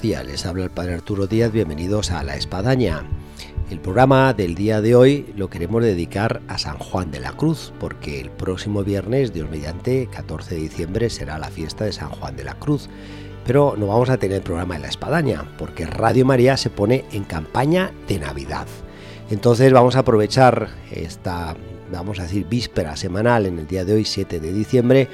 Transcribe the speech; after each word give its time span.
Días, 0.00 0.24
les 0.24 0.46
habla 0.46 0.64
el 0.64 0.70
Padre 0.70 0.94
Arturo 0.94 1.26
Díaz, 1.26 1.52
bienvenidos 1.52 2.10
a 2.10 2.22
La 2.22 2.36
Espadaña. 2.36 3.04
El 3.70 3.80
programa 3.80 4.32
del 4.32 4.54
día 4.54 4.80
de 4.80 4.94
hoy 4.94 5.32
lo 5.36 5.50
queremos 5.50 5.82
dedicar 5.82 6.40
a 6.48 6.58
San 6.58 6.78
Juan 6.78 7.10
de 7.10 7.20
la 7.20 7.32
Cruz, 7.32 7.72
porque 7.78 8.20
el 8.20 8.30
próximo 8.30 8.82
viernes, 8.82 9.34
Dios 9.34 9.50
mediante, 9.50 10.06
14 10.06 10.54
de 10.54 10.60
diciembre, 10.62 11.10
será 11.10 11.38
la 11.38 11.50
fiesta 11.50 11.84
de 11.84 11.92
San 11.92 12.08
Juan 12.10 12.36
de 12.36 12.44
la 12.44 12.54
Cruz. 12.54 12.88
Pero 13.44 13.74
no 13.76 13.88
vamos 13.88 14.08
a 14.08 14.16
tener 14.16 14.42
programa 14.42 14.76
en 14.76 14.82
La 14.82 14.88
Espadaña, 14.88 15.44
porque 15.58 15.86
Radio 15.86 16.24
María 16.24 16.56
se 16.56 16.70
pone 16.70 17.04
en 17.12 17.24
campaña 17.24 17.92
de 18.08 18.18
Navidad. 18.18 18.66
Entonces 19.30 19.72
vamos 19.72 19.96
a 19.96 20.00
aprovechar 20.00 20.68
esta, 20.90 21.56
vamos 21.92 22.20
a 22.20 22.22
decir, 22.22 22.46
víspera 22.48 22.96
semanal 22.96 23.44
en 23.46 23.58
el 23.58 23.66
día 23.66 23.84
de 23.84 23.94
hoy, 23.94 24.04
7 24.04 24.40
de 24.40 24.52
diciembre, 24.52 25.08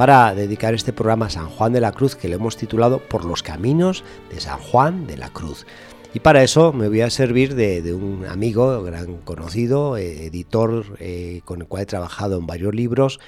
para 0.00 0.34
dedicar 0.34 0.72
este 0.72 0.94
programa 0.94 1.26
a 1.26 1.28
San 1.28 1.50
Juan 1.50 1.74
de 1.74 1.80
la 1.82 1.92
Cruz 1.92 2.16
que 2.16 2.26
le 2.26 2.36
hemos 2.36 2.56
titulado 2.56 3.00
Por 3.00 3.26
los 3.26 3.42
caminos 3.42 4.02
de 4.32 4.40
San 4.40 4.58
Juan 4.58 5.06
de 5.06 5.18
la 5.18 5.28
Cruz. 5.28 5.66
Y 6.14 6.20
para 6.20 6.42
eso 6.42 6.72
me 6.72 6.88
voy 6.88 7.02
a 7.02 7.10
servir 7.10 7.54
de, 7.54 7.92
un 7.92 8.24
amigo, 8.24 8.82
gran 8.82 9.16
conocido, 9.18 9.98
eh, 9.98 10.24
editor 10.24 10.96
eh, 11.00 11.42
con 11.44 11.60
el 11.60 11.68
cual 11.68 11.82
he 11.82 11.86
trabajado 11.86 12.38
en 12.38 12.46
varios 12.46 12.74
libros, 12.74 13.20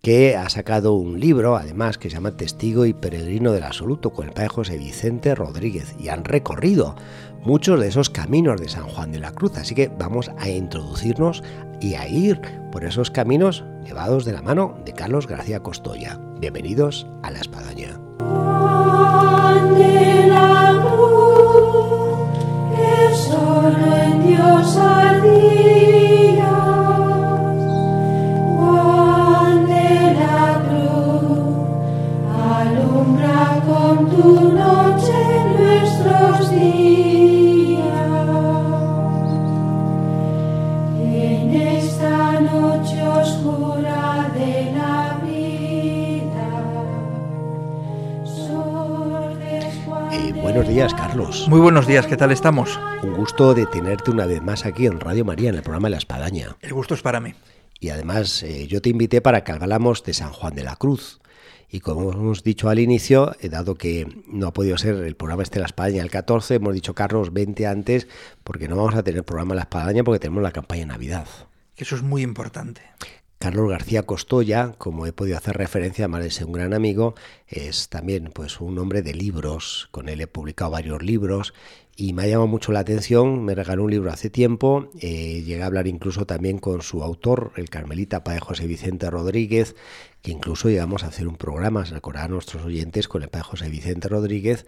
que 0.00 0.34
ha 0.34 0.48
sacado 0.48 0.94
un 0.94 1.20
libro, 1.20 1.56
además, 1.56 1.98
que 1.98 2.08
se 2.08 2.16
llama 2.16 2.38
Testigo 2.38 2.86
y 2.86 2.94
Peregrino 2.94 3.52
del 3.52 3.64
Absoluto, 3.64 4.08
con 4.08 4.26
el 4.26 4.32
padre 4.32 4.48
José 4.48 4.78
Vicente 4.78 5.34
Rodríguez, 5.34 5.94
y 6.00 6.08
han 6.08 6.24
recorrido 6.24 6.96
muchos 7.44 7.78
de 7.80 7.88
esos 7.88 8.10
caminos 8.10 8.60
de 8.60 8.68
San 8.68 8.84
Juan 8.84 9.12
de 9.12 9.20
la 9.20 9.32
Cruz. 9.32 9.56
Así 9.56 9.74
que 9.74 9.88
vamos 9.88 10.30
a 10.38 10.48
introducirnos 10.48 11.42
y 11.80 11.94
a 11.94 12.08
ir 12.08 12.40
por 12.72 12.84
esos 12.84 13.10
caminos 13.10 13.64
llevados 13.84 14.24
de 14.24 14.32
la 14.32 14.42
mano 14.42 14.76
de 14.84 14.92
Carlos 14.92 15.26
García 15.26 15.60
Costoya. 15.60 16.18
Bienvenidos 16.40 17.06
a 17.22 17.30
La 17.30 17.40
Espadaña. 17.40 17.98
Buenos 51.64 51.86
días, 51.86 52.06
¿qué 52.06 52.18
tal 52.18 52.30
estamos? 52.30 52.78
Un 53.02 53.14
gusto 53.14 53.54
de 53.54 53.64
tenerte 53.64 54.10
una 54.10 54.26
vez 54.26 54.42
más 54.42 54.66
aquí 54.66 54.84
en 54.84 55.00
Radio 55.00 55.24
María, 55.24 55.48
en 55.48 55.54
el 55.54 55.62
programa 55.62 55.88
La 55.88 55.96
Espadaña. 55.96 56.54
El 56.60 56.74
gusto 56.74 56.92
es 56.92 57.00
para 57.00 57.20
mí. 57.20 57.32
Y 57.80 57.88
además 57.88 58.42
eh, 58.42 58.66
yo 58.66 58.82
te 58.82 58.90
invité 58.90 59.22
para 59.22 59.44
que 59.44 59.52
habláramos 59.52 60.04
de 60.04 60.12
San 60.12 60.30
Juan 60.30 60.54
de 60.54 60.62
la 60.62 60.76
Cruz. 60.76 61.20
Y 61.70 61.80
como 61.80 62.12
hemos 62.12 62.44
dicho 62.44 62.68
al 62.68 62.80
inicio, 62.80 63.34
eh, 63.40 63.48
dado 63.48 63.76
que 63.76 64.06
no 64.26 64.48
ha 64.48 64.52
podido 64.52 64.76
ser 64.76 64.96
el 64.96 65.16
programa 65.16 65.42
este 65.42 65.54
de 65.54 65.60
La 65.60 65.68
Espadaña 65.68 66.02
el 66.02 66.10
14, 66.10 66.56
hemos 66.56 66.74
dicho, 66.74 66.94
Carlos, 66.94 67.32
20 67.32 67.66
antes, 67.66 68.08
porque 68.44 68.68
no 68.68 68.76
vamos 68.76 68.94
a 68.94 69.02
tener 69.02 69.24
programa 69.24 69.54
La 69.54 69.62
Espadaña 69.62 70.04
porque 70.04 70.18
tenemos 70.18 70.42
la 70.42 70.52
campaña 70.52 70.82
de 70.82 70.88
Navidad. 70.88 71.26
Eso 71.78 71.96
es 71.96 72.02
muy 72.02 72.20
importante. 72.20 72.82
Carlos 73.44 73.68
García 73.68 74.04
Costoya, 74.04 74.72
como 74.78 75.04
he 75.04 75.12
podido 75.12 75.36
hacer 75.36 75.58
referencia, 75.58 76.06
además 76.06 76.38
de 76.38 76.44
un 76.46 76.52
gran 76.52 76.72
amigo, 76.72 77.14
es 77.46 77.90
también 77.90 78.30
pues 78.32 78.58
un 78.58 78.78
hombre 78.78 79.02
de 79.02 79.12
libros. 79.12 79.88
Con 79.90 80.08
él 80.08 80.22
he 80.22 80.26
publicado 80.26 80.70
varios 80.70 81.02
libros 81.02 81.52
y 81.94 82.14
me 82.14 82.22
ha 82.22 82.26
llamado 82.26 82.46
mucho 82.46 82.72
la 82.72 82.78
atención. 82.78 83.44
Me 83.44 83.54
regaló 83.54 83.84
un 83.84 83.90
libro 83.90 84.10
hace 84.10 84.30
tiempo. 84.30 84.88
Eh, 84.98 85.42
llegué 85.44 85.62
a 85.62 85.66
hablar 85.66 85.86
incluso 85.88 86.24
también 86.24 86.58
con 86.58 86.80
su 86.80 87.02
autor, 87.02 87.52
el 87.56 87.68
carmelita 87.68 88.24
padre 88.24 88.40
José 88.40 88.66
Vicente 88.66 89.10
Rodríguez, 89.10 89.76
que 90.22 90.30
incluso 90.30 90.70
llegamos 90.70 91.04
a 91.04 91.08
hacer 91.08 91.28
un 91.28 91.36
programa, 91.36 91.84
recordar 91.84 92.24
a 92.24 92.28
nuestros 92.28 92.64
oyentes, 92.64 93.08
con 93.08 93.22
el 93.24 93.28
padre 93.28 93.44
José 93.44 93.68
Vicente 93.68 94.08
Rodríguez 94.08 94.64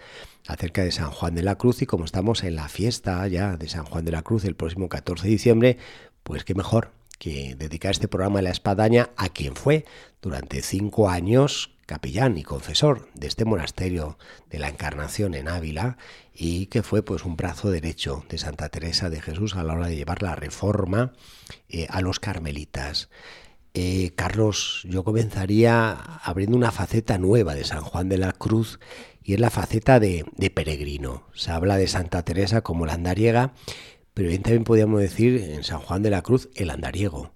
acerca 0.46 0.84
de 0.84 0.92
San 0.92 1.12
Juan 1.12 1.34
de 1.34 1.42
la 1.42 1.56
Cruz. 1.56 1.80
Y 1.80 1.86
como 1.86 2.04
estamos 2.04 2.44
en 2.44 2.56
la 2.56 2.68
fiesta 2.68 3.26
ya 3.26 3.56
de 3.56 3.70
San 3.70 3.86
Juan 3.86 4.04
de 4.04 4.12
la 4.12 4.20
Cruz 4.20 4.44
el 4.44 4.54
próximo 4.54 4.90
14 4.90 5.24
de 5.24 5.30
diciembre, 5.30 5.78
pues 6.22 6.44
qué 6.44 6.54
mejor 6.54 6.90
que 7.18 7.54
dedicar 7.56 7.92
este 7.92 8.08
programa 8.08 8.42
la 8.42 8.50
espadaña 8.50 9.10
a 9.16 9.28
quien 9.28 9.56
fue 9.56 9.84
durante 10.20 10.62
cinco 10.62 11.08
años 11.08 11.76
capellán 11.86 12.36
y 12.36 12.42
confesor 12.42 13.08
de 13.14 13.28
este 13.28 13.44
monasterio 13.44 14.18
de 14.50 14.58
la 14.58 14.68
Encarnación 14.68 15.34
en 15.34 15.48
Ávila 15.48 15.96
y 16.34 16.66
que 16.66 16.82
fue 16.82 17.02
pues 17.02 17.24
un 17.24 17.36
brazo 17.36 17.70
derecho 17.70 18.24
de 18.28 18.38
Santa 18.38 18.68
Teresa 18.68 19.08
de 19.08 19.22
Jesús 19.22 19.54
a 19.54 19.62
la 19.62 19.74
hora 19.74 19.86
de 19.86 19.96
llevar 19.96 20.22
la 20.22 20.34
reforma 20.34 21.12
eh, 21.68 21.86
a 21.88 22.00
los 22.00 22.18
carmelitas. 22.18 23.08
Eh, 23.72 24.12
Carlos, 24.16 24.82
yo 24.88 25.04
comenzaría 25.04 25.90
abriendo 25.92 26.56
una 26.56 26.72
faceta 26.72 27.18
nueva 27.18 27.54
de 27.54 27.64
San 27.64 27.82
Juan 27.82 28.08
de 28.08 28.18
la 28.18 28.32
Cruz 28.32 28.80
y 29.22 29.34
es 29.34 29.40
la 29.40 29.50
faceta 29.50 30.00
de, 30.00 30.24
de 30.36 30.50
peregrino. 30.50 31.24
Se 31.34 31.52
habla 31.52 31.76
de 31.76 31.86
Santa 31.86 32.24
Teresa 32.24 32.62
como 32.62 32.86
la 32.86 32.94
andariega, 32.94 33.52
pero 34.16 34.30
bien 34.30 34.42
también 34.42 34.64
podríamos 34.64 34.98
decir 34.98 35.36
en 35.36 35.62
San 35.62 35.78
Juan 35.78 36.02
de 36.02 36.08
la 36.08 36.22
Cruz 36.22 36.48
el 36.54 36.70
andariego. 36.70 37.34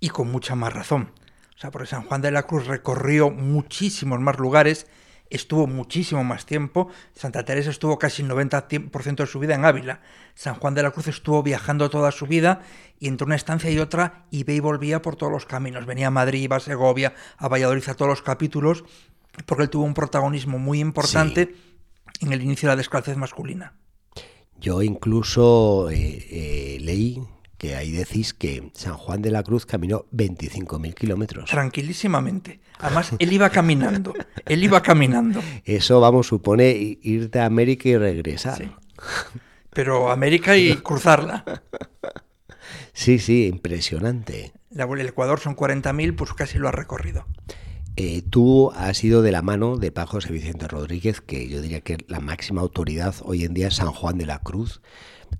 Y 0.00 0.08
con 0.08 0.32
mucha 0.32 0.54
más 0.54 0.72
razón. 0.72 1.10
O 1.54 1.58
sea, 1.58 1.70
porque 1.70 1.86
San 1.86 2.04
Juan 2.04 2.22
de 2.22 2.30
la 2.30 2.44
Cruz 2.46 2.66
recorrió 2.66 3.30
muchísimos 3.30 4.18
más 4.20 4.38
lugares, 4.38 4.86
estuvo 5.28 5.66
muchísimo 5.66 6.24
más 6.24 6.46
tiempo. 6.46 6.88
Santa 7.14 7.44
Teresa 7.44 7.68
estuvo 7.68 7.98
casi 7.98 8.22
el 8.22 8.30
90% 8.30 9.16
de 9.16 9.26
su 9.26 9.38
vida 9.38 9.54
en 9.54 9.66
Ávila. 9.66 10.00
San 10.34 10.54
Juan 10.54 10.72
de 10.72 10.82
la 10.82 10.92
Cruz 10.92 11.08
estuvo 11.08 11.42
viajando 11.42 11.90
toda 11.90 12.10
su 12.10 12.26
vida 12.26 12.62
y 12.98 13.08
entre 13.08 13.26
una 13.26 13.36
estancia 13.36 13.70
y 13.70 13.78
otra 13.78 14.24
iba 14.30 14.54
y 14.54 14.60
volvía 14.60 15.02
por 15.02 15.16
todos 15.16 15.30
los 15.30 15.44
caminos. 15.44 15.84
Venía 15.84 16.06
a 16.06 16.10
Madrid, 16.10 16.40
iba 16.40 16.56
a 16.56 16.60
Segovia, 16.60 17.12
a 17.36 17.48
Valladolid, 17.48 17.86
a 17.86 17.94
todos 17.96 18.08
los 18.08 18.22
capítulos, 18.22 18.84
porque 19.44 19.64
él 19.64 19.68
tuvo 19.68 19.84
un 19.84 19.92
protagonismo 19.92 20.58
muy 20.58 20.80
importante 20.80 21.54
sí. 22.18 22.24
en 22.24 22.32
el 22.32 22.40
inicio 22.40 22.70
de 22.70 22.72
la 22.72 22.76
descalcez 22.76 23.18
masculina. 23.18 23.74
Yo 24.64 24.80
incluso 24.80 25.90
eh, 25.90 26.26
eh, 26.30 26.78
leí 26.80 27.22
que 27.58 27.76
ahí 27.76 27.92
decís 27.92 28.32
que 28.32 28.70
San 28.72 28.94
Juan 28.94 29.20
de 29.20 29.30
la 29.30 29.42
Cruz 29.42 29.66
caminó 29.66 30.06
25.000 30.10 30.94
kilómetros. 30.94 31.50
Tranquilísimamente. 31.50 32.60
Además, 32.78 33.12
él 33.18 33.30
iba 33.30 33.50
caminando. 33.50 34.14
él 34.46 34.64
iba 34.64 34.80
caminando. 34.80 35.42
Eso, 35.66 36.00
vamos, 36.00 36.28
supone 36.28 36.98
irte 37.02 37.40
a 37.40 37.44
América 37.44 37.90
y 37.90 37.98
regresar. 37.98 38.56
Sí. 38.56 38.72
Pero 39.68 40.10
América 40.10 40.56
y 40.56 40.74
cruzarla. 40.76 41.44
Sí, 42.94 43.18
sí, 43.18 43.46
impresionante. 43.46 44.54
El 44.70 45.00
Ecuador 45.00 45.40
son 45.40 45.56
40.000, 45.56 46.16
pues 46.16 46.32
casi 46.32 46.56
lo 46.56 46.68
ha 46.68 46.72
recorrido. 46.72 47.26
Eh, 47.96 48.22
tú 48.28 48.72
has 48.74 49.04
ido 49.04 49.22
de 49.22 49.30
la 49.30 49.40
mano 49.40 49.76
de 49.76 49.92
Paco 49.92 50.12
José 50.12 50.32
Vicente 50.32 50.66
Rodríguez, 50.66 51.20
que 51.20 51.48
yo 51.48 51.60
diría 51.60 51.80
que 51.80 51.98
la 52.08 52.18
máxima 52.18 52.60
autoridad 52.60 53.14
hoy 53.22 53.44
en 53.44 53.54
día 53.54 53.68
es 53.68 53.76
San 53.76 53.92
Juan 53.92 54.18
de 54.18 54.26
la 54.26 54.40
Cruz, 54.40 54.80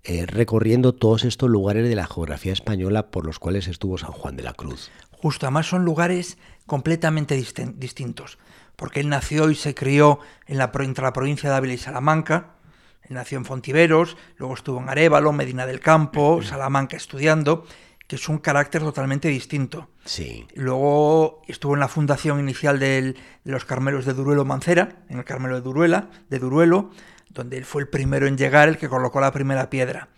eh, 0.04 0.24
recorriendo 0.26 0.92
todos 0.92 1.24
estos 1.24 1.50
lugares 1.50 1.88
de 1.88 1.96
la 1.96 2.06
geografía 2.06 2.52
española 2.52 3.10
por 3.10 3.26
los 3.26 3.40
cuales 3.40 3.66
estuvo 3.66 3.98
San 3.98 4.12
Juan 4.12 4.36
de 4.36 4.44
la 4.44 4.52
Cruz. 4.52 4.92
Justo, 5.10 5.46
además 5.46 5.66
son 5.66 5.84
lugares 5.84 6.38
completamente 6.66 7.34
dist 7.34 7.58
distintos, 7.58 8.38
porque 8.76 9.00
él 9.00 9.08
nació 9.08 9.50
y 9.50 9.56
se 9.56 9.74
crió 9.74 10.20
en 10.46 10.58
la, 10.58 10.70
entre 10.78 11.04
la 11.04 11.12
provincia 11.12 11.50
de 11.50 11.56
Ávila 11.56 11.74
y 11.74 11.78
Salamanca, 11.78 12.54
él 13.02 13.16
nació 13.16 13.36
en 13.38 13.44
Fontiveros, 13.44 14.16
luego 14.36 14.54
estuvo 14.54 14.80
en 14.80 14.88
Arevalo, 14.88 15.32
Medina 15.32 15.66
del 15.66 15.80
Campo, 15.80 16.40
Salamanca 16.42 16.96
estudiando, 16.96 17.66
que 18.06 18.16
es 18.16 18.28
un 18.28 18.38
carácter 18.38 18.82
totalmente 18.82 19.28
distinto. 19.28 19.88
Sí. 20.04 20.46
Luego 20.54 21.42
estuvo 21.48 21.74
en 21.74 21.80
la 21.80 21.88
fundación 21.88 22.38
inicial 22.38 22.78
del, 22.78 23.14
de 23.44 23.52
los 23.52 23.64
Carmelos 23.64 24.04
de 24.04 24.12
Duruelo 24.12 24.44
Mancera, 24.44 25.04
en 25.08 25.18
el 25.18 25.24
Carmelo 25.24 25.54
de 25.54 25.62
Duruela, 25.62 26.10
de 26.28 26.38
Duruelo, 26.38 26.90
donde 27.30 27.56
él 27.56 27.64
fue 27.64 27.82
el 27.82 27.88
primero 27.88 28.26
en 28.26 28.36
llegar, 28.36 28.68
el 28.68 28.78
que 28.78 28.88
colocó 28.88 29.20
la 29.20 29.32
primera 29.32 29.70
piedra. 29.70 30.08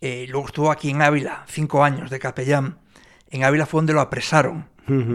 Eh, 0.00 0.26
luego 0.28 0.46
estuvo 0.46 0.70
aquí 0.70 0.90
en 0.90 1.02
Ávila, 1.02 1.44
cinco 1.48 1.84
años 1.84 2.10
de 2.10 2.18
capellán. 2.18 2.78
En 3.30 3.44
Ávila 3.44 3.66
fue 3.66 3.78
donde 3.78 3.92
lo 3.92 4.00
apresaron 4.00 4.68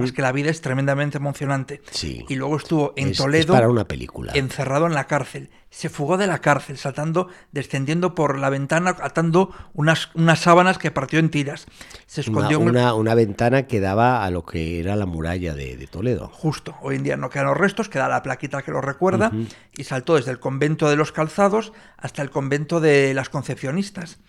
Es 0.03 0.11
que 0.11 0.21
la 0.21 0.31
vida 0.31 0.49
es 0.49 0.61
tremendamente 0.61 1.17
emocionante. 1.17 1.81
Sí. 1.91 2.25
Y 2.29 2.35
luego 2.35 2.57
estuvo 2.57 2.93
en 2.95 3.05
Es- 3.07 3.11
es 3.13 3.17
Toledo 3.17 3.53
para 3.53 3.69
una 3.69 3.85
película. 3.87 4.31
encerrado 4.35 4.85
en 4.87 4.93
la 4.93 5.05
cárcel. 5.07 5.49
Se 5.71 5.89
fugó 5.89 6.17
de 6.17 6.27
la 6.27 6.37
cárcel, 6.39 6.77
saltando, 6.77 7.29
descendiendo 7.51 8.13
por 8.13 8.37
la 8.37 8.51
ventana, 8.51 8.95
atando 9.01 9.49
unas, 9.73 10.11
unas 10.13 10.39
sábanas 10.39 10.77
que 10.77 10.91
partió 10.91 11.17
en 11.17 11.29
tiras. 11.31 11.65
Se 12.05 12.21
Una, 12.21 12.27
escondió 12.27 12.57
en 12.57 12.63
el- 12.63 12.69
una- 12.69 12.93
una 12.93 13.15
ventana 13.15 13.63
que 13.63 13.79
daba 13.79 14.23
a 14.23 14.29
lo 14.29 14.45
que 14.45 14.79
era 14.79 14.95
la 14.95 15.07
muralla 15.07 15.55
de, 15.55 15.75
de 15.75 15.87
Toledo. 15.87 16.27
Justo, 16.31 16.75
hoy 16.81 16.97
en 16.97 17.03
día 17.03 17.17
no 17.17 17.31
quedan 17.31 17.47
los 17.47 17.57
restos, 17.57 17.89
queda 17.89 18.07
la 18.07 18.21
plaquita 18.21 18.61
que 18.61 18.69
lo 18.71 18.81
recuerda, 18.81 19.31
y 19.75 19.83
saltó 19.85 20.15
desde 20.15 20.29
el 20.29 20.39
convento 20.39 20.89
de 20.89 20.95
los 20.95 21.11
calzados 21.11 21.73
hasta 21.97 22.21
el 22.21 22.29
convento 22.29 22.79
de 22.79 23.13
las 23.15 23.29
concepcionistas. 23.29 24.19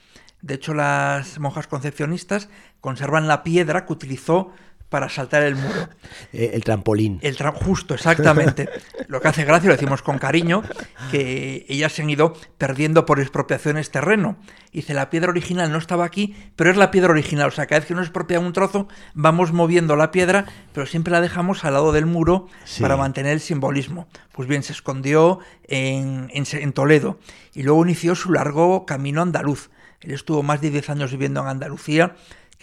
De 0.41 0.55
hecho, 0.55 0.75
las 0.75 1.39
monjas 1.39 1.67
concepcionistas 1.67 2.49
conservan 2.81 3.29
la 3.29 3.43
piedra 3.43 3.87
que 3.87 3.93
utilizó 3.95 4.51
para 4.89 5.09
saltar 5.09 5.43
el 5.43 5.57
muro. 5.57 5.89
Eh, 6.33 6.53
el 6.55 6.63
trampolín. 6.65 7.19
El 7.23 7.37
tra- 7.37 7.53
justo, 7.53 7.95
exactamente. 7.95 8.69
Lo 9.09 9.21
que 9.21 9.29
hace 9.29 9.45
gracia, 9.45 9.69
lo 9.69 9.75
decimos 9.75 10.03
con 10.03 10.19
cariño, 10.19 10.63
que 11.11 11.65
ellas 11.69 11.93
se 11.93 12.03
han 12.03 12.11
ido 12.11 12.33
perdiendo 12.59 13.05
por 13.07 13.21
expropiaciones 13.21 13.91
terreno. 13.91 14.37
Dice, 14.73 14.95
la 14.95 15.11
piedra 15.11 15.31
original 15.31 15.71
no 15.71 15.79
estaba 15.79 16.05
aquí, 16.05 16.35
pero 16.57 16.71
es 16.71 16.77
la 16.77 16.91
piedra 16.91 17.11
original. 17.13 17.49
O 17.49 17.51
sea, 17.53 17.67
cada 17.67 17.81
vez 17.81 17.89
que 17.89 17.95
nos 17.95 18.07
expropian 18.07 18.45
un 18.45 18.53
trozo, 18.53 18.89
vamos 19.15 19.53
moviendo 19.53 19.97
la 19.97 20.11
piedra, 20.11 20.47
pero 20.73 20.87
siempre 20.87 21.13
la 21.13 21.21
dejamos 21.21 21.65
al 21.65 21.75
lado 21.75 21.93
del 21.93 22.07
muro 22.07 22.49
Sí. 22.65 22.83
para 22.83 22.97
mantener 22.97 23.33
el 23.33 23.41
simbolismo. 23.41 24.09
Pues 24.33 24.49
bien, 24.49 24.63
se 24.63 24.73
escondió 24.73 25.39
en, 25.69 26.31
en 26.33 26.73
Toledo 26.73 27.19
y 27.55 27.63
luego 27.63 27.85
inició 27.85 28.15
su 28.15 28.33
largo 28.33 28.87
camino 28.87 29.23
andaluz. 29.23 29.71
Él 30.01 30.11
estuvo 30.13 30.43
más 30.43 30.61
de 30.61 30.71
10 30.71 30.91
años 30.91 31.11
viviendo 31.13 31.41
en 31.41 31.47
Andalucía, 31.49 32.15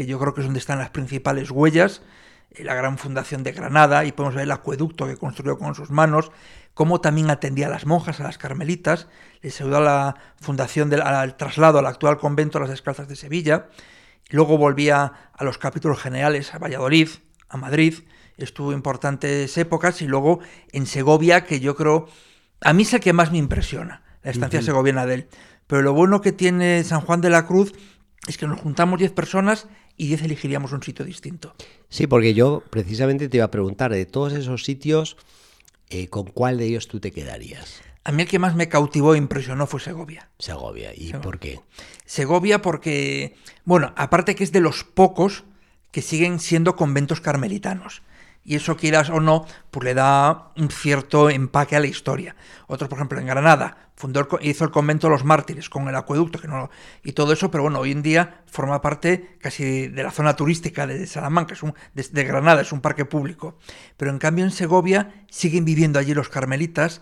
que 0.02 0.08
yo 0.08 0.18
creo 0.18 0.34
que 0.34 0.42
es 0.42 0.48
donde 0.48 0.60
están 0.60 0.80
las 0.80 0.90
principales 0.90 1.52
huellas 1.52 2.02
eh, 2.56 2.64
la 2.64 2.74
gran 2.74 2.98
fundación 2.98 3.44
de 3.44 3.52
Granada 3.52 4.04
y 4.04 4.12
podemos 4.12 4.34
ver 4.34 4.46
el 4.46 4.52
acueducto 4.52 5.06
que 5.06 5.16
construyó 5.16 5.60
con 5.60 5.76
sus 5.76 5.92
manos, 5.92 6.32
cómo 6.74 7.02
también 7.02 7.30
atendía 7.30 7.68
a 7.68 7.70
las 7.70 7.86
monjas, 7.86 8.20
a 8.20 8.24
las 8.24 8.40
carmelitas, 8.40 9.08
les 9.44 9.62
ayudó 9.62 9.78
a 9.78 9.82
la 9.82 10.16
fundación 10.40 10.90
del 10.90 11.04
al 11.04 11.38
traslado 11.38 11.78
al 11.78 11.86
actual 11.86 12.18
convento 12.18 12.58
de 12.58 12.64
las 12.64 12.72
Descalzas 12.72 13.08
de 13.08 13.16
Sevilla, 13.16 13.68
y 14.28 14.36
luego 14.36 14.58
volvía 14.58 15.14
a 15.34 15.44
los 15.44 15.60
capítulos 15.60 16.02
generales 16.02 16.54
a 16.56 16.58
Valladolid, 16.58 17.10
a 17.48 17.58
Madrid, 17.58 18.00
estuvo 18.38 18.74
importantes 18.74 19.56
épocas 19.58 20.02
y 20.02 20.08
luego 20.08 20.40
en 20.72 20.88
Segovia, 20.88 21.46
que 21.46 21.60
yo 21.60 21.76
creo, 21.76 22.08
a 22.62 22.74
mí 22.74 22.84
es 22.84 22.94
el 22.94 23.02
que 23.02 23.14
más 23.14 23.32
me 23.32 23.38
impresiona, 23.38 24.02
la 24.24 24.32
estancia 24.32 24.64
segoviana 24.64 25.06
de 25.06 25.14
él. 25.14 25.28
Pero 25.68 25.84
lo 25.84 25.94
bueno 25.94 26.22
que 26.22 26.32
tiene 26.32 26.84
San 26.84 27.02
Juan 27.02 27.22
de 27.22 27.30
la 27.30 27.46
Cruz 27.46 27.74
es 28.28 28.38
que 28.38 28.48
nos 28.48 28.60
juntamos 28.60 29.00
10 29.00 29.12
personas 29.14 29.68
y 29.98 30.08
10 30.08 30.24
elegiríamos 30.24 30.72
un 30.72 30.84
sitio 30.84 31.06
distinto. 31.06 31.54
Sí, 31.90 32.08
porque 32.08 32.34
yo 32.34 32.64
precisamente 32.70 33.30
te 33.30 33.38
iba 33.38 33.46
a 33.46 33.52
preguntar, 33.52 33.92
de 33.92 34.06
todos 34.06 34.34
esos 34.34 34.64
sitios, 34.64 35.18
eh, 35.90 36.08
¿con 36.08 36.26
cuál 36.26 36.58
de 36.58 36.66
ellos 36.66 36.88
tú 36.88 37.00
te 37.00 37.12
quedarías? 37.12 37.82
A 38.04 38.12
mí 38.12 38.24
el 38.24 38.28
que 38.28 38.40
más 38.40 38.56
me 38.56 38.68
cautivó 38.68 39.14
e 39.14 39.18
impresionó 39.18 39.68
fue 39.68 39.80
Segovia. 39.80 40.30
Segovia. 40.40 40.94
¿Y 40.94 41.08
Segovia. 41.08 41.22
por 41.22 41.40
qué? 41.40 41.60
Segovia 42.06 42.62
porque, 42.62 43.36
bueno, 43.64 43.94
aparte 43.96 44.34
que 44.34 44.44
es 44.44 44.52
de 44.52 44.60
los 44.60 44.84
pocos 44.84 45.44
que 45.92 46.02
siguen 46.02 46.40
siendo 46.40 46.76
conventos 46.76 47.22
carmelitanos. 47.22 48.02
Y 48.44 48.56
eso, 48.56 48.76
quieras 48.76 49.10
o 49.10 49.20
no, 49.20 49.46
pues 49.70 49.84
le 49.86 49.94
da 49.94 50.52
un 50.58 50.72
cierto 50.72 51.30
empaque 51.30 51.76
a 51.76 51.80
la 51.80 51.88
historia. 51.88 52.36
Otros, 52.68 52.90
por 52.90 52.98
ejemplo, 52.98 53.20
en 53.20 53.28
Granada, 53.28 53.92
fundó 53.96 54.20
el 54.20 54.28
hizo 54.42 54.64
el 54.64 54.72
convento 54.72 55.08
de 55.08 55.12
los 55.12 55.24
mártires 55.24 55.70
con 55.70 55.88
el 55.88 55.96
acueducto 55.96 56.40
y 57.04 57.12
todo 57.12 57.34
eso, 57.34 57.52
pero 57.52 57.62
bueno, 57.62 57.80
hoy 57.80 57.92
en 57.92 58.02
día 58.02 58.42
forma 58.48 58.82
parte 58.82 59.38
casi 59.40 59.88
de 59.90 60.04
la 60.04 60.10
zona 60.10 60.36
turística 60.36 60.88
de 60.88 61.06
Salamanca, 61.06 61.54
es 61.54 61.62
un, 61.62 61.76
de 61.94 62.24
Granada, 62.24 62.62
es 62.62 62.72
un 62.72 62.82
parque 62.82 63.06
público. 63.06 63.60
Pero 63.98 64.10
en 64.10 64.18
cambio 64.18 64.44
en 64.44 64.52
Segovia 64.52 65.14
siguen 65.30 65.66
viviendo 65.66 66.00
allí 66.00 66.16
los 66.16 66.30
carmelitas, 66.30 67.02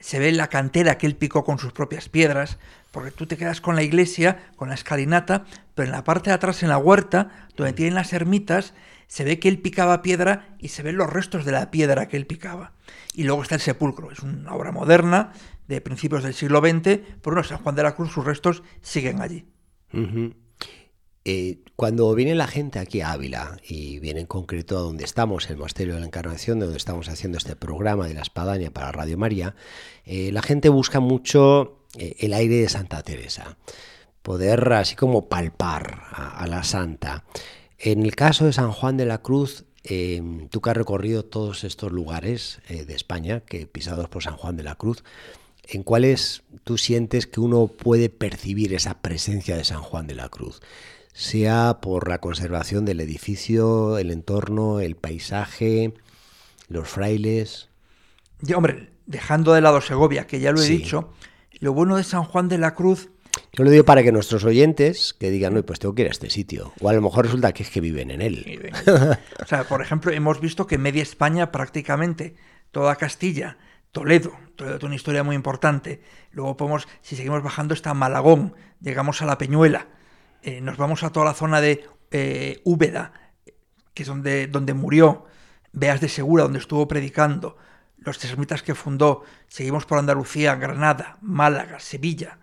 se 0.00 0.18
ve 0.18 0.32
la 0.32 0.48
cantera 0.48 0.98
que 0.98 1.06
él 1.06 1.14
picó 1.14 1.44
con 1.44 1.58
sus 1.58 1.72
propias 1.72 2.08
piedras, 2.08 2.58
porque 2.90 3.12
tú 3.12 3.26
te 3.26 3.36
quedas 3.36 3.60
con 3.60 3.76
la 3.76 3.82
iglesia, 3.82 4.50
con 4.56 4.70
la 4.70 4.74
escalinata, 4.74 5.44
pero 5.74 5.86
en 5.86 5.92
la 5.92 6.04
parte 6.04 6.30
de 6.30 6.34
atrás, 6.34 6.62
en 6.62 6.70
la 6.70 6.78
huerta, 6.78 7.48
donde 7.56 7.74
tienen 7.74 7.94
las 7.94 8.12
ermitas, 8.12 8.74
se 9.10 9.24
ve 9.24 9.40
que 9.40 9.48
él 9.48 9.58
picaba 9.58 10.02
piedra 10.02 10.54
y 10.60 10.68
se 10.68 10.84
ven 10.84 10.96
los 10.96 11.10
restos 11.10 11.44
de 11.44 11.50
la 11.50 11.72
piedra 11.72 12.06
que 12.06 12.16
él 12.16 12.28
picaba. 12.28 12.74
Y 13.12 13.24
luego 13.24 13.42
está 13.42 13.56
el 13.56 13.60
sepulcro, 13.60 14.12
es 14.12 14.20
una 14.20 14.54
obra 14.54 14.70
moderna 14.70 15.32
de 15.66 15.80
principios 15.80 16.22
del 16.22 16.32
siglo 16.32 16.60
XX, 16.60 16.84
pero 17.20 17.34
bueno, 17.34 17.42
San 17.42 17.58
Juan 17.58 17.74
de 17.74 17.82
la 17.82 17.96
Cruz, 17.96 18.12
sus 18.12 18.24
restos 18.24 18.62
siguen 18.82 19.20
allí. 19.20 19.46
Eh, 21.24 21.58
cuando 21.74 22.14
viene 22.14 22.36
la 22.36 22.46
gente 22.46 22.78
aquí 22.78 23.00
a 23.00 23.10
Ávila 23.10 23.56
y 23.68 23.98
viene 23.98 24.20
en 24.20 24.26
concreto 24.26 24.78
a 24.78 24.80
donde 24.80 25.02
estamos, 25.02 25.50
el 25.50 25.56
Monasterio 25.56 25.94
de 25.94 26.00
la 26.00 26.06
Encarnación, 26.06 26.60
de 26.60 26.66
donde 26.66 26.78
estamos 26.78 27.08
haciendo 27.08 27.36
este 27.36 27.56
programa 27.56 28.06
de 28.06 28.14
la 28.14 28.22
Espadaña 28.22 28.70
para 28.70 28.92
Radio 28.92 29.18
María, 29.18 29.56
eh, 30.04 30.30
la 30.30 30.40
gente 30.40 30.68
busca 30.68 31.00
mucho 31.00 31.84
eh, 31.98 32.14
el 32.20 32.32
aire 32.32 32.58
de 32.58 32.68
Santa 32.68 33.02
Teresa, 33.02 33.58
poder 34.22 34.72
así 34.72 34.94
como 34.94 35.28
palpar 35.28 36.04
a 36.12 36.46
la 36.46 36.62
Santa. 36.62 37.24
En 37.82 38.02
el 38.04 38.14
caso 38.14 38.44
de 38.44 38.52
San 38.52 38.72
Juan 38.72 38.96
de 38.98 39.06
la 39.06 39.22
Cruz, 39.22 39.64
eh, 39.84 40.22
tú 40.50 40.60
que 40.60 40.70
has 40.70 40.76
recorrido 40.76 41.24
todos 41.24 41.64
estos 41.64 41.90
lugares 41.92 42.60
eh, 42.68 42.84
de 42.84 42.94
España, 42.94 43.40
que 43.40 43.66
pisados 43.66 44.08
por 44.08 44.22
San 44.22 44.36
Juan 44.36 44.56
de 44.56 44.62
la 44.62 44.74
Cruz, 44.74 45.02
¿en 45.66 45.82
cuáles 45.82 46.42
tú 46.64 46.76
sientes 46.76 47.26
que 47.26 47.40
uno 47.40 47.68
puede 47.68 48.10
percibir 48.10 48.74
esa 48.74 49.00
presencia 49.00 49.56
de 49.56 49.64
San 49.64 49.80
Juan 49.80 50.06
de 50.06 50.14
la 50.14 50.28
Cruz? 50.28 50.60
Sea 51.14 51.78
por 51.80 52.08
la 52.08 52.18
conservación 52.20 52.84
del 52.84 53.00
edificio, 53.00 53.96
el 53.98 54.10
entorno, 54.10 54.80
el 54.80 54.94
paisaje, 54.96 55.94
los 56.68 56.86
frailes. 56.86 57.68
Y 58.46 58.52
hombre, 58.52 58.90
dejando 59.06 59.54
de 59.54 59.62
lado 59.62 59.80
Segovia, 59.80 60.26
que 60.26 60.38
ya 60.40 60.52
lo 60.52 60.60
he 60.60 60.66
Sí. 60.66 60.76
dicho, 60.76 61.12
lo 61.60 61.72
bueno 61.72 61.96
de 61.96 62.04
San 62.04 62.24
Juan 62.24 62.48
de 62.48 62.58
la 62.58 62.74
Cruz 62.74 63.08
Yo 63.52 63.64
lo 63.64 63.70
digo 63.70 63.84
para 63.84 64.02
que 64.02 64.12
nuestros 64.12 64.44
oyentes 64.44 65.14
que 65.14 65.30
digan, 65.30 65.54
no, 65.54 65.62
pues 65.62 65.78
tengo 65.78 65.94
que 65.94 66.02
ir 66.02 66.08
a 66.08 66.12
este 66.12 66.30
sitio. 66.30 66.72
O 66.80 66.88
a 66.88 66.92
lo 66.92 67.02
mejor 67.02 67.26
resulta 67.26 67.52
que 67.52 67.62
es 67.62 67.70
que 67.70 67.80
viven 67.80 68.10
en 68.10 68.22
él. 68.22 68.72
O 69.42 69.46
sea, 69.46 69.64
por 69.64 69.82
ejemplo, 69.82 70.12
hemos 70.12 70.40
visto 70.40 70.66
que 70.66 70.78
media 70.78 71.02
España 71.02 71.50
prácticamente, 71.50 72.36
toda 72.70 72.96
Castilla, 72.96 73.58
Toledo, 73.92 74.32
Toledo 74.56 74.78
tiene 74.78 74.90
una 74.90 74.96
historia 74.96 75.24
muy 75.24 75.34
importante. 75.34 76.00
Luego 76.32 76.56
podemos, 76.56 76.88
si 77.02 77.16
seguimos 77.16 77.42
bajando, 77.42 77.74
está 77.74 77.92
Malagón, 77.94 78.54
llegamos 78.80 79.20
a 79.22 79.26
la 79.26 79.38
Peñuela, 79.38 79.88
eh, 80.42 80.60
nos 80.60 80.76
vamos 80.76 81.02
a 81.02 81.10
toda 81.10 81.26
la 81.26 81.34
zona 81.34 81.60
de 81.60 81.84
eh, 82.10 82.60
Úbeda, 82.64 83.12
que 83.94 84.02
es 84.04 84.08
donde, 84.08 84.46
donde 84.46 84.74
murió, 84.74 85.26
Beas 85.72 86.00
de 86.00 86.08
Segura, 86.08 86.44
donde 86.44 86.58
estuvo 86.58 86.86
predicando, 86.88 87.56
los 87.98 88.24
ermitas 88.24 88.62
que 88.62 88.74
fundó, 88.74 89.24
seguimos 89.48 89.84
por 89.84 89.98
Andalucía, 89.98 90.54
Granada, 90.54 91.18
Málaga, 91.20 91.80
Sevilla. 91.80 92.38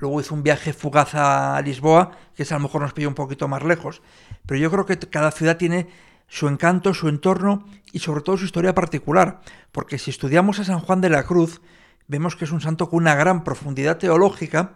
Luego 0.00 0.20
hizo 0.20 0.34
un 0.34 0.42
viaje 0.42 0.72
fugaz 0.72 1.14
a 1.14 1.60
Lisboa, 1.62 2.10
que 2.34 2.42
es 2.42 2.52
a 2.52 2.56
lo 2.56 2.62
mejor 2.62 2.80
nos 2.82 2.92
pilla 2.92 3.08
un 3.08 3.14
poquito 3.14 3.46
más 3.48 3.62
lejos. 3.62 4.02
Pero 4.46 4.58
yo 4.58 4.70
creo 4.70 4.86
que 4.86 4.98
cada 4.98 5.30
ciudad 5.30 5.56
tiene 5.56 5.88
su 6.26 6.48
encanto, 6.48 6.94
su 6.94 7.08
entorno 7.08 7.66
y 7.92 7.98
sobre 7.98 8.22
todo 8.22 8.36
su 8.38 8.44
historia 8.46 8.74
particular. 8.74 9.40
Porque 9.72 9.98
si 9.98 10.10
estudiamos 10.10 10.58
a 10.58 10.64
San 10.64 10.80
Juan 10.80 11.00
de 11.00 11.10
la 11.10 11.24
Cruz, 11.24 11.60
vemos 12.08 12.34
que 12.34 12.44
es 12.44 12.50
un 12.52 12.60
santo 12.60 12.88
con 12.88 12.98
una 13.02 13.14
gran 13.14 13.44
profundidad 13.44 13.98
teológica, 13.98 14.72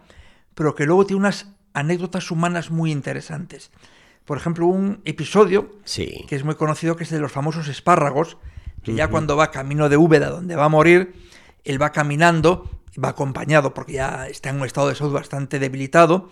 pero 0.53 0.75
que 0.75 0.85
luego 0.85 1.05
tiene 1.05 1.19
unas 1.21 1.47
anécdotas 1.73 2.29
humanas 2.31 2.71
muy 2.71 2.91
interesantes. 2.91 3.71
Por 4.25 4.37
ejemplo, 4.37 4.65
un 4.67 5.01
episodio 5.05 5.69
Sí. 5.85 6.25
que 6.27 6.35
es 6.35 6.43
muy 6.43 6.55
conocido, 6.55 6.95
que 6.95 7.03
es 7.03 7.09
de 7.09 7.19
los 7.19 7.31
famosos 7.31 7.67
espárragos, 7.67 8.37
que 8.83 8.93
ya 8.93 9.07
cuando 9.07 9.35
va 9.35 9.49
camino 9.51 9.89
de 9.89 9.97
Úbeda, 9.97 10.29
donde 10.29 10.55
va 10.55 10.65
a 10.65 10.69
morir, 10.69 11.15
él 11.63 11.81
va 11.81 11.91
caminando, 11.91 12.69
va 13.03 13.09
acompañado 13.09 13.73
porque 13.73 13.93
ya 13.93 14.27
está 14.27 14.49
en 14.49 14.57
un 14.57 14.65
estado 14.65 14.89
de 14.89 14.95
salud 14.95 15.13
bastante 15.13 15.59
debilitado, 15.59 16.29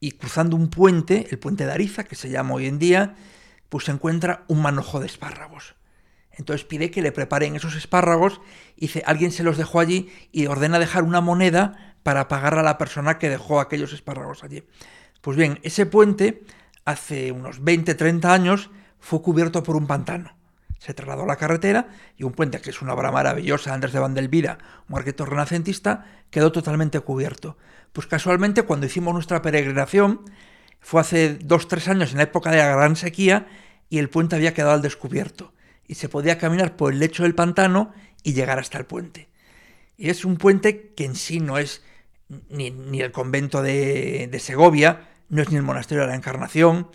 y 0.00 0.12
cruzando 0.12 0.56
un 0.56 0.70
puente, 0.70 1.26
el 1.30 1.38
puente 1.38 1.66
de 1.66 1.72
Ariza, 1.72 2.04
que 2.04 2.14
se 2.14 2.30
llama 2.30 2.54
hoy 2.54 2.66
en 2.66 2.78
día, 2.78 3.16
pues 3.68 3.84
se 3.84 3.92
encuentra 3.92 4.44
un 4.48 4.62
manojo 4.62 5.00
de 5.00 5.06
espárragos. 5.06 5.74
Entonces 6.30 6.64
pide 6.64 6.90
que 6.90 7.02
le 7.02 7.10
preparen 7.10 7.56
esos 7.56 7.74
espárragos, 7.74 8.40
y 8.76 8.82
dice, 8.82 9.02
alguien 9.06 9.32
se 9.32 9.42
los 9.42 9.58
dejó 9.58 9.80
allí 9.80 10.10
y 10.30 10.46
ordena 10.46 10.78
dejar 10.78 11.02
una 11.02 11.20
moneda 11.20 11.96
para 12.04 12.28
pagar 12.28 12.56
a 12.56 12.62
la 12.62 12.78
persona 12.78 13.18
que 13.18 13.28
dejó 13.28 13.60
aquellos 13.60 13.92
espárragos 13.92 14.44
allí. 14.44 14.62
Pues 15.20 15.36
bien, 15.36 15.58
ese 15.64 15.84
puente, 15.84 16.44
hace 16.84 17.32
unos 17.32 17.64
20, 17.64 17.94
30 17.96 18.32
años, 18.32 18.70
fue 19.00 19.20
cubierto 19.20 19.64
por 19.64 19.74
un 19.74 19.88
pantano. 19.88 20.37
Se 20.78 20.94
trasladó 20.94 21.26
la 21.26 21.36
carretera 21.36 21.88
y 22.16 22.24
un 22.24 22.32
puente, 22.32 22.60
que 22.60 22.70
es 22.70 22.80
una 22.82 22.94
obra 22.94 23.10
maravillosa, 23.10 23.74
Andrés 23.74 23.92
de 23.92 23.98
Vandelvira, 23.98 24.58
un 24.88 24.96
arquitecto 24.96 25.26
renacentista, 25.26 26.06
quedó 26.30 26.52
totalmente 26.52 27.00
cubierto. 27.00 27.56
Pues 27.92 28.06
casualmente, 28.06 28.62
cuando 28.62 28.86
hicimos 28.86 29.12
nuestra 29.12 29.42
peregrinación, 29.42 30.20
fue 30.80 31.00
hace 31.00 31.34
dos, 31.34 31.66
tres 31.66 31.88
años, 31.88 32.12
en 32.12 32.18
la 32.18 32.24
época 32.24 32.50
de 32.50 32.58
la 32.58 32.68
gran 32.68 32.96
sequía, 32.96 33.46
y 33.90 33.98
el 33.98 34.08
puente 34.08 34.36
había 34.36 34.54
quedado 34.54 34.72
al 34.72 34.82
descubierto. 34.82 35.52
Y 35.86 35.94
se 35.94 36.08
podía 36.08 36.38
caminar 36.38 36.76
por 36.76 36.92
el 36.92 37.00
lecho 37.00 37.24
del 37.24 37.34
pantano 37.34 37.92
y 38.22 38.34
llegar 38.34 38.58
hasta 38.58 38.78
el 38.78 38.84
puente. 38.84 39.28
Y 39.96 40.10
es 40.10 40.24
un 40.24 40.36
puente 40.36 40.92
que 40.94 41.04
en 41.04 41.16
sí 41.16 41.40
no 41.40 41.58
es 41.58 41.82
ni, 42.50 42.70
ni 42.70 43.00
el 43.00 43.10
convento 43.10 43.62
de, 43.62 44.28
de 44.30 44.38
Segovia, 44.38 45.08
no 45.28 45.42
es 45.42 45.50
ni 45.50 45.56
el 45.56 45.62
monasterio 45.62 46.02
de 46.02 46.10
la 46.10 46.14
Encarnación, 46.14 46.88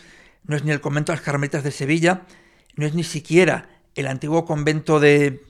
no 0.45 0.55
es 0.55 0.63
ni 0.63 0.71
el 0.71 0.79
convento 0.79 1.11
de 1.11 1.17
las 1.17 1.25
Carmelitas 1.25 1.63
de 1.63 1.71
Sevilla, 1.71 2.21
no 2.75 2.85
es 2.85 2.93
ni 2.93 3.03
siquiera 3.03 3.67
el 3.95 4.07
antiguo 4.07 4.45
convento 4.45 4.99
de, 4.99 5.43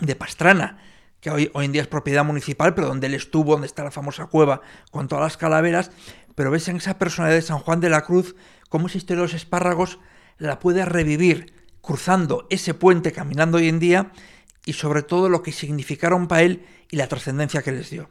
de 0.00 0.16
Pastrana, 0.16 0.78
que 1.20 1.30
hoy, 1.30 1.50
hoy 1.54 1.66
en 1.66 1.72
día 1.72 1.82
es 1.82 1.88
propiedad 1.88 2.24
municipal, 2.24 2.74
pero 2.74 2.88
donde 2.88 3.06
él 3.06 3.14
estuvo, 3.14 3.52
donde 3.52 3.66
está 3.66 3.84
la 3.84 3.90
famosa 3.90 4.26
cueva 4.26 4.60
con 4.90 5.08
todas 5.08 5.24
las 5.24 5.36
calaveras, 5.36 5.90
pero 6.34 6.50
ves 6.50 6.68
en 6.68 6.76
esa 6.76 6.98
personalidad 6.98 7.38
de 7.38 7.42
San 7.42 7.58
Juan 7.58 7.80
de 7.80 7.90
la 7.90 8.02
Cruz 8.02 8.36
cómo 8.68 8.86
esa 8.86 8.98
historia 8.98 9.22
de 9.22 9.28
los 9.28 9.34
espárragos 9.34 9.98
la 10.38 10.58
puede 10.58 10.84
revivir 10.84 11.52
cruzando 11.80 12.46
ese 12.50 12.74
puente, 12.74 13.12
caminando 13.12 13.58
hoy 13.58 13.68
en 13.68 13.78
día, 13.78 14.12
y 14.64 14.72
sobre 14.72 15.02
todo 15.02 15.28
lo 15.28 15.42
que 15.42 15.52
significaron 15.52 16.26
para 16.26 16.42
él 16.42 16.66
y 16.90 16.96
la 16.96 17.06
trascendencia 17.06 17.62
que 17.62 17.72
les 17.72 17.90
dio. 17.90 18.10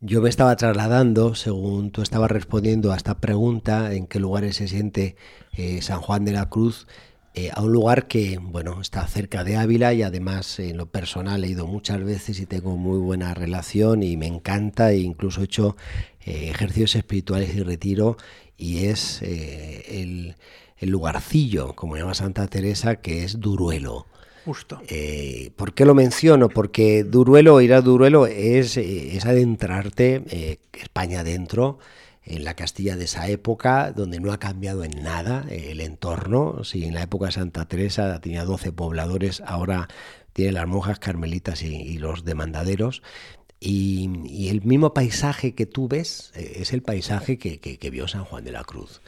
Yo 0.00 0.20
me 0.20 0.28
estaba 0.28 0.56
trasladando, 0.56 1.34
según 1.34 1.90
tú 1.90 2.02
estabas 2.02 2.30
respondiendo 2.30 2.92
a 2.92 2.96
esta 2.96 3.18
pregunta, 3.18 3.92
en 3.92 4.06
qué 4.06 4.18
lugares 4.18 4.56
se 4.56 4.68
siente 4.68 5.16
eh, 5.52 5.80
San 5.82 6.00
Juan 6.00 6.24
de 6.24 6.32
la 6.32 6.48
Cruz, 6.48 6.86
eh, 7.34 7.50
a 7.52 7.62
un 7.62 7.72
lugar 7.72 8.06
que, 8.06 8.38
bueno, 8.40 8.80
está 8.80 9.06
cerca 9.06 9.44
de 9.44 9.56
Ávila 9.56 9.92
y 9.92 10.02
además 10.02 10.58
en 10.58 10.76
lo 10.76 10.86
personal 10.86 11.44
he 11.44 11.48
ido 11.48 11.66
muchas 11.66 12.02
veces 12.02 12.40
y 12.40 12.46
tengo 12.46 12.76
muy 12.76 12.98
buena 12.98 13.34
relación 13.34 14.02
y 14.02 14.16
me 14.16 14.26
encanta 14.26 14.92
e 14.92 14.98
incluso 14.98 15.40
he 15.40 15.44
hecho 15.44 15.76
eh, 16.24 16.50
ejercicios 16.50 16.94
espirituales 16.94 17.54
y 17.54 17.62
retiro 17.62 18.16
y 18.56 18.86
es 18.86 19.20
el, 19.22 20.36
el 20.78 20.90
lugarcillo, 20.90 21.74
como 21.74 21.96
llama 21.96 22.14
Santa 22.14 22.46
Teresa, 22.46 22.96
que 22.96 23.24
es 23.24 23.40
Duruelo. 23.40 24.06
Justo. 24.44 24.80
Eh, 24.88 25.52
¿Por 25.56 25.72
qué 25.72 25.86
lo 25.86 25.94
menciono? 25.94 26.50
Porque 26.50 27.02
Duruelo, 27.02 27.60
ir 27.62 27.72
a 27.72 27.80
Duruelo 27.80 28.26
es, 28.26 28.76
eh, 28.76 29.16
es 29.16 29.24
adentrarte 29.24 30.22
eh, 30.28 30.58
España 30.74 31.20
adentro, 31.20 31.78
en 32.24 32.44
la 32.44 32.54
Castilla 32.54 32.96
de 32.96 33.04
esa 33.04 33.28
época, 33.28 33.92
donde 33.92 34.20
no 34.20 34.32
ha 34.32 34.38
cambiado 34.38 34.84
en 34.84 35.02
nada 35.02 35.44
el 35.50 35.80
entorno. 35.80 36.64
Si 36.64 36.84
en 36.84 36.94
la 36.94 37.02
época 37.02 37.26
de 37.26 37.32
Santa 37.32 37.66
Teresa 37.66 38.20
tenía 38.20 38.44
12 38.44 38.72
pobladores, 38.72 39.42
ahora 39.46 39.88
tiene 40.32 40.52
las 40.52 40.66
monjas 40.66 40.98
carmelitas 40.98 41.62
y, 41.62 41.98
los 41.98 42.24
demandaderos. 42.24 43.02
Y, 43.60 44.48
el 44.48 44.62
mismo 44.62 44.92
paisaje 44.94 45.54
que 45.54 45.66
tú 45.66 45.88
ves 45.88 46.32
eh, 46.34 46.56
es 46.56 46.72
el 46.72 46.82
paisaje 46.82 47.38
que 47.38 47.90
vio 47.90 48.08
San 48.08 48.24
Juan 48.24 48.44
de 48.44 48.52
la 48.52 48.64
Cruz 48.64 49.00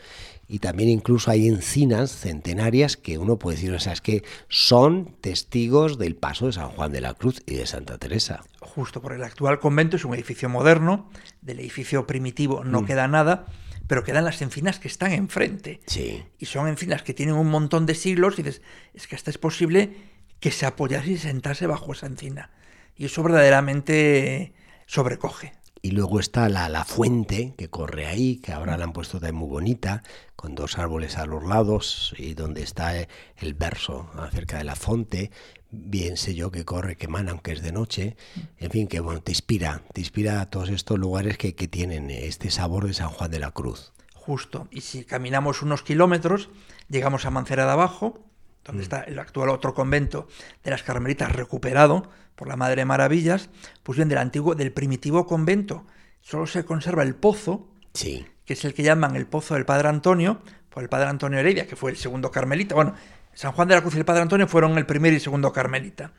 y 0.49 0.61
también 0.61 0.89
incluso 0.89 1.31
hay 1.31 1.49
encinas 1.49 2.13
centenarias 2.13 2.97
que 2.97 3.19
uno 3.19 3.39
puede 3.39 3.57
decir, 3.57 3.73
o 3.73 3.81
sea, 3.81 3.93
es 3.93 4.01
que 4.01 4.23
son 4.49 5.17
testigos 5.21 5.99
del 5.99 6.15
paso 6.15 6.47
de 6.47 6.53
San 6.53 6.69
Juan 6.69 6.93
de 6.93 7.01
la 7.01 7.15
Cruz 7.15 7.43
y 7.47 7.57
de 7.57 7.67
Santa 7.67 7.99
Teresa. 7.99 8.45
Justo, 8.61 9.03
porque 9.03 9.17
el 9.17 9.25
actual 9.25 9.59
convento 9.59 9.97
es 9.97 10.05
un 10.05 10.15
edificio 10.15 10.49
moderno, 10.49 11.11
del 11.41 11.61
edificio 11.61 12.07
primitivo 12.07 12.63
no 12.65 12.83
mm. 12.83 12.87
queda 12.87 13.09
nada, 13.09 13.47
pero 13.89 14.05
quedan 14.05 14.25
las 14.25 14.41
encinas 14.43 14.79
que 14.79 14.89
están 14.89 15.13
enfrente. 15.13 15.81
Sí. 15.87 16.25
Y 16.39 16.47
son 16.47 16.69
encinas 16.69 17.03
que 17.03 17.15
tienen 17.15 17.35
un 17.35 17.49
montón 17.49 17.87
de 17.87 17.95
siglos 17.95 18.39
y 18.39 18.43
dices, 18.43 18.63
es 18.95 19.07
que 19.07 19.17
hasta 19.17 19.31
es 19.31 19.39
posible 19.39 19.97
que 20.41 20.51
se 20.51 20.67
apoyase 20.67 21.13
y 21.13 21.19
sentase 21.19 21.67
bajo 21.67 21.93
esa 21.93 22.07
encina. 22.07 22.51
Y 22.97 23.07
eso 23.07 23.23
verdaderamente 23.23 24.55
sobrecoge. 24.87 25.53
Y 25.87 25.93
luego 25.93 26.19
está 26.19 26.49
la, 26.49 26.69
la, 26.69 26.85
fuente 26.85 27.55
que 27.57 27.71
corre 27.71 28.09
ahí, 28.09 28.39
que 28.39 28.53
ahora 28.53 28.77
la 28.77 28.83
han 28.83 28.93
puesto 28.93 29.21
también 29.21 29.37
muy 29.37 29.49
bonita, 29.49 30.03
con 30.35 30.57
dos 30.57 30.79
árboles 30.79 31.17
a 31.17 31.27
los 31.27 31.45
lados 31.45 32.13
y 32.19 32.35
donde 32.35 32.65
está 32.65 32.93
el 32.99 33.55
verso 33.55 34.11
acerca 34.19 34.59
de 34.59 34.65
la 34.65 34.75
fuente. 34.75 35.31
Bien 35.71 36.17
sé 36.17 36.35
yo 36.35 36.51
que 36.51 36.65
corre, 36.65 36.97
que 36.97 37.07
emana, 37.07 37.31
aunque 37.31 37.53
es 37.53 37.63
de 37.63 37.71
noche. 37.71 38.17
En 38.59 38.73
fin, 38.73 38.89
que 38.89 38.99
bueno, 38.99 39.23
te 39.23 39.31
inspira, 39.31 39.83
te 39.93 40.01
inspira 40.01 40.41
a 40.41 40.51
todos 40.51 40.71
estos 40.71 40.99
lugares 40.99 41.39
que, 41.39 41.55
que 41.55 41.69
tienen 41.69 42.11
este 42.11 42.51
sabor 42.51 42.89
de 42.89 42.93
San 42.93 43.11
Juan 43.11 43.31
de 43.31 43.39
la 43.39 43.53
Cruz. 43.53 43.93
Justo. 44.13 44.67
Y 44.73 44.81
si 44.81 45.05
caminamos 45.05 45.63
unos 45.63 45.85
kilómetros, 45.85 46.51
llegamos 46.89 47.27
a 47.27 47.31
Mancera 47.31 47.65
de 47.65 47.71
Abajo, 47.71 48.25
donde 48.67 48.83
está 48.83 49.03
el 49.03 49.19
actual 49.19 49.49
otro 49.51 49.75
convento 49.75 50.27
de 50.65 50.71
las 50.73 50.83
Carmelitas 50.83 51.33
recuperado 51.33 52.11
por 52.35 52.49
la 52.49 52.57
Madre 52.57 52.85
Maravillas, 52.85 53.49
pues 53.83 53.97
bien, 53.97 54.09
del 54.09 54.19
antiguo, 54.19 54.55
del 54.55 54.73
primitivo 54.73 55.27
convento, 55.27 55.87
solo 56.21 56.47
se 56.47 56.65
conserva 56.65 57.03
el 57.03 57.15
pozo, 57.15 57.69
sí. 57.95 58.27
que 58.45 58.55
es 58.55 58.65
el 58.65 58.75
que 58.75 58.83
llaman 58.83 59.17
el 59.17 59.27
pozo 59.27 59.55
del 59.55 59.65
Padre 59.65 59.89
Antonio, 59.89 60.41
por 60.69 60.83
el 60.83 60.89
Padre 60.89 61.09
Antonio 61.09 61.39
Heredia, 61.39 61.67
que 61.67 61.77
fue 61.77 61.93
el 61.93 61.97
segundo 61.97 62.31
carmelita. 62.31 62.75
Bueno, 62.75 62.95
San 63.33 63.53
Juan 63.53 63.69
de 63.69 63.75
la 63.77 63.81
Cruz 63.81 63.95
y 63.95 63.99
el 63.99 64.05
Padre 64.05 64.23
Antonio 64.23 64.47
fueron 64.47 64.77
el 64.77 64.85
primer 64.85 65.13
y 65.13 65.21
segundo 65.21 65.53
carmelita. 65.53 66.13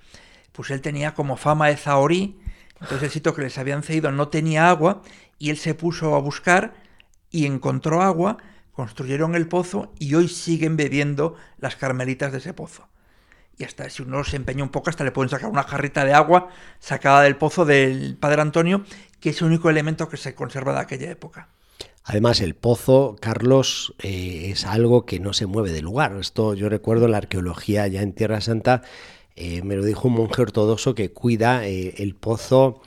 Pues 0.51 0.71
él 0.71 0.81
tenía 0.81 1.13
como 1.13 1.37
fama 1.37 1.67
de 1.67 1.77
zahorí, 1.77 2.39
entonces 2.79 3.03
el 3.03 3.11
sitio 3.11 3.35
que 3.35 3.43
les 3.43 3.57
habían 3.57 3.83
cedido 3.83 4.11
no 4.11 4.29
tenía 4.29 4.69
agua, 4.69 5.03
y 5.37 5.51
él 5.51 5.57
se 5.57 5.75
puso 5.75 6.15
a 6.15 6.19
buscar 6.19 6.73
y 7.29 7.45
encontró 7.45 8.01
agua, 8.01 8.37
construyeron 8.77 9.33
el 9.33 9.47
pozo 9.47 9.91
y 9.97 10.13
hoy 10.13 10.27
siguen 10.27 10.77
bebiendo 10.77 11.35
las 11.57 11.75
carmelitas 11.75 12.31
de 12.31 12.37
ese 12.37 12.53
pozo 12.53 12.87
y 13.57 13.63
hasta 13.63 13.89
si 13.89 14.03
uno 14.03 14.23
se 14.23 14.35
empeña 14.35 14.63
un 14.63 14.69
poco, 14.69 14.91
hasta 14.91 15.03
le 15.03 15.11
pueden 15.11 15.29
sacar 15.29 15.49
una 15.49 15.63
jarrita 15.63 16.05
de 16.05 16.13
agua 16.13 16.49
sacada 16.79 17.23
del 17.23 17.37
pozo 17.37 17.65
del 17.65 18.15
Padre 18.15 18.43
Antonio, 18.43 18.83
que 19.19 19.31
es 19.31 19.41
el 19.41 19.47
único 19.47 19.71
elemento 19.71 20.09
que 20.09 20.17
se 20.17 20.35
conserva 20.35 20.73
de 20.73 20.81
aquella 20.81 21.09
época. 21.09 21.49
Además, 22.03 22.39
el 22.39 22.53
pozo, 22.53 23.15
Carlos, 23.19 23.95
eh, 24.03 24.51
es 24.51 24.63
algo 24.63 25.07
que 25.07 25.19
no 25.19 25.33
se 25.33 25.47
mueve 25.47 25.71
de 25.71 25.81
lugar. 25.81 26.15
Esto 26.19 26.53
yo 26.53 26.69
recuerdo 26.69 27.07
la 27.07 27.17
arqueología 27.17 27.87
ya 27.87 28.03
en 28.03 28.13
Tierra 28.13 28.41
Santa, 28.41 28.83
eh, 29.35 29.63
me 29.63 29.75
lo 29.75 29.83
dijo 29.83 30.07
un 30.07 30.13
monje 30.13 30.43
ortodoxo 30.43 30.93
que 30.93 31.11
cuida 31.11 31.65
eh, 31.65 31.95
el 31.97 32.13
pozo 32.13 32.83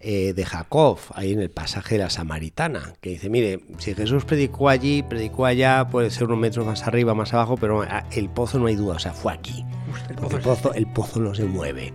eh, 0.00 0.32
de 0.32 0.44
Jacob, 0.46 0.98
ahí 1.14 1.32
en 1.32 1.40
el 1.40 1.50
pasaje 1.50 1.96
de 1.96 2.04
la 2.04 2.10
Samaritana, 2.10 2.94
que 3.00 3.10
dice, 3.10 3.28
mire, 3.28 3.60
si 3.78 3.94
Jesús 3.94 4.24
predicó 4.24 4.68
allí, 4.68 5.02
predicó 5.02 5.44
allá, 5.44 5.88
puede 5.90 6.10
ser 6.10 6.24
unos 6.24 6.38
metros 6.38 6.64
más 6.64 6.86
arriba, 6.86 7.14
más 7.14 7.34
abajo, 7.34 7.56
pero 7.56 7.84
el 8.12 8.28
pozo 8.30 8.58
no 8.58 8.66
hay 8.66 8.76
duda, 8.76 8.96
o 8.96 8.98
sea, 8.98 9.12
fue 9.12 9.32
aquí. 9.32 9.64
El 10.08 10.16
pozo, 10.16 10.36
el 10.36 10.42
pozo, 10.42 10.74
el 10.74 10.86
pozo 10.92 11.20
no 11.20 11.34
se 11.34 11.44
mueve. 11.44 11.92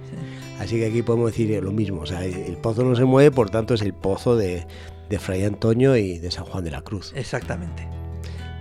Así 0.60 0.78
que 0.78 0.88
aquí 0.88 1.02
podemos 1.02 1.32
decir 1.32 1.64
lo 1.64 1.72
mismo, 1.72 2.02
o 2.02 2.06
sea, 2.06 2.24
el 2.26 2.58
pozo 2.58 2.84
no 2.84 2.96
se 2.96 3.06
mueve, 3.06 3.32
por 3.32 3.50
tanto 3.50 3.74
es 3.74 3.82
el 3.82 3.94
pozo 3.94 4.36
de, 4.36 4.68
de 5.10 5.20
Fray 5.20 5.44
Antonio 5.44 5.96
y 5.96 6.20
de 6.20 6.32
San 6.32 6.46
Juan 6.46 6.64
de 6.64 6.72
la 6.72 6.82
Cruz. 6.82 7.14
Exactamente. 7.16 7.88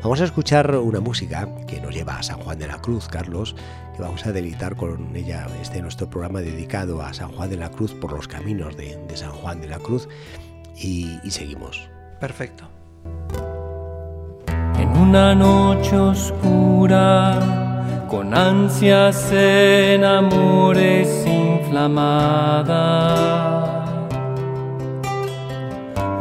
Vamos 0.03 0.21
a 0.21 0.25
escuchar 0.25 0.75
una 0.77 0.99
música 0.99 1.49
que 1.67 1.81
nos 1.81 1.95
lleva 1.95 2.19
a 2.19 2.23
San 2.25 2.39
Juan 2.41 2.59
de 2.59 2.67
la 2.67 2.81
Cruz, 2.81 3.07
Carlos, 3.07 3.55
que 3.95 4.03
vamos 4.03 4.25
a 4.27 4.33
deleitar 4.33 4.77
con 4.77 5.15
ella 5.15 5.47
este 5.61 5.83
nuestro 5.83 6.09
programa 6.09 6.41
dedicado 6.41 7.03
a 7.03 7.13
San 7.13 7.31
Juan 7.33 7.51
de 7.51 7.57
la 7.57 7.71
Cruz 7.71 7.93
por 7.95 8.13
los 8.13 8.27
caminos 8.29 8.77
de, 8.77 8.99
de 9.07 9.17
San 9.17 9.33
Juan 9.33 9.61
de 9.61 9.69
la 9.69 9.79
Cruz 9.79 10.09
y, 10.77 11.19
y 11.23 11.31
seguimos. 11.31 11.89
Perfecto. 12.21 12.65
En 14.79 14.97
una 14.97 15.35
noche 15.35 15.97
oscura, 15.97 17.39
con 18.09 18.33
ansias 18.35 19.31
en 19.33 20.05
amores 20.05 21.27
inflamada, 21.27 22.65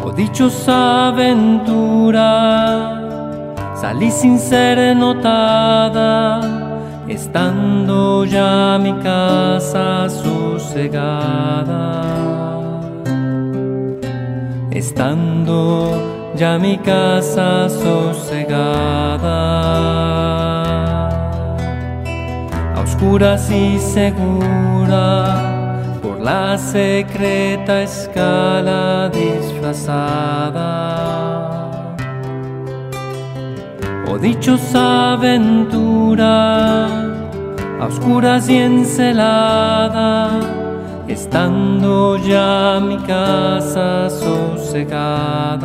o 0.03 0.11
dichosa 0.11 1.07
aventura, 1.07 2.19
salí 3.75 4.11
sin 4.11 4.39
ser 4.39 4.95
notada 4.95 6.60
estando 7.11 8.23
ya 8.23 8.79
mi 8.81 8.93
casa 9.03 10.09
sosegada, 10.09 11.83
estando 14.71 16.31
ya 16.35 16.57
mi 16.57 16.77
casa 16.77 17.67
sosegada, 17.67 19.29
a 22.75 22.81
oscuras 22.81 23.51
y 23.51 23.77
segura 23.77 25.75
por 26.01 26.21
la 26.21 26.57
secreta 26.57 27.81
escala 27.81 29.09
disfrazada. 29.09 31.30
Oh 34.13 34.17
dichosa 34.17 35.13
aventura, 35.13 36.87
a 37.79 37.85
oscuras 37.85 38.49
y 38.49 38.57
encelada, 38.57 40.37
estando 41.07 42.17
ya 42.17 42.81
mi 42.85 42.97
casa 42.97 44.09
sosegada, 44.09 45.63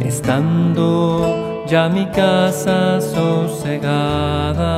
estando 0.00 1.64
ya 1.66 1.88
mi 1.88 2.04
casa 2.08 3.00
sosegada. 3.00 4.74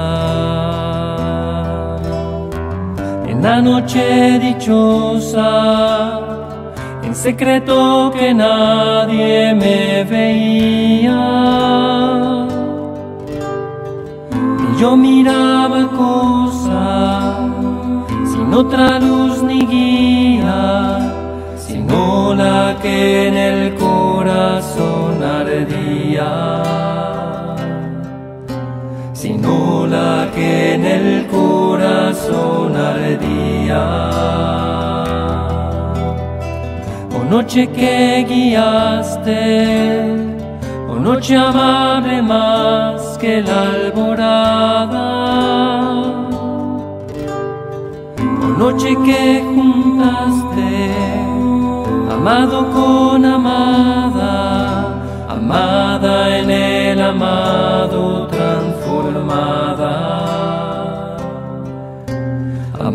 En 3.26 3.42
la 3.42 3.60
noche 3.60 4.38
dichosa, 4.38 6.29
secreto 7.20 8.10
que 8.16 8.32
nadie 8.32 9.54
me 9.54 10.04
veía. 10.04 11.22
Y 14.64 14.80
yo 14.80 14.96
miraba 14.96 15.80
cosas 15.88 17.36
sin 18.32 18.54
otra 18.54 18.98
luz 18.98 19.42
ni 19.42 19.60
guía, 19.66 21.12
sino 21.58 22.34
la 22.34 22.78
que 22.80 23.28
en 23.28 23.36
el 23.36 23.74
corazón 23.74 25.22
ardía. 25.22 26.32
Sino 29.12 29.86
la 29.86 30.28
que 30.34 30.74
en 30.74 30.84
el 30.86 31.26
corazón 31.26 32.74
ardía. 32.76 34.69
Noche 37.30 37.68
que 37.68 38.24
guiaste, 38.28 40.02
oh 40.90 40.96
noche 40.98 41.36
amable 41.36 42.20
más 42.22 43.16
que 43.18 43.40
la 43.40 43.70
alborada. 43.70 45.08
Oh 48.42 48.52
noche 48.58 48.96
que 49.06 49.44
juntaste, 49.44 50.72
amado 52.10 52.68
con 52.72 53.24
amada, 53.24 54.34
amada 55.28 56.36
en 56.36 56.50
el 56.50 57.00
amado 57.00 58.26
transformada, 58.26 59.69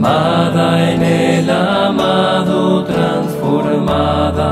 en 0.08 1.02
el 1.02 1.50
amado 1.50 2.86
transformada. 2.86 4.52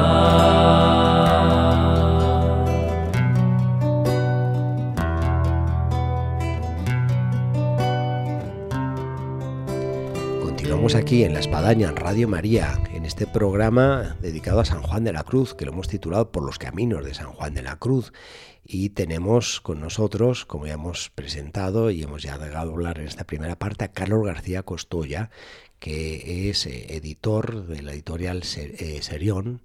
Continuamos 10.41 10.95
aquí 10.95 11.24
en 11.24 11.33
La 11.33 11.39
Espadaña, 11.39 11.89
en 11.89 11.98
Radio 11.98 12.27
María, 12.27 12.79
en 12.91 13.05
este 13.05 13.27
programa 13.27 14.15
dedicado 14.22 14.60
a 14.60 14.65
San 14.65 14.81
Juan 14.81 15.03
de 15.03 15.13
la 15.13 15.24
Cruz, 15.24 15.53
que 15.53 15.65
lo 15.65 15.74
hemos 15.74 15.88
titulado 15.88 16.31
Por 16.31 16.43
los 16.43 16.57
Caminos 16.57 17.05
de 17.05 17.13
San 17.13 17.27
Juan 17.27 17.53
de 17.53 17.62
la 17.62 17.75
Cruz. 17.75 18.12
Y 18.65 18.89
tenemos 18.89 19.60
con 19.62 19.82
nosotros, 19.82 20.46
como 20.46 20.67
ya 20.67 20.74
hemos 20.74 21.10
presentado 21.10 21.91
y 21.91 22.03
hemos 22.03 22.24
ya 22.24 22.38
llegado 22.38 22.72
a 22.72 22.74
hablar 22.74 23.00
en 23.00 23.08
esta 23.08 23.25
primera 23.25 23.58
parte, 23.58 23.86
a 23.86 23.91
Carlos 23.91 24.25
García 24.25 24.63
Costoya, 24.63 25.29
que 25.79 26.50
es 26.50 26.65
eh, 26.65 26.96
editor 26.96 27.67
de 27.67 27.82
la 27.82 27.93
editorial 27.93 28.43
eh, 28.55 29.00
Serión 29.01 29.62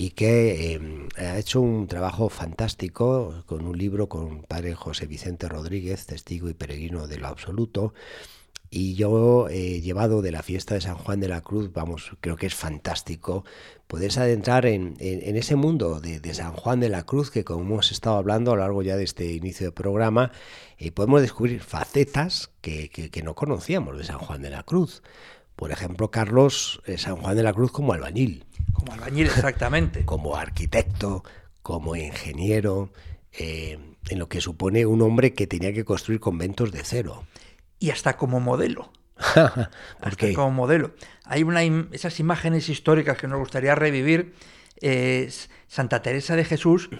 y 0.00 0.12
que 0.12 0.72
eh, 0.72 0.80
ha 1.18 1.38
hecho 1.38 1.60
un 1.60 1.86
trabajo 1.86 2.30
fantástico 2.30 3.44
con 3.44 3.66
un 3.66 3.76
libro 3.76 4.08
con 4.08 4.42
padre 4.44 4.74
José 4.74 5.06
Vicente 5.06 5.46
Rodríguez, 5.46 6.06
testigo 6.06 6.48
y 6.48 6.54
peregrino 6.54 7.06
de 7.06 7.18
lo 7.18 7.26
absoluto, 7.26 7.92
y 8.70 8.94
yo 8.94 9.48
he 9.48 9.80
llevado 9.80 10.22
de 10.22 10.30
la 10.30 10.42
fiesta 10.44 10.74
de 10.74 10.80
San 10.80 10.94
Juan 10.96 11.18
de 11.20 11.26
la 11.28 11.40
Cruz, 11.40 11.72
vamos, 11.72 12.12
creo 12.20 12.36
que 12.36 12.46
es 12.46 12.54
fantástico 12.54 13.44
poder 13.88 14.16
adentrar 14.18 14.64
en, 14.66 14.94
en- 15.00 15.22
en 15.28 15.36
ese 15.36 15.56
mundo 15.56 16.00
de, 16.00 16.20
de 16.20 16.34
San 16.34 16.52
Juan 16.52 16.78
de 16.78 16.88
la 16.88 17.04
Cruz 17.04 17.30
que 17.32 17.42
como 17.44 17.62
hemos 17.62 17.90
estado 17.90 18.16
hablando 18.16 18.52
a 18.52 18.54
lo 18.54 18.60
largo 18.62 18.82
ya 18.82 18.96
de 18.96 19.02
este 19.04 19.32
inicio 19.32 19.66
de 19.66 19.72
programa, 19.72 20.30
eh, 20.78 20.92
podemos 20.92 21.20
descubrir 21.20 21.60
facetas 21.60 22.50
que, 22.60 22.88
que- 22.90 23.10
que 23.10 23.22
no 23.24 23.34
conocíamos 23.34 23.98
de 23.98 24.04
San 24.04 24.18
Juan 24.18 24.40
de 24.42 24.50
la 24.50 24.62
Cruz. 24.62 25.02
Por 25.56 25.72
ejemplo, 25.72 26.10
Carlos, 26.12 26.80
eh, 26.86 26.96
San 26.96 27.16
Juan 27.16 27.36
de 27.36 27.42
la 27.42 27.52
Cruz 27.52 27.72
como 27.72 27.92
albañil, 27.92 28.46
Como 28.72 28.92
albañil, 28.92 29.26
exactamente. 29.26 30.04
como 30.04 30.36
arquitecto, 30.36 31.24
como 31.62 31.96
ingeniero, 31.96 32.92
eh, 33.32 33.78
en 34.08 34.18
lo 34.18 34.28
que 34.28 34.40
supone 34.40 34.86
un 34.86 35.02
hombre 35.02 35.34
que 35.34 35.46
tenía 35.48 35.72
que 35.72 35.84
construir 35.84 36.20
conventos 36.20 36.70
de 36.72 36.82
cero. 36.84 37.24
Y 37.80 37.90
hasta 37.90 38.16
como 38.16 38.38
modelo. 38.38 38.92
¿Por 39.34 39.42
hasta 40.00 40.16
qué? 40.16 40.32
como 40.34 40.52
modelo. 40.52 40.94
Hay 41.24 41.42
una, 41.42 41.62
esas 41.92 42.20
imágenes 42.20 42.68
históricas 42.68 43.18
que 43.18 43.26
nos 43.26 43.38
gustaría 43.40 43.74
revivir. 43.74 44.34
eh, 44.80 45.28
Santa 45.66 46.02
Teresa 46.02 46.36
de 46.36 46.44
Jesús 46.44 46.90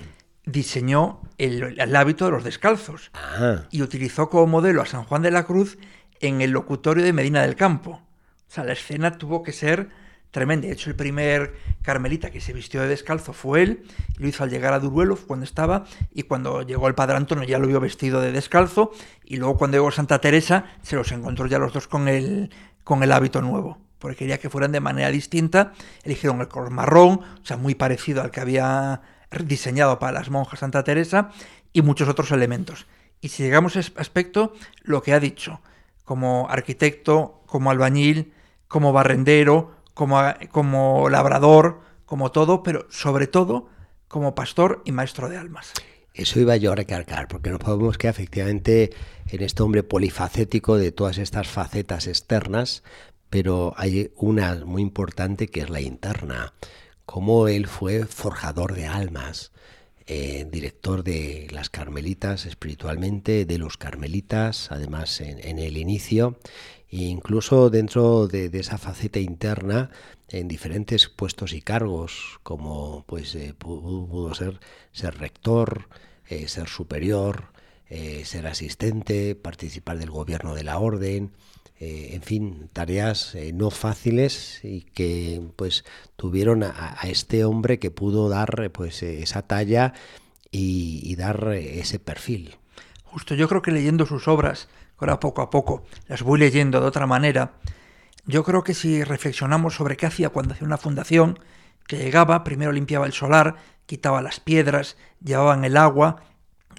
diseñó 0.45 1.21
el, 1.39 1.79
el 1.81 1.97
hábito 1.97 2.25
de 2.25 2.31
los 2.33 2.45
descalzos 2.45 3.11
Ah, 3.15 3.65
y 3.71 3.83
utilizó 3.83 4.29
como 4.31 4.47
modelo 4.47 4.83
a 4.83 4.87
San 4.87 5.05
Juan 5.05 5.23
de 5.23 5.31
la 5.31 5.45
Cruz 5.45 5.79
en 6.21 6.41
el 6.41 6.51
locutorio 6.51 7.05
de 7.05 7.13
Medina 7.13 7.43
del 7.43 7.57
Campo. 7.57 7.91
O 7.93 8.53
sea, 8.53 8.65
la 8.65 8.73
escena 8.73 9.17
tuvo 9.19 9.43
que 9.43 9.53
ser 9.53 9.91
tremenda. 10.31 10.67
De 10.67 10.73
hecho, 10.73 10.91
el 10.91 10.97
primer 10.97 11.55
carmelita 11.83 12.31
que 12.31 12.41
se 12.41 12.53
vistió 12.53 12.81
de 12.81 12.89
descalzo 12.89 13.33
fue 13.33 13.63
él. 13.63 13.83
Lo 14.17 14.29
hizo 14.29 14.45
al 14.45 14.51
llegar 14.51 14.73
a 14.73 14.81
Duruelo 14.81 15.17
cuando 15.17 15.45
estaba 15.45 15.85
y 16.13 16.25
cuando 16.25 16.63
llegó 16.63 16.89
el 16.89 16.95
Padre 16.95 17.17
Antonio 17.17 17.45
ya 17.45 17.59
lo 17.59 17.67
vio 17.67 17.81
vestido 17.81 18.21
de 18.21 18.33
descalzo 18.33 18.93
y 19.25 19.37
luego 19.37 19.59
cuando 19.59 19.77
llegó 19.77 19.91
Santa 19.91 20.21
Teresa 20.21 20.67
se 20.83 20.97
los 20.97 21.11
encontró 21.13 21.47
ya 21.47 21.59
los 21.59 21.73
dos 21.73 21.89
con 21.89 22.09
el, 22.09 22.51
con 22.85 23.03
el 23.03 23.13
hábito 23.13 23.43
nuevo. 23.43 23.79
Porque 23.99 24.17
quería 24.17 24.39
que 24.39 24.49
fueran 24.49 24.73
de 24.73 24.81
manera 24.81 25.11
distinta. 25.11 25.73
Eligieron 26.05 26.41
el 26.41 26.49
color 26.49 26.71
marrón, 26.71 27.21
o 27.43 27.45
sea, 27.47 27.59
muy 27.59 27.75
parecido 27.75 28.23
al 28.23 28.31
que 28.31 28.41
había 28.41 29.03
diseñado 29.45 29.99
para 29.99 30.13
las 30.13 30.31
monjas 30.31 30.61
Santa 30.61 30.83
Teresa 30.85 31.31
y 31.73 31.83
muchos 31.83 32.09
otros 32.09 32.31
elementos. 32.31 32.87
Y 33.21 33.29
si 33.29 33.43
llegamos 33.43 33.77
a 33.77 33.81
ese 33.81 33.93
aspecto, 33.97 34.55
lo 34.83 35.03
que 35.03 35.13
ha 35.13 35.21
dicho, 35.21 35.61
como 36.05 36.49
arquitecto, 36.49 37.43
como 37.47 37.71
albañil, 37.71 38.33
como 38.67 38.93
barrendero, 38.93 39.80
como, 40.01 40.19
como 40.51 41.11
labrador, 41.11 41.83
como 42.07 42.33
todo, 42.33 42.63
pero 42.63 42.87
sobre 42.89 43.27
todo 43.27 43.69
como 44.09 44.35
pastor 44.35 44.81
y 44.87 44.93
maestro 44.93 45.29
de 45.29 45.37
almas. 45.37 45.75
eso 46.15 46.41
iba 46.41 46.57
yo 46.57 46.73
a 46.73 46.75
recalcar, 46.75 47.29
porque 47.29 47.51
no 47.51 47.59
podemos 47.59 47.99
que 47.99 48.09
efectivamente 48.09 48.95
en 49.29 49.43
este 49.43 49.63
hombre 49.63 49.83
polifacético 49.83 50.79
de 50.79 50.91
todas 50.91 51.19
estas 51.19 51.49
facetas 51.49 52.07
externas, 52.07 52.83
pero 53.29 53.75
hay 53.77 54.11
una 54.17 54.55
muy 54.65 54.81
importante 54.81 55.49
que 55.49 55.61
es 55.61 55.69
la 55.69 55.83
interna, 55.83 56.55
cómo 57.05 57.47
él 57.47 57.67
fue 57.67 58.07
forjador 58.07 58.73
de 58.73 58.87
almas, 58.87 59.53
eh, 60.13 60.45
director 60.51 61.05
de 61.05 61.47
las 61.53 61.71
carmelitas 61.71 62.45
espiritualmente, 62.45 63.45
de 63.45 63.59
los 63.59 63.77
carmelitas, 63.77 64.73
además 64.73 65.21
en, 65.21 65.61
el 65.61 65.77
inicio, 65.77 66.37
e 66.89 66.97
incluso 67.05 67.71
dentro 67.71 68.27
de, 68.27 68.51
esa 68.53 68.77
faceta 68.77 69.21
interna, 69.21 69.91
en 70.29 70.49
diferentes 70.49 71.09
puestos 71.09 71.53
y 71.53 71.61
cargos, 71.61 72.41
como 72.43 73.05
pues 73.07 73.37
eh, 73.37 73.55
pudo, 73.57 74.35
ser 74.35 74.59
ser 74.91 75.17
rector, 75.17 75.89
eh, 76.29 76.49
ser 76.49 76.69
superior, 76.69 77.53
ser 78.25 78.49
asistente, 78.49 79.37
participar 79.37 79.99
del 79.99 80.11
gobierno 80.11 80.57
de 80.57 80.65
la 80.65 80.81
orden, 80.81 81.31
eh, 81.83 82.11
en 82.13 82.21
fin, 82.21 82.69
tareas 82.75 83.35
eh, 83.35 83.53
no 83.55 83.71
fáciles 83.71 84.61
y 84.63 84.83
que 84.83 85.41
pues 85.57 85.87
tuvieron 86.15 86.63
a, 86.63 86.99
este 87.05 87.47
hombre 87.47 87.79
que 87.79 87.91
pudo 87.91 88.29
dar 88.29 88.61
eh, 88.63 88.69
pues 88.69 89.03
esa 89.03 89.41
talla 89.41 89.95
y, 90.51 91.01
y 91.03 91.17
dar 91.17 91.55
ese 91.55 91.99
perfil. 91.99 92.59
Justo 93.05 93.35
yo 93.35 93.49
creo 93.49 93.63
que 93.63 93.71
leyendo 93.71 94.05
sus 94.05 94.29
obras, 94.29 94.69
ahora 94.99 95.21
poco 95.21 95.41
a 95.41 95.49
poco 95.49 95.83
las 96.07 96.23
voy 96.23 96.39
leyendo 96.39 96.83
de 96.83 96.87
otra 96.87 97.07
manera, 97.07 97.55
yo 98.27 98.45
creo 98.45 98.63
que 98.63 98.75
si 98.75 99.03
reflexionamos 99.03 99.75
sobre 99.75 99.97
qué 99.97 100.05
hacía 100.05 100.29
cuando 100.29 100.53
hacía 100.53 100.67
una 100.67 100.77
fundación, 100.77 101.39
que 101.87 101.97
llegaba, 101.97 102.45
primero 102.45 102.73
limpiaba 102.73 103.07
el 103.07 103.15
solar, 103.15 103.57
quitaba 103.87 104.21
las 104.21 104.39
piedras, 104.39 104.99
llevaban 105.25 105.65
el 105.65 105.79
agua, 105.79 106.25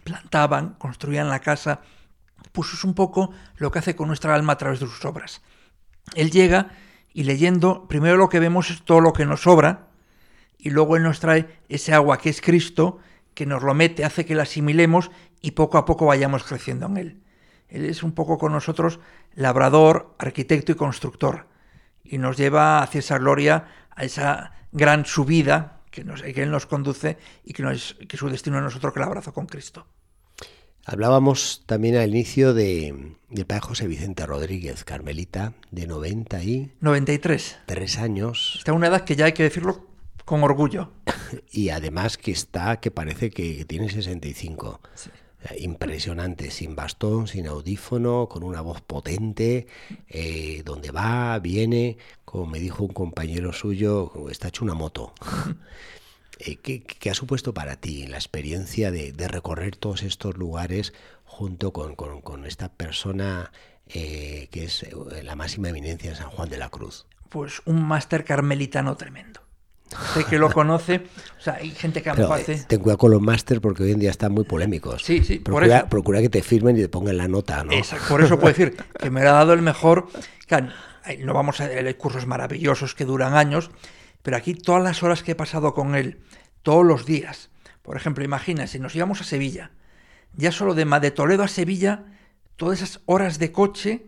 plantaban, 0.04 0.76
construían 0.76 1.28
la 1.30 1.40
casa, 1.40 1.82
pues 2.52 2.74
es 2.74 2.84
un 2.84 2.94
poco 2.94 3.32
lo 3.58 3.72
que 3.72 3.80
hace 3.80 3.96
con 3.96 4.08
nuestra 4.08 4.36
alma 4.36 4.54
a 4.54 4.58
través 4.58 4.80
de 4.80 4.88
sus 4.88 5.04
obras. 5.06 5.42
Él 6.16 6.32
llega 6.32 6.72
y 7.14 7.24
leyendo, 7.24 7.88
primero 7.88 8.18
lo 8.18 8.30
que 8.30 8.40
vemos 8.40 8.70
es 8.70 8.84
todo 8.84 9.02
lo 9.02 9.14
que 9.14 9.26
nos 9.26 9.42
sobra, 9.42 9.88
y 10.58 10.70
luego 10.70 10.96
Él 10.96 11.04
nos 11.04 11.20
trae 11.20 11.60
ese 11.70 11.94
agua 11.94 12.18
que 12.18 12.30
es 12.30 12.42
Cristo, 12.42 13.00
que 13.34 13.46
nos 13.46 13.64
lo 13.64 13.74
mete, 13.74 14.06
hace 14.06 14.26
que 14.26 14.36
la 14.36 14.44
asimilemos 14.44 15.12
y 15.42 15.52
poco 15.52 15.78
a 15.78 15.86
poco 15.86 16.06
vayamos 16.06 16.44
creciendo 16.44 16.86
en 16.86 16.98
Él. 16.98 17.24
Él 17.68 17.86
es 17.86 18.04
un 18.04 18.12
poco 18.12 18.38
con 18.38 18.52
nosotros 18.52 19.00
labrador, 19.34 20.16
arquitecto 20.20 20.72
y 20.72 20.76
constructor, 20.76 21.48
y 22.04 22.18
nos 22.18 22.38
lleva 22.38 22.82
hacia 22.84 23.00
esa 23.00 23.18
gloria, 23.18 23.68
a 23.96 24.04
esa 24.04 24.54
gran 24.72 25.06
subida 25.06 25.82
que, 25.90 26.04
que 26.04 26.44
Él 26.44 26.52
nos 26.52 26.66
conduce 26.66 27.18
y 27.44 27.54
que 27.54 28.18
su 28.18 28.30
destino 28.30 28.58
es 28.58 28.64
nosotros 28.64 28.94
que 28.94 29.00
el 29.00 29.06
abrazo 29.06 29.34
con 29.34 29.46
Cristo. 29.46 29.88
Hablábamos 30.86 31.64
también 31.66 31.96
al 31.96 32.10
inicio 32.10 32.54
de, 32.54 33.16
del 33.30 33.46
padre 33.46 33.62
José 33.62 33.88
Vicente 33.88 34.26
Rodríguez, 34.26 34.84
carmelita, 34.84 35.54
de 35.70 35.88
93 35.88 36.70
93. 36.82 37.98
años, 37.98 38.56
Está 38.58 38.74
una 38.74 38.88
edad 38.88 39.04
que 39.04 39.16
ya 39.16 39.26
hay 39.26 39.34
que 39.34 39.44
decirlo 39.44 39.88
con 40.26 40.44
orgullo. 40.44 40.92
y 41.52 41.70
además 41.70 42.18
que 42.18 42.32
está, 42.32 42.80
que 42.80 42.92
parece 42.92 43.30
que 43.30 43.66
tiene 43.66 43.90
65. 43.90 44.82
Sí. 44.96 45.10
Eh, 45.50 45.62
Impresionante, 45.62 46.52
sin 46.52 46.76
bastón, 46.76 47.28
sin 47.28 47.48
audífono, 47.48 48.28
con 48.30 48.44
una 48.44 48.62
voz 48.62 48.82
potente, 48.82 49.68
eh, 50.08 50.62
donde 50.64 50.92
va, 50.92 51.38
viene, 51.40 51.98
como 52.26 52.46
me 52.46 52.60
dijo 52.60 52.84
un 52.84 52.94
compañero 52.94 53.54
suyo, 53.54 54.12
está 54.30 54.50
hecho 54.50 54.64
una 54.64 54.74
moto. 54.74 55.14
Eh, 56.46 56.58
¿qué, 56.62 56.84
qué 56.84 57.10
ha 57.10 57.14
supuesto 57.14 57.54
para 57.54 57.76
ti 57.76 58.08
la 58.08 58.18
experiencia 58.18 58.92
de, 58.92 59.12
de 59.12 59.28
recorrer 59.28 59.76
todos 59.76 60.04
estos 60.04 60.38
lugares 60.38 60.94
junto 61.26 61.72
con, 61.72 61.96
con- 61.96 62.22
con 62.22 62.46
esta 62.46 62.70
persona 62.70 63.52
eh, 63.88 64.48
que 64.52 64.66
es 64.66 64.84
eh, 64.84 64.92
la 65.24 65.36
máxima 65.36 65.70
eminencia 65.70 66.10
en 66.10 66.16
San 66.16 66.30
Juan 66.30 66.50
de 66.50 66.58
la 66.58 66.70
Cruz? 66.70 67.06
Pues 67.30 67.62
un 67.66 67.84
máster 67.84 68.24
carmelitano 68.26 68.98
tremendo. 68.98 69.42
Usted 69.92 70.24
que 70.26 70.38
lo 70.40 70.50
conoce, 70.52 71.04
o 71.38 71.42
sea, 71.42 71.56
hay 71.56 71.72
gente 71.72 72.02
que 72.02 72.12
Pero, 72.12 72.32
hace... 72.34 72.64
ten 72.66 72.80
cuidado 72.80 72.98
con 72.98 73.12
los 73.12 73.22
máster 73.22 73.60
porque 73.60 73.84
hoy 73.84 73.92
en 73.92 74.00
día 74.00 74.10
están 74.10 74.32
muy 74.32 74.46
polémicos. 74.46 75.04
Sí, 75.04 75.22
sí, 75.22 75.40
procura, 75.40 75.80
eso. 75.80 75.90
procura 75.90 76.22
que 76.22 76.30
te 76.30 76.42
firmen 76.44 76.78
y 76.78 76.82
te 76.82 76.88
pongan 76.88 77.18
la 77.18 77.28
nota, 77.28 77.64
¿no? 77.66 77.74
Exacto, 77.74 78.06
por 78.08 78.22
eso 78.24 78.40
puedo 78.40 78.54
decir 78.54 78.78
que 79.00 79.10
me 79.10 79.22
lo 79.22 79.30
ha 79.30 79.34
dado 79.34 79.52
el 79.52 79.62
mejor. 79.62 80.08
Claro, 80.48 80.68
no 81.20 81.34
vamos 81.34 81.60
a 81.60 81.66
hay 81.66 81.94
cursos 81.96 82.26
maravillosos 82.26 82.96
que 82.96 83.04
duran 83.04 83.34
años, 83.36 83.70
pero 84.22 84.38
aquí 84.38 84.54
todas 84.54 84.82
las 84.82 85.04
horas 85.04 85.24
que 85.24 85.34
he 85.34 85.36
pasado 85.36 85.74
con 85.74 85.96
él, 85.96 86.22
todos 86.64 86.86
los 86.86 87.06
días. 87.06 87.50
Por 87.82 87.98
ejemplo, 87.98 88.24
imagina, 88.24 88.68
si 88.68 88.80
nos 88.80 88.96
íbamos 88.96 89.22
a 89.22 89.24
Sevilla, 89.24 89.72
ya 90.36 90.52
solo 90.52 90.74
de, 90.76 90.86
de 90.86 91.12
Toledo 91.12 91.44
a 91.44 91.48
Sevilla, 91.48 92.04
todas 92.56 92.82
esas 92.82 93.02
horas 93.06 93.40
de 93.40 93.52
coche 93.52 94.06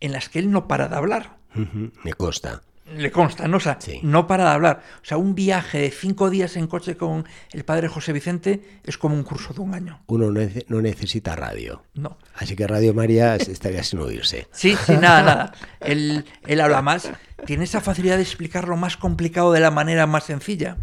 en 0.00 0.12
las 0.12 0.28
que 0.28 0.38
él 0.38 0.50
no 0.50 0.68
para 0.68 0.88
de 0.88 0.96
hablar. 0.96 1.38
Ujú, 1.56 1.90
Me 2.04 2.12
consta. 2.12 2.62
Le 2.94 3.10
consta, 3.10 3.48
¿no? 3.48 3.56
O 3.56 3.60
sea, 3.60 3.78
Sí. 3.80 4.00
no 4.02 4.26
para 4.26 4.44
de 4.44 4.50
hablar. 4.50 4.82
O 5.02 5.04
sea, 5.06 5.16
un 5.16 5.34
viaje 5.34 5.78
de 5.78 5.90
cinco 5.90 6.28
días 6.28 6.54
en 6.58 6.66
coche 6.66 6.98
con 6.98 7.24
el 7.52 7.64
padre 7.64 7.88
José 7.88 8.12
Vicente 8.12 8.78
es 8.84 8.98
como 8.98 9.14
un 9.14 9.22
curso 9.22 9.54
de 9.54 9.60
un 9.62 9.72
año. 9.74 10.02
Uno 10.06 10.30
no, 10.30 10.38
nece- 10.38 10.66
no 10.68 10.82
necesita 10.82 11.34
radio. 11.34 11.82
No. 11.94 12.18
Así 12.34 12.54
que 12.54 12.66
Radio 12.66 12.92
María 12.92 13.36
estaría 13.36 13.82
sin 13.82 14.00
oírse. 14.00 14.48
Sí, 14.52 14.76
sí, 14.84 14.92
nada, 15.00 15.22
nada. 15.22 15.52
Él, 15.80 16.26
él 16.46 16.60
habla 16.60 16.82
más. 16.82 17.10
Tiene 17.46 17.64
esa 17.64 17.80
facilidad 17.80 18.16
de 18.16 18.22
explicar 18.22 18.68
lo 18.68 18.76
más 18.76 18.98
complicado 18.98 19.50
de 19.52 19.60
la 19.60 19.70
manera 19.70 20.06
más 20.06 20.24
sencilla. 20.24 20.76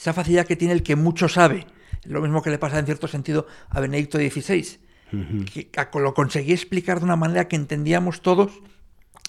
Esa 0.00 0.14
facilidad 0.14 0.46
que 0.46 0.56
tiene 0.56 0.72
el 0.72 0.82
que 0.82 0.96
mucho 0.96 1.28
sabe. 1.28 1.66
Lo 2.04 2.22
mismo 2.22 2.40
que 2.40 2.48
le 2.48 2.56
pasa 2.56 2.78
en 2.78 2.86
cierto 2.86 3.06
sentido 3.06 3.46
a 3.68 3.80
Benedicto 3.80 4.16
XVI. 4.16 4.78
Que 5.52 5.68
lo 5.94 6.14
conseguía 6.14 6.54
explicar 6.54 7.00
de 7.00 7.04
una 7.04 7.16
manera 7.16 7.48
que 7.48 7.56
entendíamos 7.56 8.22
todos 8.22 8.50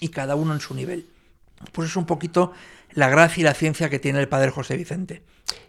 y 0.00 0.08
cada 0.08 0.34
uno 0.34 0.54
en 0.54 0.60
su 0.60 0.74
nivel. 0.74 1.08
Pues 1.72 1.90
es 1.90 1.96
un 1.96 2.06
poquito 2.06 2.52
la 2.92 3.10
gracia 3.10 3.42
y 3.42 3.44
la 3.44 3.52
ciencia 3.52 3.90
que 3.90 3.98
tiene 3.98 4.20
el 4.20 4.28
padre 4.28 4.50
José 4.50 4.78
Vicente. 4.78 5.22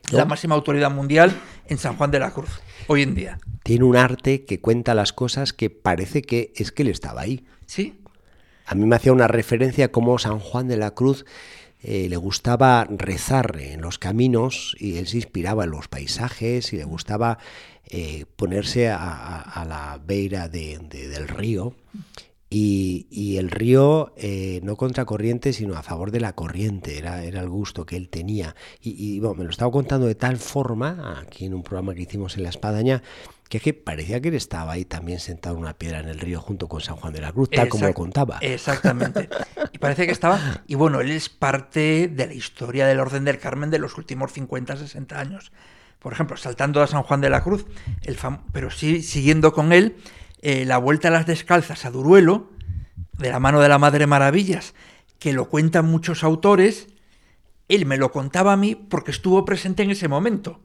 La 0.09 0.23
máxima 0.23 0.55
autoridad 0.55 0.89
mundial 0.89 1.35
en 1.67 1.77
San 1.77 1.97
Juan 1.97 2.11
de 2.11 2.19
la 2.19 2.31
Cruz, 2.31 2.61
hoy 2.87 3.01
en 3.01 3.13
día. 3.13 3.39
Tiene 3.63 3.83
un 3.83 3.97
arte 3.97 4.45
que 4.45 4.61
cuenta 4.61 4.95
las 4.95 5.11
cosas 5.11 5.51
que 5.51 5.69
parece 5.69 6.21
que 6.21 6.53
es 6.55 6.71
que 6.71 6.83
él 6.83 6.89
estaba 6.89 7.21
ahí. 7.21 7.45
¿Sí? 7.65 7.99
A 8.65 8.75
mí 8.75 8.85
me 8.85 8.95
hacía 8.95 9.11
una 9.11 9.27
referencia 9.27 9.91
como 9.91 10.17
San 10.17 10.39
Juan 10.39 10.69
de 10.69 10.77
la 10.77 10.91
Cruz 10.91 11.25
eh, 11.83 12.07
le 12.09 12.17
gustaba 12.17 12.85
rezar 12.89 13.57
en 13.61 13.81
los 13.81 13.99
caminos 13.99 14.75
y 14.79 14.97
él 14.97 15.07
se 15.07 15.17
inspiraba 15.17 15.65
en 15.65 15.71
los 15.71 15.87
paisajes 15.87 16.73
y 16.73 16.77
le 16.77 16.85
gustaba 16.85 17.37
eh, 17.85 18.25
ponerse 18.37 18.89
a, 18.89 19.65
la 19.67 19.99
beira 20.03 20.47
de- 20.49 20.79
de- 20.89 21.09
del 21.09 21.27
río 21.27 21.75
y, 22.49 23.07
y 23.09 23.37
el 23.37 23.49
río 23.51 24.13
eh, 24.15 24.59
no 24.63 24.75
contra 24.77 25.05
corriente 25.05 25.53
sino 25.53 25.75
a 25.75 25.83
favor 25.83 26.11
de 26.11 26.19
la 26.19 26.33
corriente, 26.33 26.97
era, 26.97 27.23
era 27.23 27.41
el 27.41 27.49
gusto 27.49 27.85
que 27.85 27.97
él 27.97 28.09
tenía. 28.09 28.55
Y, 28.81 28.91
y, 29.15 29.19
bueno, 29.19 29.35
me 29.35 29.43
lo 29.43 29.49
estaba 29.49 29.71
contando 29.71 30.05
de 30.07 30.15
tal 30.15 30.37
forma, 30.37 31.19
aquí 31.19 31.45
en 31.45 31.53
un 31.55 31.63
programa 31.63 31.95
que 31.95 32.03
hicimos 32.03 32.37
en 32.37 32.43
La 32.43 32.49
Espadaña, 32.49 33.01
que 33.53 33.57
es 33.57 33.63
que 33.63 33.73
parecía 33.75 34.19
que 34.19 34.29
él 34.29 34.33
estaba 34.33 34.71
ahí 34.71 34.83
también 34.83 35.19
sentado 35.19 35.53
en 35.55 35.61
una 35.61 35.75
piedra 35.77 35.99
en 35.99 36.07
el 36.09 36.19
río 36.19 36.41
junto 36.41 36.67
con 36.67 36.81
San 36.81 36.95
Juan 36.95 37.13
de 37.13 37.21
la 37.21 37.31
Cruz, 37.31 37.51
tal 37.51 37.69
como 37.69 37.81
lo 37.85 37.93
contaba. 37.93 38.39
Exactamente. 38.41 39.29
Y 39.71 39.77
parece 39.77 40.07
que 40.07 40.11
estaba. 40.11 40.39
Y 40.65 40.73
bueno, 40.73 41.01
él 41.01 41.11
es 41.11 41.29
parte 41.29 42.07
de 42.07 42.25
la 42.25 42.33
historia 42.33 42.87
del 42.87 42.99
Orden 42.99 43.25
del 43.25 43.37
Carmen 43.37 43.69
de 43.69 43.77
los 43.77 43.95
últimos 43.99 44.31
50, 44.33 44.75
60 44.75 45.19
años. 45.19 45.51
Por 45.99 46.13
ejemplo, 46.13 46.35
saltando 46.35 46.81
a 46.81 46.87
San 46.87 47.03
Juan 47.03 47.21
de 47.21 47.29
la 47.29 47.43
Cruz, 47.43 47.67
el 48.01 48.17
fam- 48.17 48.41
pero 48.51 48.71
sí 48.71 49.03
siguiendo 49.03 49.53
con 49.53 49.71
él, 49.71 49.97
eh, 50.41 50.65
la 50.65 50.79
vuelta 50.79 51.09
a 51.09 51.11
las 51.11 51.27
descalzas 51.27 51.85
a 51.85 51.91
Duruelo, 51.91 52.49
de 53.19 53.29
la 53.29 53.39
mano 53.39 53.61
de 53.61 53.69
la 53.69 53.77
Madre 53.77 54.07
Maravillas, 54.07 54.73
que 55.19 55.31
lo 55.31 55.47
cuentan 55.47 55.85
muchos 55.85 56.23
autores, 56.23 56.87
él 57.69 57.85
me 57.85 57.97
lo 57.97 58.11
contaba 58.11 58.53
a 58.53 58.57
mí 58.57 58.73
porque 58.73 59.11
estuvo 59.11 59.45
presente 59.45 59.83
en 59.83 59.91
ese 59.91 60.07
momento. 60.07 60.59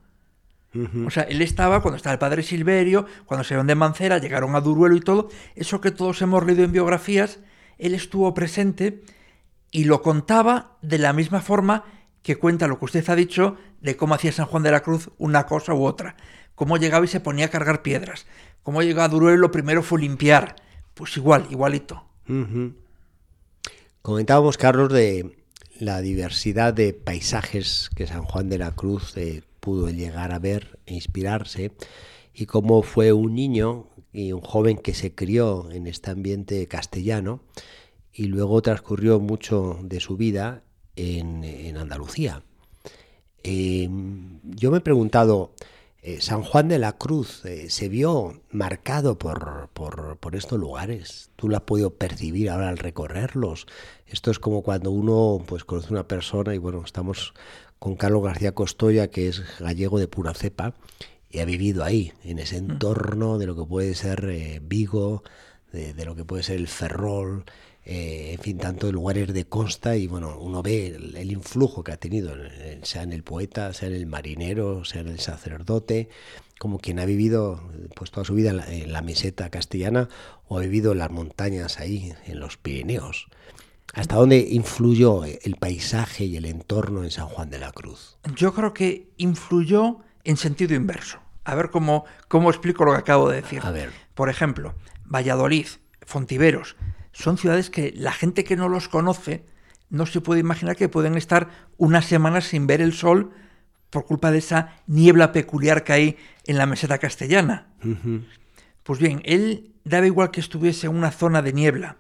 O 1.07 1.11
sea, 1.11 1.23
él 1.25 1.41
estaba 1.41 1.81
cuando 1.81 1.97
estaba 1.97 2.13
el 2.13 2.19
padre 2.19 2.43
Silverio, 2.43 3.07
cuando 3.25 3.43
se 3.43 3.57
de 3.57 3.75
Mancera, 3.75 4.19
llegaron 4.19 4.55
a 4.55 4.61
Duruelo 4.61 4.97
y 4.97 5.01
todo. 5.01 5.29
Eso 5.55 5.81
que 5.81 5.91
todos 5.91 6.21
hemos 6.23 6.45
leído 6.45 6.63
en 6.63 6.73
biografías, 6.73 7.41
él 7.79 7.95
estuvo 7.95 8.33
presente 8.35 9.03
y 9.71 9.85
lo 9.85 10.03
contaba 10.03 10.77
de 10.83 10.99
la 10.99 11.13
misma 11.13 11.41
forma 11.41 11.85
que 12.23 12.37
cuenta 12.37 12.69
lo 12.69 12.79
que 12.79 12.85
usted 12.85 13.09
ha 13.09 13.17
dicho 13.17 13.57
de 13.81 13.97
cómo 13.97 14.15
hacía 14.15 14.33
San 14.33 14.47
Juan 14.47 14.63
de 14.63 14.71
la 14.71 14.81
Cruz 14.81 15.11
una 15.19 15.47
cosa 15.47 15.73
u 15.73 15.85
otra. 15.85 16.17
Cómo 16.55 16.77
llegaba 16.77 17.05
y 17.05 17.09
se 17.09 17.21
ponía 17.21 17.47
a 17.47 17.51
cargar 17.51 17.83
piedras. 17.83 18.27
Cómo 18.63 18.83
llegaba 18.83 19.05
a 19.05 19.09
Duruelo, 19.09 19.39
lo 19.39 19.51
primero 19.51 19.83
fue 19.83 20.01
limpiar. 20.01 20.57
Pues 20.95 21.17
igual, 21.17 21.47
igualito. 21.51 22.05
Comentábamos, 24.03 24.59
Carlos, 24.59 24.93
de 24.93 25.37
la 25.79 26.01
diversidad 26.01 26.75
de 26.75 26.93
paisajes 26.93 27.91
que 27.95 28.07
San 28.07 28.25
Juan 28.25 28.49
de 28.49 28.59
la 28.59 28.73
Cruz 28.73 29.17
eh, 29.17 29.43
pudo 29.69 29.91
llegar 29.91 30.33
a 30.33 30.39
ver 30.39 30.79
e 30.87 30.95
inspirarse 30.95 31.73
y 32.33 32.47
cómo 32.47 32.83
fue 32.83 33.13
un 33.13 33.35
niño 33.35 33.91
y 34.15 34.33
un 34.33 34.41
joven 34.41 34.79
que 34.79 34.95
se 34.95 35.15
crió 35.15 35.71
en 35.71 35.87
este 35.87 36.11
ambiente 36.11 36.67
castellano 36.69 37.43
y 38.15 38.29
luego 38.29 38.63
transcurrió 38.63 39.21
mucho 39.21 39.79
de 39.83 40.01
su 40.01 40.17
vida 40.17 40.63
en, 40.97 41.45
en 41.45 41.77
Andalucía. 41.77 42.43
Eh, 43.43 43.91
yo 44.43 44.71
me 44.71 44.79
he 44.79 44.81
preguntado, 44.81 45.53
eh, 46.01 46.23
San 46.23 46.43
Juan 46.43 46.69
de 46.69 46.79
la 46.79 46.97
Cruz 46.97 47.45
eh, 47.45 47.69
se 47.69 47.91
vio 47.91 48.41
marcado 48.51 49.19
por, 49.19 49.69
por, 49.75 50.17
por 50.17 50.35
estos 50.35 50.59
lugares. 50.59 51.31
¿Tú 51.37 51.51
lo 51.51 51.57
has 51.57 51.63
podido 51.65 51.91
percibir 51.91 52.49
ahora 52.49 52.71
al 52.71 52.79
recorrerlos? 52.79 53.67
Esto 54.07 54.31
es 54.31 54.39
como 54.39 54.63
cuando 54.63 54.91
uno 54.91 55.45
pues, 55.47 55.65
conoce 55.65 55.93
una 55.93 56.09
persona 56.09 56.55
y 56.55 56.59
bueno, 56.59 56.83
estamos 56.83 57.35
con 57.79 57.97
Carlos 57.97 58.23
García 58.25 58.53
Costoya, 58.53 59.09
que 59.09 59.29
es 59.29 59.43
gallego 59.61 59.99
de 59.99 60.09
pura 60.09 60.35
cepa, 60.35 60.75
y 61.31 61.41
ha 61.41 61.45
vivido 61.45 61.85
ahí, 61.85 62.13
en 62.25 62.39
ese 62.39 62.57
entorno 62.57 63.39
de 63.39 63.47
lo 63.47 63.55
que 63.57 63.65
puede 63.65 63.95
ser 63.95 64.25
eh, 64.31 64.61
Vigo, 64.63 65.23
de, 65.73 65.93
de 65.95 66.05
lo 66.07 66.17
que 66.17 66.25
puede 66.25 66.43
ser 66.43 66.57
el 66.57 66.69
Ferrol, 66.69 67.45
eh, 67.85 68.33
en 68.35 68.41
fin, 68.41 68.59
tantos 68.59 68.93
lugares 68.93 69.33
de 69.33 69.45
costa 69.47 69.97
y 69.97 70.07
bueno, 70.07 70.39
uno 70.39 70.63
ve 70.63 70.89
el, 70.89 71.17
el 71.17 71.31
influjo 71.33 71.85
que 71.85 71.93
ha 71.93 71.97
tenido, 71.99 72.35
en- 72.35 72.51
en- 72.63 72.85
sea 72.85 73.03
en 73.03 73.13
el 73.13 73.23
poeta, 73.23 73.73
sea 73.73 73.89
en 73.89 73.95
el 73.95 74.07
marinero, 74.07 74.85
sea 74.85 75.03
en 75.03 75.09
el 75.09 75.21
sacerdote, 75.21 76.09
como 76.59 76.79
quien 76.79 76.99
ha 76.99 77.05
vivido 77.05 77.63
pues 77.95 78.11
toda 78.11 78.25
su 78.25 78.35
vida 78.35 78.51
en 78.51 78.57
la, 78.59 78.73
en 78.75 78.93
la 78.93 79.01
meseta 79.03 79.49
castellana 79.51 80.09
o 80.49 80.59
ha 80.59 80.61
vivido 80.63 80.93
en 80.93 80.99
las 80.99 81.11
montañas 81.11 81.79
ahí, 81.79 82.13
en 82.27 82.41
los 82.41 82.57
Pirineos. 82.57 83.29
¿Hasta 83.95 84.17
dónde 84.17 84.39
influyó 84.51 85.25
el 85.25 85.57
paisaje 85.57 86.25
y 86.25 86.37
el 86.37 86.45
entorno 86.45 87.05
en 87.05 87.11
San 87.11 87.27
Juan 87.27 87.51
de 87.51 87.59
la 87.59 87.73
Cruz? 87.73 88.19
Yo 88.35 88.55
creo 88.55 88.75
que 88.75 89.11
influyó 89.17 89.99
en 90.25 90.37
sentido 90.37 90.75
inverso. 90.75 91.19
A 91.45 91.55
ver 91.55 91.71
cómo, 91.71 92.05
cómo 92.29 92.51
explico 92.51 92.85
lo 92.85 92.93
que 92.93 92.99
acabo 92.99 93.31
de 93.31 93.41
decir. 93.41 93.61
A 93.65 93.71
ver. 93.71 93.91
Por 94.15 94.29
ejemplo, 94.29 94.75
Valladolid, 95.07 95.67
Fontiveros, 96.03 96.77
son 97.13 97.39
ciudades 97.39 97.71
que 97.71 97.93
la 97.97 98.13
gente 98.13 98.45
que 98.45 98.57
no 98.57 98.69
los 98.69 98.89
conoce 98.89 99.45
no 99.91 100.07
se 100.07 100.21
puede 100.21 100.41
imaginar 100.41 100.77
que 100.77 100.89
pueden 100.89 101.17
estar 101.17 101.49
unas 101.79 102.05
semanas 102.05 102.45
sin 102.45 102.67
ver 102.67 102.81
el 102.81 102.93
sol 102.93 103.33
por 103.91 104.05
culpa 104.05 104.31
de 104.31 104.39
esa 104.39 104.77
niebla 104.87 105.33
peculiar 105.33 105.83
que 105.85 105.93
hay 105.93 106.17
en 106.45 106.59
la 106.59 106.67
meseta 106.67 106.99
castellana. 106.99 107.69
Pues 108.83 108.99
bien, 108.99 109.23
él 109.25 109.73
daba 109.85 110.07
igual 110.07 110.31
que 110.31 110.41
estuviese 110.41 110.87
en 110.87 110.97
una 110.97 111.11
zona 111.11 111.41
de 111.43 111.53
niebla, 111.53 111.97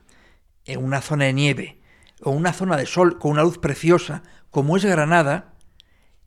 en 0.66 0.84
una 0.84 1.00
zona 1.00 1.24
de 1.24 1.32
nieve, 1.32 1.77
o 2.22 2.30
una 2.30 2.52
zona 2.52 2.76
de 2.76 2.86
sol 2.86 3.18
con 3.18 3.32
una 3.32 3.42
luz 3.42 3.58
preciosa, 3.58 4.22
como 4.50 4.76
es 4.76 4.84
Granada, 4.84 5.54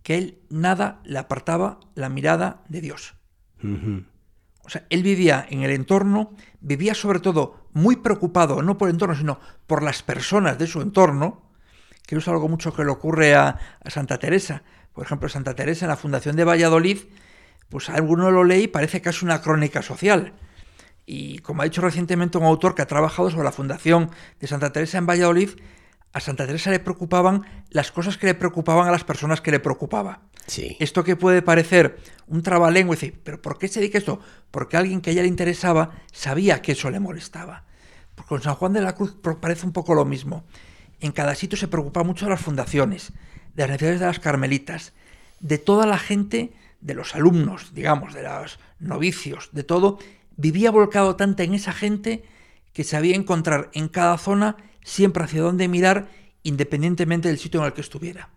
que 0.03 0.17
él 0.17 0.39
nada 0.49 1.01
le 1.03 1.19
apartaba 1.19 1.79
la 1.95 2.09
mirada 2.09 2.63
de 2.69 2.81
Dios. 2.81 3.15
O 4.63 4.69
sea, 4.69 4.85
él 4.89 5.03
vivía 5.03 5.45
en 5.49 5.61
el 5.61 5.71
entorno, 5.71 6.33
vivía 6.59 6.95
sobre 6.95 7.19
todo 7.19 7.67
muy 7.73 7.97
preocupado, 7.97 8.61
no 8.61 8.77
por 8.77 8.89
el 8.89 8.95
entorno, 8.95 9.15
sino 9.15 9.39
por 9.67 9.83
las 9.83 10.03
personas 10.03 10.57
de 10.57 10.67
su 10.67 10.81
entorno, 10.81 11.43
que 12.07 12.15
es 12.15 12.27
algo 12.27 12.47
mucho 12.47 12.73
que 12.73 12.83
le 12.83 12.91
ocurre 12.91 13.35
a, 13.35 13.57
a 13.83 13.89
Santa 13.89 14.17
Teresa. 14.17 14.63
Por 14.93 15.05
ejemplo, 15.05 15.29
Santa 15.29 15.55
Teresa 15.55 15.85
en 15.85 15.89
la 15.89 15.97
Fundación 15.97 16.35
de 16.35 16.43
Valladolid, 16.43 16.99
pues 17.69 17.89
alguno 17.89 18.31
lo 18.31 18.43
lee 18.43 18.63
y 18.63 18.67
parece 18.67 19.01
que 19.01 19.09
es 19.09 19.23
una 19.23 19.41
crónica 19.41 19.81
social. 19.81 20.33
Y 21.05 21.39
como 21.39 21.61
ha 21.61 21.65
dicho 21.65 21.81
recientemente 21.81 22.37
un 22.37 22.43
autor 22.43 22.75
que 22.75 22.81
ha 22.81 22.87
trabajado 22.87 23.29
sobre 23.29 23.45
la 23.45 23.51
fundación 23.51 24.11
de 24.39 24.47
Santa 24.47 24.71
Teresa 24.71 24.97
en 24.97 25.05
Valladolid, 25.05 25.49
a 26.13 26.19
Santa 26.19 26.45
Teresa 26.45 26.71
le 26.71 26.79
preocupaban 26.79 27.45
las 27.69 27.91
cosas 27.91 28.17
que 28.17 28.27
le 28.27 28.35
preocupaban 28.35 28.87
a 28.87 28.91
las 28.91 29.03
personas 29.03 29.41
que 29.41 29.51
le 29.51 29.59
preocupaba. 29.59 30.21
Sí. 30.47 30.75
Esto 30.79 31.03
que 31.03 31.15
puede 31.15 31.41
parecer 31.41 31.99
un 32.27 32.43
trabalengua, 32.43 32.95
decir, 32.95 33.19
¿pero 33.23 33.41
por 33.41 33.57
qué 33.57 33.67
se 33.67 33.79
dedica 33.79 33.97
esto? 33.97 34.19
Porque 34.51 34.77
alguien 34.77 35.01
que 35.01 35.11
a 35.11 35.13
ella 35.13 35.21
le 35.21 35.27
interesaba 35.27 35.91
sabía 36.11 36.61
que 36.61 36.73
eso 36.73 36.89
le 36.89 36.99
molestaba. 36.99 37.63
Porque 38.15 38.29
con 38.29 38.41
San 38.41 38.55
Juan 38.55 38.73
de 38.73 38.81
la 38.81 38.95
Cruz 38.95 39.15
parece 39.39 39.65
un 39.65 39.71
poco 39.71 39.93
lo 39.93 40.03
mismo. 40.03 40.43
En 40.99 41.11
cada 41.11 41.35
sitio 41.35 41.57
se 41.57 41.67
preocupa 41.67 42.03
mucho 42.03 42.25
de 42.25 42.31
las 42.31 42.41
fundaciones, 42.41 43.13
de 43.55 43.63
las 43.63 43.71
necesidades 43.71 43.99
de 44.01 44.05
las 44.05 44.19
carmelitas, 44.19 44.93
de 45.39 45.57
toda 45.57 45.85
la 45.85 45.97
gente, 45.97 46.53
de 46.81 46.93
los 46.93 47.15
alumnos, 47.15 47.73
digamos, 47.73 48.13
de 48.13 48.23
los 48.23 48.59
novicios, 48.79 49.49
de 49.53 49.63
todo. 49.63 49.99
Vivía 50.35 50.71
volcado 50.71 51.15
tanto 51.15 51.43
en 51.43 51.53
esa 51.53 51.71
gente 51.71 52.23
que 52.73 52.83
sabía 52.83 53.15
encontrar 53.15 53.69
en 53.73 53.87
cada 53.87 54.17
zona 54.17 54.57
siempre 54.83 55.23
hacia 55.23 55.41
dónde 55.41 55.67
mirar, 55.67 56.09
independientemente 56.43 57.27
del 57.27 57.37
sitio 57.37 57.59
en 57.59 57.67
el 57.67 57.73
que 57.73 57.81
estuviera. 57.81 58.29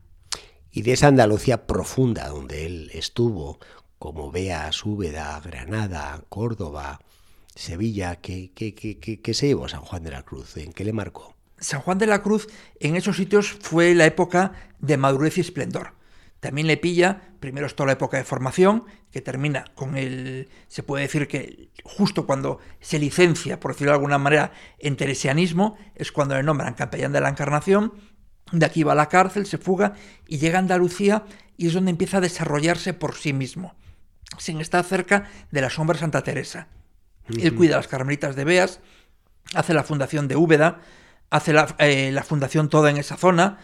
Y 0.71 0.83
de 0.83 0.93
esa 0.93 1.09
Andalucía 1.09 1.67
profunda 1.67 2.29
donde 2.29 2.67
él 2.67 2.91
estuvo, 2.95 3.59
como 3.99 4.31
Beas, 4.31 4.85
Úbeda, 4.85 5.41
Granada, 5.41 6.25
Córdoba, 6.29 7.01
Sevilla, 7.55 8.17
¿qué, 8.17 8.51
qué, 8.55 8.75
qué, 8.75 8.99
qué, 8.99 9.21
qué 9.21 9.35
se 9.35 9.47
llevó 9.47 9.69
San 9.69 9.83
Juan 9.83 10.03
de 10.03 10.11
la 10.11 10.25
Cruz? 10.25 10.57
¿En 10.57 10.73
qué 10.73 10.85
le 10.85 10.93
marcó? 10.93 11.37
San 11.59 11.81
Juan 11.81 11.99
de 11.99 12.07
la 12.07 12.23
Cruz 12.23 12.49
en 12.81 12.97
esos 12.97 13.17
sitios 13.17 13.57
fue 13.61 13.95
la 13.95 14.07
época 14.07 14.53
de 14.81 14.97
madurez 14.97 15.39
y 15.39 15.43
esplendor. 15.43 15.93
También 16.45 16.67
le 16.67 16.77
pilla, 16.77 17.23
primero 17.41 17.67
es 17.67 17.75
toda 17.75 17.87
la 17.87 17.93
época 17.95 18.19
de 18.19 18.25
formación, 18.25 18.85
que 19.11 19.23
termina 19.23 19.65
con 19.75 19.97
el, 19.97 20.51
se 20.69 20.83
puede 20.83 21.05
decir 21.05 21.27
que 21.27 21.71
justo 21.85 22.27
cuando 22.27 22.59
se 22.81 22.99
licencia, 22.99 23.59
por 23.59 23.73
decirlo 23.73 23.93
de 23.93 23.97
alguna 23.97 24.19
manera, 24.19 24.53
en 24.79 24.95
teresianismo, 24.99 25.79
es 25.95 26.13
cuando 26.13 26.35
le 26.35 26.43
nombran 26.43 26.75
capellán 26.75 27.13
de 27.13 27.23
la 27.23 27.31
Encarnación, 27.31 27.95
de 28.53 28.67
aquí 28.67 28.83
va 28.83 28.93
a 28.93 28.95
la 28.95 29.09
cárcel, 29.09 29.47
se 29.47 29.57
fuga 29.57 29.95
y 30.29 30.37
llega 30.37 30.59
a 30.59 30.61
Andalucía 30.61 31.25
y 31.57 31.69
es 31.69 31.73
donde 31.73 31.93
empieza 31.93 32.19
a 32.19 32.21
desarrollarse 32.21 32.93
por 32.93 33.15
sí 33.15 33.33
mismo, 33.33 33.75
sin 34.37 34.61
estar 34.61 34.85
cerca 34.85 35.31
de 35.51 35.63
la 35.63 35.71
sombra 35.71 35.97
Santa 35.97 36.21
Teresa. 36.25 36.69
Él 37.41 37.55
cuida 37.55 37.77
a 37.77 37.79
las 37.79 37.89
carmelitas 37.89 38.37
de 38.37 38.45
Beas, 38.45 38.81
hace 39.55 39.73
la 39.73 39.83
fundación 39.83 40.29
de 40.29 40.37
Úbeda, 40.37 40.83
hace 41.31 41.55
la, 41.55 41.75
eh, 41.79 42.13
la 42.13 42.23
fundación 42.23 42.69
toda 42.69 42.91
en 42.91 42.99
esa 42.99 43.17
zona, 43.17 43.57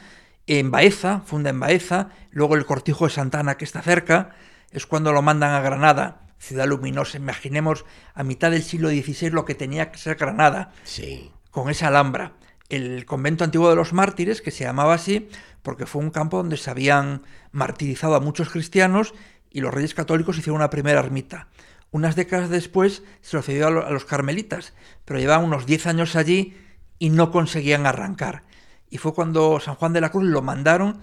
en 0.59 0.71
Baeza, 0.71 1.23
funda 1.27 1.51
en 1.51 1.61
Baeza, 1.61 2.09
luego 2.31 2.57
el 2.57 2.67
cortijo 2.67 3.05
de 3.05 3.11
Santana 3.13 3.57
que 3.57 3.65
está 3.65 3.83
cerca, 3.83 4.31
es 4.73 4.87
cuando 4.87 5.13
lo 5.13 5.23
mandan 5.23 5.53
a 5.53 5.61
Granada, 5.61 6.23
ciudad 6.39 6.67
luminosa. 6.67 7.19
Imaginemos 7.19 7.85
a 8.15 8.25
mitad 8.25 8.51
del 8.51 8.63
siglo 8.63 8.89
XVI 8.89 9.31
lo 9.31 9.45
que 9.45 9.55
tenía 9.55 9.91
que 9.93 9.99
ser 9.99 10.17
Granada, 10.17 10.73
Sí. 10.85 11.31
con 11.51 11.71
esa 11.71 11.89
alhambra. 11.89 12.33
El 12.69 13.05
convento 13.05 13.45
antiguo 13.45 13.69
de 13.69 13.77
los 13.77 13.93
mártires, 13.93 14.41
que 14.43 14.51
se 14.53 14.65
llamaba 14.65 14.95
así, 14.95 15.29
porque 15.63 15.87
fue 15.87 16.03
un 16.03 16.11
campo 16.11 16.37
donde 16.39 16.57
se 16.57 16.71
habían 16.71 17.23
martirizado 17.53 18.15
a 18.15 18.21
muchos 18.21 18.49
cristianos 18.51 19.13
y 19.51 19.61
los 19.61 19.75
reyes 19.75 19.95
católicos 19.95 20.39
hicieron 20.39 20.57
una 20.57 20.71
primera 20.71 21.01
ermita. 21.01 21.49
Unas 21.91 22.15
décadas 22.15 22.49
después 22.51 23.03
se 23.21 23.37
lo 23.37 23.43
cedió 23.43 23.67
a 23.67 23.71
lo- 23.71 23.85
a 23.87 23.91
los 23.91 24.05
carmelitas, 24.05 24.73
pero 25.05 25.19
llevaban 25.19 25.45
unos 25.45 25.67
10 25.67 25.87
años 25.89 26.15
allí 26.15 26.57
y 27.01 27.11
no 27.11 27.33
conseguían 27.33 27.87
arrancar. 27.87 28.45
Y 28.91 28.99
fue 28.99 29.15
cuando 29.15 29.61
San 29.61 29.77
Juan 29.77 29.93
de 29.93 30.01
la 30.01 30.11
Cruz 30.11 30.25
lo 30.25 30.43
mandaron, 30.43 31.01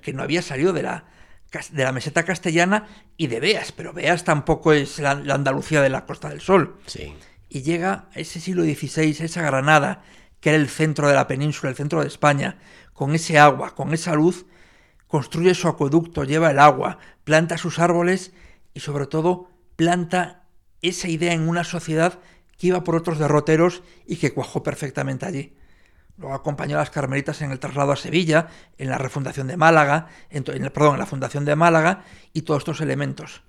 que 0.00 0.12
no 0.12 0.22
había 0.22 0.40
salido 0.42 0.72
de 0.72 0.82
la, 0.82 1.04
de 1.70 1.84
la 1.84 1.92
meseta 1.92 2.24
castellana 2.24 2.86
y 3.16 3.26
de 3.26 3.40
Beas, 3.40 3.72
pero 3.72 3.92
Beas 3.92 4.24
tampoco 4.24 4.72
es 4.72 4.98
la, 4.98 5.14
la 5.14 5.34
Andalucía 5.34 5.82
de 5.82 5.90
la 5.90 6.06
Costa 6.06 6.28
del 6.30 6.40
Sol 6.40 6.78
Sí. 6.86 7.14
y 7.50 7.62
llega 7.62 8.08
a 8.14 8.18
ese 8.20 8.40
siglo 8.40 8.62
XVI, 8.64 9.16
a 9.20 9.24
esa 9.24 9.42
Granada, 9.42 10.02
que 10.40 10.48
era 10.50 10.58
el 10.58 10.68
centro 10.68 11.08
de 11.08 11.14
la 11.14 11.26
península, 11.26 11.70
el 11.70 11.76
centro 11.76 12.00
de 12.00 12.08
España, 12.08 12.58
con 12.94 13.14
ese 13.14 13.38
agua, 13.38 13.74
con 13.74 13.92
esa 13.92 14.14
luz, 14.14 14.46
construye 15.06 15.54
su 15.54 15.68
acueducto, 15.68 16.24
lleva 16.24 16.50
el 16.50 16.58
agua, 16.58 16.98
planta 17.24 17.58
sus 17.58 17.78
árboles 17.78 18.32
y 18.74 18.80
sobre 18.80 19.06
todo 19.06 19.50
planta 19.76 20.44
esa 20.82 21.08
idea 21.08 21.32
en 21.32 21.48
una 21.48 21.64
sociedad 21.64 22.18
que 22.56 22.68
iba 22.68 22.82
por 22.82 22.96
otros 22.96 23.18
derroteros 23.18 23.82
y 24.06 24.16
que 24.16 24.32
cuajó 24.32 24.62
perfectamente 24.62 25.26
allí. 25.26 25.54
Luego 26.18 26.34
acompañó 26.34 26.76
a 26.76 26.80
las 26.80 26.90
carmelitas 26.90 27.42
en 27.42 27.50
el 27.52 27.58
traslado 27.58 27.92
a 27.92 27.96
Sevilla, 27.96 28.48
en 28.78 28.88
la 28.88 28.96
refundación 28.98 29.46
de 29.48 29.56
Málaga, 29.56 30.06
en, 30.30 30.44
perdón, 30.44 30.94
en 30.94 31.00
la 31.00 31.06
fundación 31.06 31.44
de 31.44 31.56
Málaga 31.56 32.04
y 32.32 32.42
todos 32.42 32.60
estos 32.62 32.80
elementos. 32.80 33.42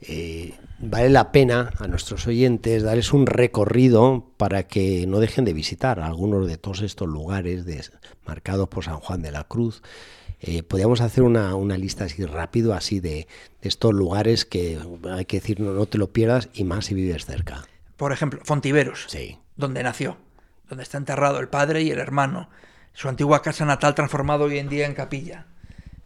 Eh, 0.00 0.54
vale 0.80 1.08
la 1.08 1.32
pena 1.32 1.70
a 1.78 1.86
nuestros 1.86 2.26
oyentes 2.26 2.82
darles 2.82 3.12
un 3.12 3.26
recorrido 3.26 4.32
para 4.36 4.64
que 4.64 5.06
no 5.06 5.18
dejen 5.20 5.44
de 5.44 5.52
visitar 5.54 6.00
algunos 6.00 6.46
de 6.46 6.58
todos 6.58 6.82
estos 6.82 7.08
lugares 7.08 7.64
de- 7.64 7.84
marcados 8.26 8.68
por 8.68 8.84
San 8.84 8.98
Juan 8.98 9.22
de 9.22 9.30
la 9.32 9.44
Cruz. 9.44 9.80
Eh, 10.40 10.62
podríamos 10.62 11.00
hacer 11.00 11.22
una, 11.24 11.54
una 11.54 11.78
lista 11.78 12.04
así 12.04 12.22
rápido, 12.26 12.74
así 12.74 13.00
de, 13.00 13.26
de 13.62 13.68
estos 13.68 13.94
lugares 13.94 14.44
que 14.44 14.78
hay 15.10 15.24
que 15.24 15.38
decir 15.40 15.60
no, 15.60 15.72
no 15.72 15.86
te 15.86 15.96
lo 15.96 16.12
pierdas 16.12 16.50
y 16.52 16.64
más 16.64 16.86
si 16.86 16.94
vives 16.94 17.24
cerca. 17.24 17.64
Por 17.96 18.12
ejemplo, 18.12 18.40
Fontiveros. 18.44 19.06
Sí, 19.08 19.38
donde 19.56 19.82
nació, 19.82 20.18
donde 20.68 20.82
está 20.84 20.98
enterrado 20.98 21.38
el 21.40 21.48
padre 21.48 21.82
y 21.82 21.90
el 21.90 21.98
hermano, 21.98 22.48
su 22.92 23.08
antigua 23.08 23.42
casa 23.42 23.64
natal 23.64 23.94
transformado 23.94 24.44
hoy 24.44 24.58
en 24.58 24.68
día 24.68 24.86
en 24.86 24.94
capilla. 24.94 25.46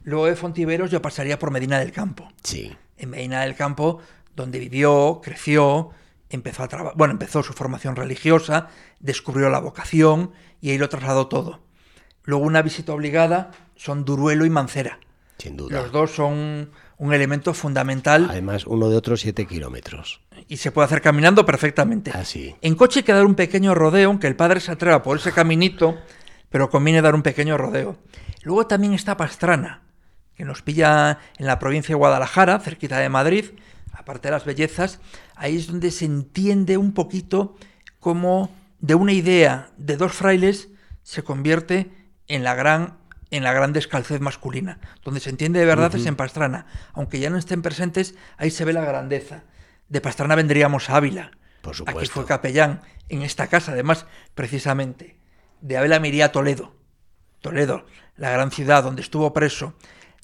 Luego 0.03 0.27
de 0.27 0.37
Fontiveros 0.37 0.91
yo 0.91 1.03
pasaría 1.03 1.39
por 1.39 1.51
Medina 1.51 1.79
del 1.79 1.93
Campo. 1.93 2.29
sí, 2.43 2.75
En 2.97 3.11
Medina 3.11 3.43
del 3.43 3.55
Campo, 3.55 4.01
donde 4.35 4.59
vivió, 4.59 5.21
creció, 5.23 5.91
empezó 6.31 6.63
a 6.63 6.69
traba- 6.69 6.93
bueno, 6.97 7.13
empezó 7.13 7.43
su 7.43 7.53
formación 7.53 7.95
religiosa, 7.97 8.69
descubrió 9.01 9.51
la 9.51 9.61
vocación 9.61 10.33
y 10.61 10.71
ahí 10.71 10.79
lo 10.79 10.89
trasladó 10.89 11.29
todo. 11.29 11.61
Luego 12.25 12.45
una 12.45 12.63
visita 12.63 12.93
obligada 12.93 13.51
son 13.77 14.05
Duruelo 14.05 14.45
y 14.47 14.51
Mancera. 14.51 14.99
sin 15.39 15.57
duda. 15.57 15.81
Los 15.83 15.93
dos 15.93 16.11
son 16.13 16.71
un 16.99 17.15
elemento 17.15 17.55
fundamental 17.55 18.27
Además, 18.29 18.67
uno 18.67 18.89
de 18.89 18.97
otros 18.97 19.21
siete 19.21 19.47
kilómetros. 19.47 20.21
y 20.49 20.57
se 20.57 20.73
puede 20.73 20.87
hacer 20.87 21.01
caminando 21.01 21.47
perfectamente. 21.47 22.11
Así. 22.11 22.55
En 22.61 22.75
coche 22.75 23.01
hay 23.01 23.05
que 23.05 23.13
dar 23.13 23.25
un 23.25 23.35
pequeño 23.35 23.75
rodeo, 23.75 24.09
aunque 24.09 24.27
el 24.27 24.37
padre 24.37 24.61
se 24.61 24.73
atreva 24.73 25.03
por 25.03 25.17
ese 25.19 25.33
caminito, 25.33 25.97
pero 26.51 26.71
conviene 26.71 27.03
dar 27.03 27.15
un 27.15 27.23
pequeño 27.23 27.57
rodeo. 27.57 27.99
Luego 28.43 28.67
también 28.67 28.95
está 28.95 29.17
Pastrana, 29.17 29.83
que 30.35 30.45
nos 30.45 30.63
pilla 30.63 31.19
en 31.39 31.47
la 31.47 31.59
provincia 31.59 31.93
de 31.93 31.99
Guadalajara, 31.99 32.59
cerquita 32.61 32.99
de 32.99 33.09
Madrid, 33.09 33.45
aparte 33.93 34.29
de 34.29 34.33
las 34.33 34.45
bellezas, 34.45 35.01
ahí 35.35 35.57
es 35.57 35.67
donde 35.67 35.91
se 35.91 36.05
entiende 36.05 36.77
un 36.77 36.93
poquito 36.95 37.57
cómo 38.01 38.51
de 38.81 38.95
una 38.95 39.13
idea 39.13 39.71
de 39.77 39.97
dos 39.97 40.13
frailes 40.13 40.69
se 41.03 41.23
convierte 41.23 41.91
en 42.29 42.45
la 42.45 42.55
gran 42.55 42.98
en 43.31 43.45
la 43.45 43.53
gran 43.53 43.73
descalcez 43.73 44.21
masculina. 44.21 44.79
Donde 45.05 45.21
se 45.21 45.31
entiende 45.31 45.61
de 45.61 45.67
verdad 45.67 45.95
es 45.95 46.07
en 46.07 46.17
Pastrana. 46.17 46.67
Aunque 46.93 47.21
ya 47.21 47.31
no 47.31 47.39
estén 47.39 47.63
presentes, 47.63 48.15
ahí 48.37 48.51
se 48.51 48.65
ve 48.65 48.73
la 48.73 48.85
grandeza. 48.85 49.45
De 49.89 50.01
Pastrana 50.01 50.35
vendríamos 50.35 50.91
a 50.91 50.97
Ávila. 50.97 51.33
Por 51.63 51.73
Aquí 51.73 51.79
supuesto. 51.79 52.15
fue 52.15 52.25
capellán, 52.27 52.83
en 53.09 53.23
esta 53.23 53.47
casa, 53.49 53.73
además, 53.73 54.07
precisamente. 54.35 55.19
De 55.61 55.77
Ávila 55.77 56.01
me 56.01 56.09
iría 56.09 56.27
a 56.27 56.33
Toledo. 56.33 56.75
Toledo, 57.41 57.87
la 58.17 58.31
gran 58.31 58.51
ciudad 58.51 58.83
donde 58.83 59.03
estuvo 59.03 59.33
preso, 59.33 59.75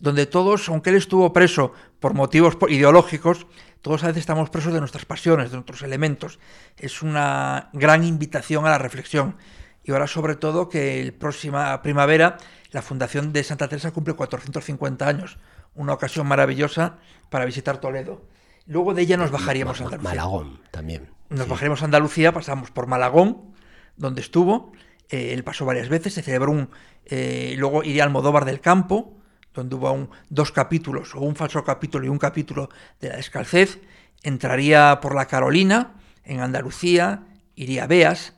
donde 0.00 0.26
todos, 0.26 0.68
aunque 0.68 0.90
él 0.90 0.96
estuvo 0.96 1.32
preso 1.32 1.72
por 2.00 2.14
motivos 2.14 2.56
ideológicos, 2.68 3.46
todos 3.82 4.02
a 4.02 4.08
veces 4.08 4.20
estamos 4.20 4.50
presos 4.50 4.72
de 4.72 4.80
nuestras 4.80 5.04
pasiones, 5.04 5.50
de 5.50 5.56
nuestros 5.56 5.82
elementos. 5.82 6.38
Es 6.76 7.02
una 7.02 7.68
gran 7.72 8.02
invitación 8.02 8.66
a 8.66 8.70
la 8.70 8.78
reflexión. 8.78 9.36
Y 9.84 9.92
ahora, 9.92 10.06
sobre 10.06 10.36
todo, 10.36 10.68
que 10.68 11.00
el 11.00 11.12
próxima 11.12 11.82
primavera 11.82 12.38
la 12.74 12.82
Fundación 12.82 13.32
de 13.32 13.44
Santa 13.44 13.68
Teresa 13.68 13.92
cumple 13.92 14.14
450 14.14 15.06
años. 15.08 15.38
Una 15.74 15.92
ocasión 15.94 16.26
maravillosa 16.26 16.98
para 17.30 17.44
visitar 17.44 17.78
Toledo. 17.78 18.26
Luego 18.66 18.94
de 18.94 19.02
ella 19.02 19.16
nos 19.16 19.30
bajaríamos 19.30 19.80
a 19.80 19.84
Andalucía. 19.84 20.10
Malagón 20.10 20.60
también. 20.70 21.10
Nos 21.30 21.44
Sí. 21.44 21.50
bajaremos 21.50 21.82
a 21.82 21.84
Andalucía, 21.86 22.32
pasamos 22.32 22.70
por 22.70 22.86
Malagón, 22.86 23.54
donde 23.96 24.20
estuvo. 24.20 24.72
eh, 25.10 25.34
él 25.34 25.44
pasó 25.44 25.66
varias 25.66 25.88
veces, 25.90 26.14
se 26.14 26.22
celebró 26.22 26.50
un. 26.50 26.70
eh, 27.04 27.54
luego 27.58 27.84
iría 27.84 28.02
al 28.04 28.10
Modóvar 28.10 28.46
del 28.46 28.60
Campo, 28.60 29.18
donde 29.52 29.74
hubo 29.76 29.92
un- 29.92 30.08
dos 30.30 30.50
capítulos, 30.50 31.14
o 31.14 31.20
un 31.20 31.36
falso 31.36 31.62
capítulo 31.62 32.06
y 32.06 32.08
un 32.08 32.16
capítulo 32.18 32.70
de 33.00 33.10
la 33.10 33.16
descalcez. 33.16 33.78
Entraría 34.22 35.00
por 35.02 35.14
la 35.14 35.26
Carolina, 35.26 35.92
en 36.24 36.40
Andalucía, 36.40 37.24
iría 37.54 37.84
a 37.84 37.86
Beas, 37.86 38.32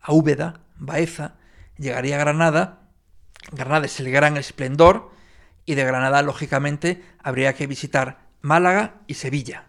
a 0.00 0.12
Úbeda, 0.12 0.60
Baeza, 0.78 1.34
llegaría 1.76 2.14
a 2.14 2.20
Granada. 2.20 2.78
Granada 3.50 3.86
es 3.86 3.98
el 4.00 4.10
gran 4.10 4.36
esplendor, 4.36 5.10
y 5.64 5.74
de 5.74 5.84
Granada, 5.84 6.22
lógicamente, 6.22 7.02
habría 7.22 7.54
que 7.54 7.66
visitar 7.66 8.18
Málaga 8.40 8.96
y 9.06 9.14
Sevilla. 9.14 9.66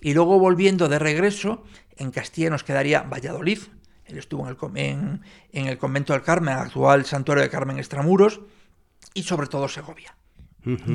Y 0.00 0.14
luego 0.14 0.38
volviendo 0.38 0.88
de 0.88 0.98
regreso, 0.98 1.64
en 1.96 2.10
Castilla 2.10 2.50
nos 2.50 2.64
quedaría 2.64 3.02
Valladolid. 3.02 3.58
Él 4.04 4.18
estuvo 4.18 4.48
en 4.48 4.56
el, 4.56 4.76
en- 4.84 5.22
en 5.52 5.66
el 5.66 5.78
convento 5.78 6.12
del 6.12 6.22
Carmen, 6.22 6.54
actual 6.54 7.04
santuario 7.04 7.42
de 7.42 7.50
Carmen 7.50 7.78
Extramuros, 7.78 8.40
y 9.14 9.22
sobre 9.24 9.48
todo 9.48 9.68
Segovia, 9.68 10.14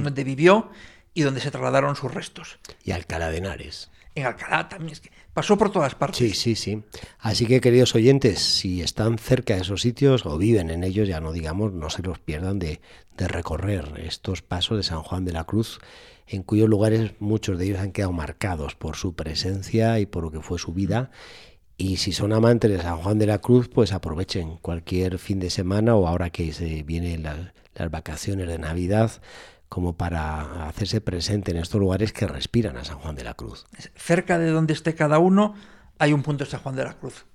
donde 0.03 0.23
vivió 0.23 0.71
y 1.13 1.21
donde 1.21 1.41
se 1.41 1.51
trasladaron 1.51 1.95
sus 1.95 2.13
restos. 2.13 2.59
Y 2.83 2.91
Alcalá 2.91 3.29
de 3.29 3.37
Henares. 3.37 3.89
En 4.15 4.25
Alcalá 4.25 4.67
también, 4.69 4.93
es 4.93 4.99
que 5.01 5.11
pasó 5.33 5.57
por 5.57 5.71
todas 5.71 5.95
partes. 5.95 6.17
Sí, 6.17 6.33
sí, 6.33 6.55
sí. 6.55 6.83
Así 7.19 7.45
que, 7.45 7.61
queridos 7.61 7.95
oyentes, 7.95 8.39
si 8.39 8.81
están 8.81 9.17
cerca 9.17 9.55
de 9.55 9.61
esos 9.61 9.81
sitios 9.81 10.25
o 10.25 10.37
viven 10.37 10.69
en 10.69 10.83
ellos, 10.83 11.07
ya 11.07 11.19
no 11.19 11.31
digamos, 11.31 11.73
no 11.73 11.89
se 11.89 12.01
los 12.01 12.19
pierdan 12.19 12.59
de, 12.59 12.81
de 13.17 13.27
recorrer 13.27 13.93
estos 13.97 14.41
pasos 14.41 14.77
de 14.77 14.83
San 14.83 15.01
Juan 15.03 15.25
de 15.25 15.33
la 15.33 15.43
Cruz, 15.43 15.79
en 16.27 16.43
cuyos 16.43 16.69
lugares 16.69 17.13
muchos 17.19 17.57
de 17.57 17.65
ellos 17.65 17.79
han 17.79 17.91
quedado 17.91 18.13
marcados 18.13 18.75
por 18.75 18.95
su 18.95 19.13
presencia 19.15 19.99
y 19.99 20.05
por 20.05 20.23
lo 20.23 20.31
que 20.31 20.41
fue 20.41 20.59
su 20.59 20.73
vida. 20.73 21.11
Y 21.75 21.97
si 21.97 22.11
son 22.11 22.33
amantes 22.33 22.71
de 22.71 22.81
San 22.81 22.97
Juan 22.97 23.17
de 23.19 23.25
la 23.25 23.39
Cruz, 23.39 23.67
pues 23.67 23.93
aprovechen 23.93 24.57
cualquier 24.57 25.17
fin 25.17 25.39
de 25.39 25.49
semana 25.49 25.95
o 25.95 26.07
ahora 26.07 26.29
que 26.29 26.53
se 26.53 26.83
vienen 26.83 27.23
las, 27.23 27.53
las 27.75 27.91
vacaciones 27.91 28.47
de 28.47 28.59
Navidad, 28.59 29.11
como 29.73 29.97
para 29.97 30.67
hacerse 30.67 31.01
presente 31.01 31.49
en 31.49 31.57
estos 31.57 31.81
lugares 31.81 32.13
que 32.13 32.27
respiran 32.27 32.77
a 32.77 32.85
San 32.85 32.99
Juan 32.99 33.15
de 33.15 33.23
la 33.23 33.33
Cruz. 33.33 33.65
Cerca 33.95 34.37
de 34.37 34.51
donde 34.51 34.71
esté 34.71 34.93
cada 34.93 35.17
uno 35.17 35.55
hay 35.97 36.13
un 36.13 36.21
punto 36.21 36.43
de 36.43 36.51
San 36.51 36.59
Juan 36.59 36.75
de 36.75 36.83
la 36.83 36.93
Cruz. 36.93 37.25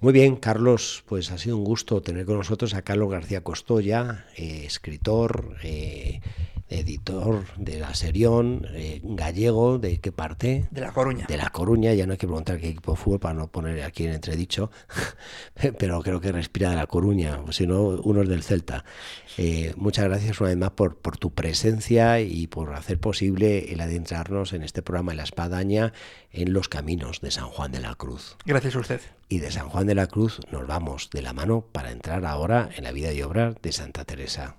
Muy 0.00 0.14
bien, 0.14 0.36
Carlos, 0.36 1.04
pues 1.06 1.30
ha 1.30 1.36
sido 1.36 1.58
un 1.58 1.64
gusto 1.64 2.00
tener 2.00 2.24
con 2.24 2.38
nosotros 2.38 2.72
a 2.72 2.80
Carlos 2.80 3.10
García 3.10 3.44
Costoya, 3.44 4.24
eh, 4.34 4.64
escritor, 4.64 5.58
eh, 5.62 6.22
editor 6.68 7.44
de 7.56 7.78
La 7.78 7.94
Serión, 7.94 8.66
eh, 8.72 9.00
gallego, 9.02 9.78
¿de 9.78 10.00
qué 10.00 10.12
parte? 10.12 10.66
De 10.70 10.80
La 10.80 10.92
Coruña. 10.92 11.26
De 11.26 11.36
La 11.36 11.50
Coruña, 11.50 11.94
ya 11.94 12.06
no 12.06 12.12
hay 12.12 12.18
que 12.18 12.26
preguntar 12.26 12.58
qué 12.58 12.68
equipo 12.68 12.96
fútbol 12.96 13.20
para 13.20 13.34
no 13.34 13.48
poner 13.48 13.82
aquí 13.82 14.04
en 14.04 14.12
entredicho, 14.12 14.70
pero 15.78 16.02
creo 16.02 16.20
que 16.20 16.32
respira 16.32 16.70
de 16.70 16.76
La 16.76 16.86
Coruña, 16.86 17.40
o 17.46 17.52
si 17.52 17.66
no, 17.66 17.82
uno 17.82 18.22
es 18.22 18.28
del 18.28 18.42
Celta. 18.42 18.84
Eh, 19.38 19.74
muchas 19.76 20.06
gracias 20.06 20.40
una 20.40 20.50
vez 20.50 20.58
más 20.58 20.70
por, 20.70 20.96
por 20.96 21.18
tu 21.18 21.30
presencia 21.32 22.20
y 22.20 22.46
por 22.46 22.74
hacer 22.74 22.98
posible 22.98 23.72
el 23.72 23.80
adentrarnos 23.80 24.52
en 24.52 24.62
este 24.62 24.82
programa 24.82 25.12
de 25.12 25.16
La 25.16 25.24
Espadaña 25.24 25.92
en 26.32 26.52
los 26.52 26.68
caminos 26.68 27.20
de 27.20 27.30
San 27.30 27.48
Juan 27.48 27.72
de 27.72 27.80
la 27.80 27.94
Cruz. 27.94 28.36
Gracias 28.44 28.76
a 28.76 28.78
usted. 28.80 29.00
Y 29.28 29.38
de 29.38 29.50
San 29.50 29.68
Juan 29.68 29.86
de 29.86 29.94
la 29.94 30.06
Cruz 30.06 30.40
nos 30.50 30.66
vamos 30.66 31.10
de 31.10 31.22
la 31.22 31.32
mano 31.32 31.66
para 31.72 31.90
entrar 31.90 32.24
ahora 32.24 32.68
en 32.76 32.84
la 32.84 32.92
vida 32.92 33.12
y 33.12 33.22
obra 33.22 33.54
de 33.60 33.72
Santa 33.72 34.04
Teresa. 34.04 34.56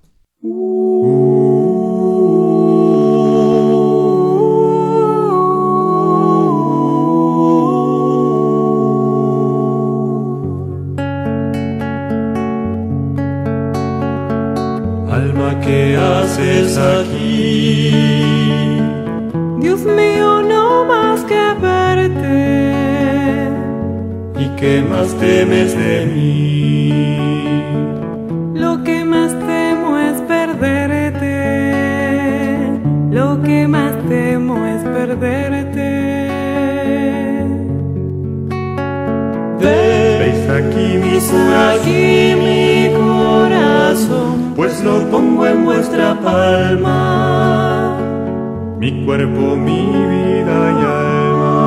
Haces 16.27 16.77
aquí? 16.77 17.91
Dios 19.59 19.81
mío, 19.85 20.41
no 20.41 20.85
más 20.85 21.21
que 21.21 21.53
verte. 21.61 23.51
¿Y 24.39 24.45
qué 24.59 24.81
más 24.81 25.13
temes 25.15 25.77
de 25.77 26.05
mí? 26.13 27.23
Lo 28.53 28.83
que 28.83 29.05
más 29.05 29.31
temo 29.51 29.97
es 29.97 30.21
perderte. 30.21 31.35
Lo 33.11 33.41
que 33.41 33.67
más 33.67 33.93
temo 34.09 34.65
es 34.65 34.83
perderte. 34.83 35.87
¿Veis 39.59 40.49
aquí 40.59 40.97
mi 41.03 41.17
Aquí 41.73 42.35
mi 42.41 42.89
corazón, 42.95 44.46
Pues 44.57 44.83
lo 44.83 45.07
pongo 45.11 45.45
en 45.45 45.65
vuestra 45.65 46.19
palma, 46.19 47.95
mi 48.79 49.05
cuerpo, 49.05 49.55
mi 49.55 49.85
vida 49.85 50.71
y 50.71 50.83
alma, 51.05 51.61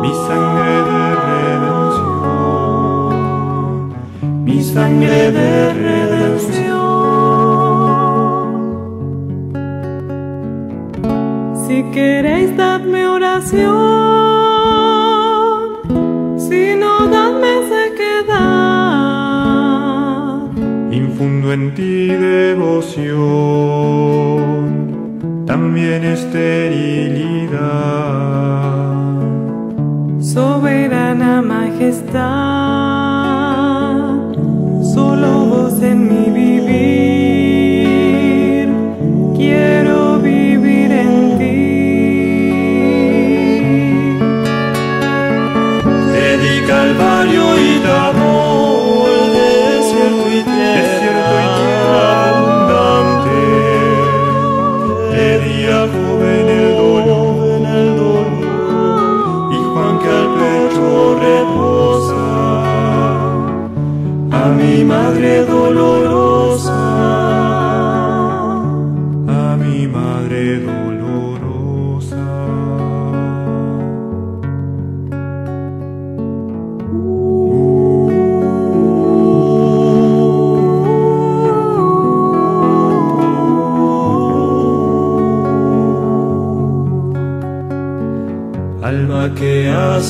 mi 0.00 0.12
sangre 0.28 0.74
de 0.92 1.16
redención, 1.32 2.04
mi 4.44 4.62
sangre 4.62 5.32
de 5.32 5.72
redención. 5.72 6.84
Si 11.66 11.76
queréis, 11.90 12.56
dadme 12.56 13.08
oración. 13.08 13.64
Si 16.38 16.76
no, 16.76 17.08
dadme 17.08 17.23
Infundo 21.14 21.52
en 21.52 21.72
ti 21.76 22.08
devoción, 22.08 23.14
también 25.46 26.02
esterilidad. 26.02 27.54
Soberana 30.18 31.40
majestad, 31.40 32.63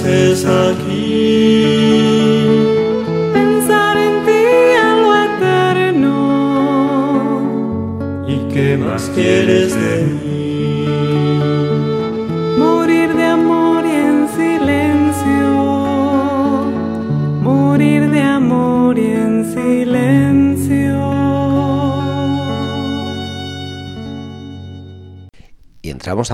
¿qué 0.02 0.33
haces 0.33 0.84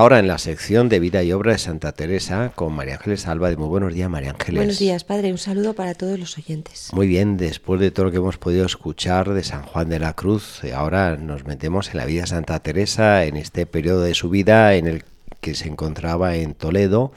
ahora 0.00 0.18
en 0.18 0.28
la 0.28 0.38
sección 0.38 0.88
de 0.88 0.98
vida 0.98 1.22
y 1.22 1.30
obra 1.30 1.52
de 1.52 1.58
Santa 1.58 1.92
Teresa 1.92 2.52
con 2.54 2.72
María 2.72 2.94
Ángeles 2.94 3.26
Alba. 3.26 3.50
De 3.50 3.58
muy 3.58 3.68
buenos 3.68 3.92
días, 3.92 4.08
María 4.08 4.30
Ángeles. 4.30 4.58
Buenos 4.58 4.78
días, 4.78 5.04
padre. 5.04 5.30
Un 5.30 5.36
saludo 5.36 5.74
para 5.74 5.92
todos 5.92 6.18
los 6.18 6.38
oyentes. 6.38 6.88
Muy 6.94 7.06
bien, 7.06 7.36
después 7.36 7.82
de 7.82 7.90
todo 7.90 8.06
lo 8.06 8.10
que 8.10 8.16
hemos 8.16 8.38
podido 8.38 8.64
escuchar 8.64 9.34
de 9.34 9.44
San 9.44 9.62
Juan 9.62 9.90
de 9.90 9.98
la 9.98 10.14
Cruz, 10.14 10.64
eh, 10.64 10.72
ahora 10.72 11.18
nos 11.18 11.44
metemos 11.44 11.90
en 11.90 11.98
la 11.98 12.06
vida 12.06 12.22
de 12.22 12.28
Santa 12.28 12.60
Teresa, 12.60 13.26
en 13.26 13.36
este 13.36 13.66
periodo 13.66 14.00
de 14.00 14.14
su 14.14 14.30
vida 14.30 14.74
en 14.74 14.86
el 14.86 15.04
que 15.42 15.54
se 15.54 15.68
encontraba 15.68 16.34
en 16.34 16.54
Toledo 16.54 17.12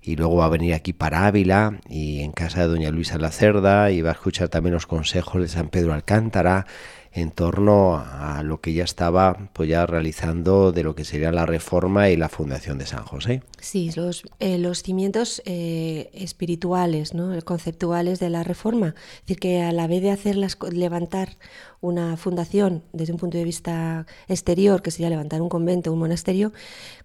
y 0.00 0.16
luego 0.16 0.36
va 0.36 0.46
a 0.46 0.50
venir 0.50 0.72
aquí 0.72 0.94
para 0.94 1.26
Ávila 1.26 1.80
y 1.90 2.20
en 2.20 2.32
casa 2.32 2.60
de 2.60 2.68
doña 2.68 2.90
Luisa 2.90 3.18
La 3.18 3.32
Cerda 3.32 3.90
y 3.90 4.00
va 4.00 4.10
a 4.10 4.14
escuchar 4.14 4.48
también 4.48 4.72
los 4.72 4.86
consejos 4.86 5.42
de 5.42 5.48
San 5.48 5.68
Pedro 5.68 5.92
Alcántara 5.92 6.66
en 7.14 7.30
torno 7.30 7.96
a 7.96 8.42
lo 8.42 8.60
que 8.60 8.72
ya 8.72 8.82
estaba 8.82 9.48
pues 9.52 9.68
ya 9.68 9.86
realizando 9.86 10.72
de 10.72 10.82
lo 10.82 10.96
que 10.96 11.04
sería 11.04 11.30
la 11.30 11.46
reforma 11.46 12.10
y 12.10 12.16
la 12.16 12.28
fundación 12.28 12.76
de 12.76 12.86
San 12.86 13.04
José. 13.04 13.42
Sí, 13.60 13.92
los, 13.94 14.24
eh, 14.40 14.58
los 14.58 14.82
cimientos 14.82 15.40
eh, 15.44 16.10
espirituales, 16.12 17.14
¿no? 17.14 17.40
conceptuales 17.44 18.18
de 18.18 18.30
la 18.30 18.42
reforma. 18.42 18.96
Es 19.14 19.20
decir, 19.26 19.38
que 19.38 19.62
a 19.62 19.70
la 19.70 19.86
vez 19.86 20.02
de 20.02 20.10
hacerlas, 20.10 20.58
levantar 20.72 21.36
una 21.80 22.16
fundación 22.16 22.82
desde 22.92 23.12
un 23.12 23.20
punto 23.20 23.38
de 23.38 23.44
vista 23.44 24.06
exterior, 24.26 24.82
que 24.82 24.90
sería 24.90 25.08
levantar 25.08 25.40
un 25.40 25.48
convento, 25.48 25.92
un 25.92 26.00
monasterio, 26.00 26.52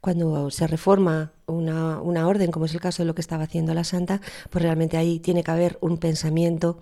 cuando 0.02 0.50
se 0.50 0.66
reforma 0.66 1.34
una, 1.46 2.02
una 2.02 2.28
orden, 2.28 2.50
como 2.50 2.66
es 2.66 2.74
el 2.74 2.82
caso 2.82 3.04
de 3.04 3.08
lo 3.08 3.14
que 3.14 3.22
estaba 3.22 3.44
haciendo 3.44 3.76
la 3.76 3.84
santa, 3.84 4.22
pues 4.50 4.64
realmente 4.64 4.98
ahí 4.98 5.20
tiene 5.20 5.44
que 5.44 5.52
haber 5.52 5.78
un 5.82 5.98
pensamiento 5.98 6.80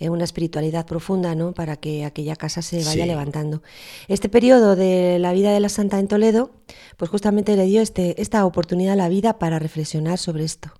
eh, 0.00 0.08
una 0.10 0.24
espiritualidad 0.24 0.86
profunda, 0.86 1.34
¿no? 1.36 1.52
Para 1.52 1.76
que 1.76 2.04
aquella 2.04 2.34
casa 2.34 2.62
se 2.62 2.78
vaya 2.78 3.04
Sí. 3.04 3.08
levantando. 3.08 3.62
Este 4.08 4.28
periodo 4.28 4.74
de 4.74 5.18
la 5.20 5.32
vida 5.32 5.52
de 5.52 5.60
la 5.60 5.68
Santa 5.68 5.98
en 6.00 6.08
Toledo, 6.08 6.50
pues 6.96 7.10
justamente 7.10 7.54
le 7.54 7.66
dio 7.66 7.80
este, 7.82 8.20
esta 8.20 8.44
oportunidad 8.44 8.94
a 8.94 8.96
la 8.96 9.08
vida 9.08 9.38
para 9.38 9.58
reflexionar 9.58 10.18
sobre 10.18 10.44
esto. 10.44 10.70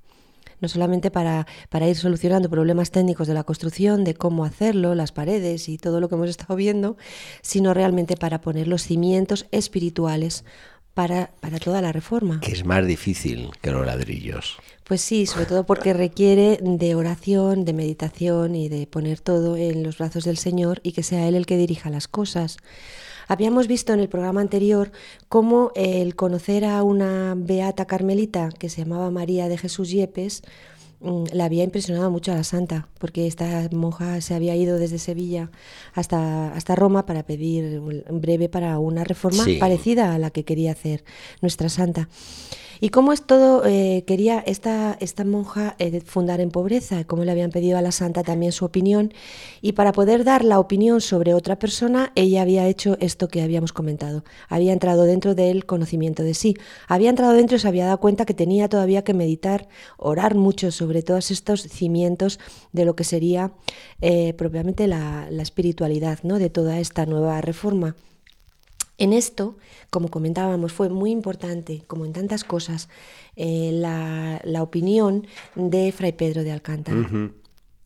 No 0.60 0.68
solamente 0.68 1.10
para, 1.10 1.46
para 1.70 1.88
ir 1.88 1.96
solucionando 1.96 2.50
problemas 2.50 2.90
técnicos 2.90 3.26
de 3.26 3.32
la 3.32 3.44
construcción, 3.44 4.04
de 4.04 4.12
cómo 4.14 4.44
hacerlo, 4.44 4.94
las 4.94 5.10
paredes 5.10 5.70
y 5.70 5.78
todo 5.78 6.00
lo 6.00 6.08
que 6.10 6.16
hemos 6.16 6.28
estado 6.28 6.54
viendo, 6.56 6.98
sino 7.40 7.72
realmente 7.72 8.14
para 8.16 8.42
poner 8.42 8.68
los 8.68 8.82
cimientos 8.82 9.46
espirituales 9.52 10.44
para, 10.94 11.30
para 11.40 11.58
toda 11.58 11.80
la 11.82 11.92
reforma. 11.92 12.40
Que 12.40 12.52
es 12.52 12.64
más 12.64 12.86
difícil 12.86 13.50
que 13.60 13.70
los 13.70 13.86
ladrillos. 13.86 14.58
Pues 14.84 15.00
sí, 15.00 15.26
sobre 15.26 15.46
todo 15.46 15.64
porque 15.64 15.92
requiere 15.92 16.58
de 16.60 16.94
oración, 16.96 17.64
de 17.64 17.72
meditación 17.72 18.56
y 18.56 18.68
de 18.68 18.86
poner 18.86 19.20
todo 19.20 19.56
en 19.56 19.84
los 19.84 19.98
brazos 19.98 20.24
del 20.24 20.36
Señor 20.36 20.80
y 20.82 20.92
que 20.92 21.04
sea 21.04 21.28
Él 21.28 21.36
el 21.36 21.46
que 21.46 21.56
dirija 21.56 21.90
las 21.90 22.08
cosas. 22.08 22.56
Habíamos 23.28 23.68
visto 23.68 23.92
en 23.92 24.00
el 24.00 24.08
programa 24.08 24.40
anterior 24.40 24.90
cómo 25.28 25.70
el 25.76 26.16
conocer 26.16 26.64
a 26.64 26.82
una 26.82 27.34
beata 27.36 27.86
carmelita 27.86 28.48
que 28.58 28.68
se 28.68 28.82
llamaba 28.82 29.12
María 29.12 29.48
de 29.48 29.56
Jesús 29.56 29.90
Yepes, 29.92 30.42
la 31.32 31.46
había 31.46 31.64
impresionado 31.64 32.10
mucho 32.10 32.30
a 32.32 32.34
la 32.34 32.44
santa, 32.44 32.88
porque 32.98 33.26
esta 33.26 33.68
monja 33.72 34.20
se 34.20 34.34
había 34.34 34.54
ido 34.54 34.78
desde 34.78 34.98
Sevilla 34.98 35.50
hasta, 35.94 36.52
hasta 36.52 36.74
Roma 36.74 37.06
para 37.06 37.22
pedir 37.24 37.80
un 37.80 38.20
breve 38.20 38.48
para 38.50 38.78
una 38.78 39.02
reforma 39.04 39.44
Sí. 39.44 39.56
parecida 39.56 40.14
a 40.14 40.18
la 40.18 40.30
que 40.30 40.44
quería 40.44 40.72
hacer 40.72 41.02
nuestra 41.40 41.68
santa. 41.70 42.08
Y 42.80 42.88
cómo 42.88 43.12
es 43.12 43.22
todo, 43.22 43.66
eh, 43.66 44.04
quería 44.06 44.40
esta, 44.40 44.96
esta 45.00 45.24
monja 45.24 45.76
eh, 45.78 46.00
fundar 46.00 46.40
en 46.40 46.50
pobreza, 46.50 47.04
cómo 47.04 47.24
le 47.24 47.30
habían 47.30 47.50
pedido 47.50 47.76
a 47.76 47.82
la 47.82 47.92
santa 47.92 48.22
también 48.22 48.52
su 48.52 48.64
opinión, 48.64 49.12
y 49.60 49.72
para 49.72 49.92
poder 49.92 50.24
dar 50.24 50.44
la 50.44 50.58
opinión 50.58 51.02
sobre 51.02 51.34
otra 51.34 51.58
persona, 51.58 52.10
ella 52.14 52.40
había 52.40 52.66
hecho 52.66 52.96
esto 53.00 53.28
que 53.28 53.42
habíamos 53.42 53.74
comentado, 53.74 54.24
había 54.48 54.72
entrado 54.72 55.04
dentro 55.04 55.34
del 55.34 55.66
conocimiento 55.66 56.22
de 56.22 56.32
sí, 56.32 56.56
había 56.88 57.10
entrado 57.10 57.34
dentro 57.34 57.58
y 57.58 57.60
se 57.60 57.68
había 57.68 57.84
dado 57.84 58.00
cuenta 58.00 58.24
que 58.24 58.34
tenía 58.34 58.68
todavía 58.68 59.04
que 59.04 59.12
meditar, 59.12 59.68
orar 59.98 60.34
mucho 60.34 60.70
sobre 60.70 61.02
todos 61.02 61.30
estos 61.30 61.62
cimientos 61.62 62.40
de 62.72 62.86
lo 62.86 62.96
que 62.96 63.04
sería 63.04 63.52
eh, 64.00 64.32
propiamente 64.34 64.86
la, 64.86 65.28
la 65.30 65.42
espiritualidad 65.42 66.20
¿no? 66.22 66.38
de 66.38 66.48
toda 66.48 66.80
esta 66.80 67.04
nueva 67.04 67.42
reforma. 67.42 67.94
En 69.00 69.12
esto, 69.12 69.56
como 69.90 70.08
comentábamos, 70.08 70.72
fue 70.72 70.88
muy 70.90 71.10
importante, 71.10 71.82
como 71.88 72.04
en 72.04 72.12
tantas 72.12 72.44
cosas, 72.44 72.88
eh, 73.34 73.70
la, 73.72 74.40
la 74.44 74.62
opinión 74.62 75.26
de 75.56 75.90
Fray 75.90 76.12
Pedro 76.12 76.44
de 76.44 76.52
Alcántara. 76.52 76.98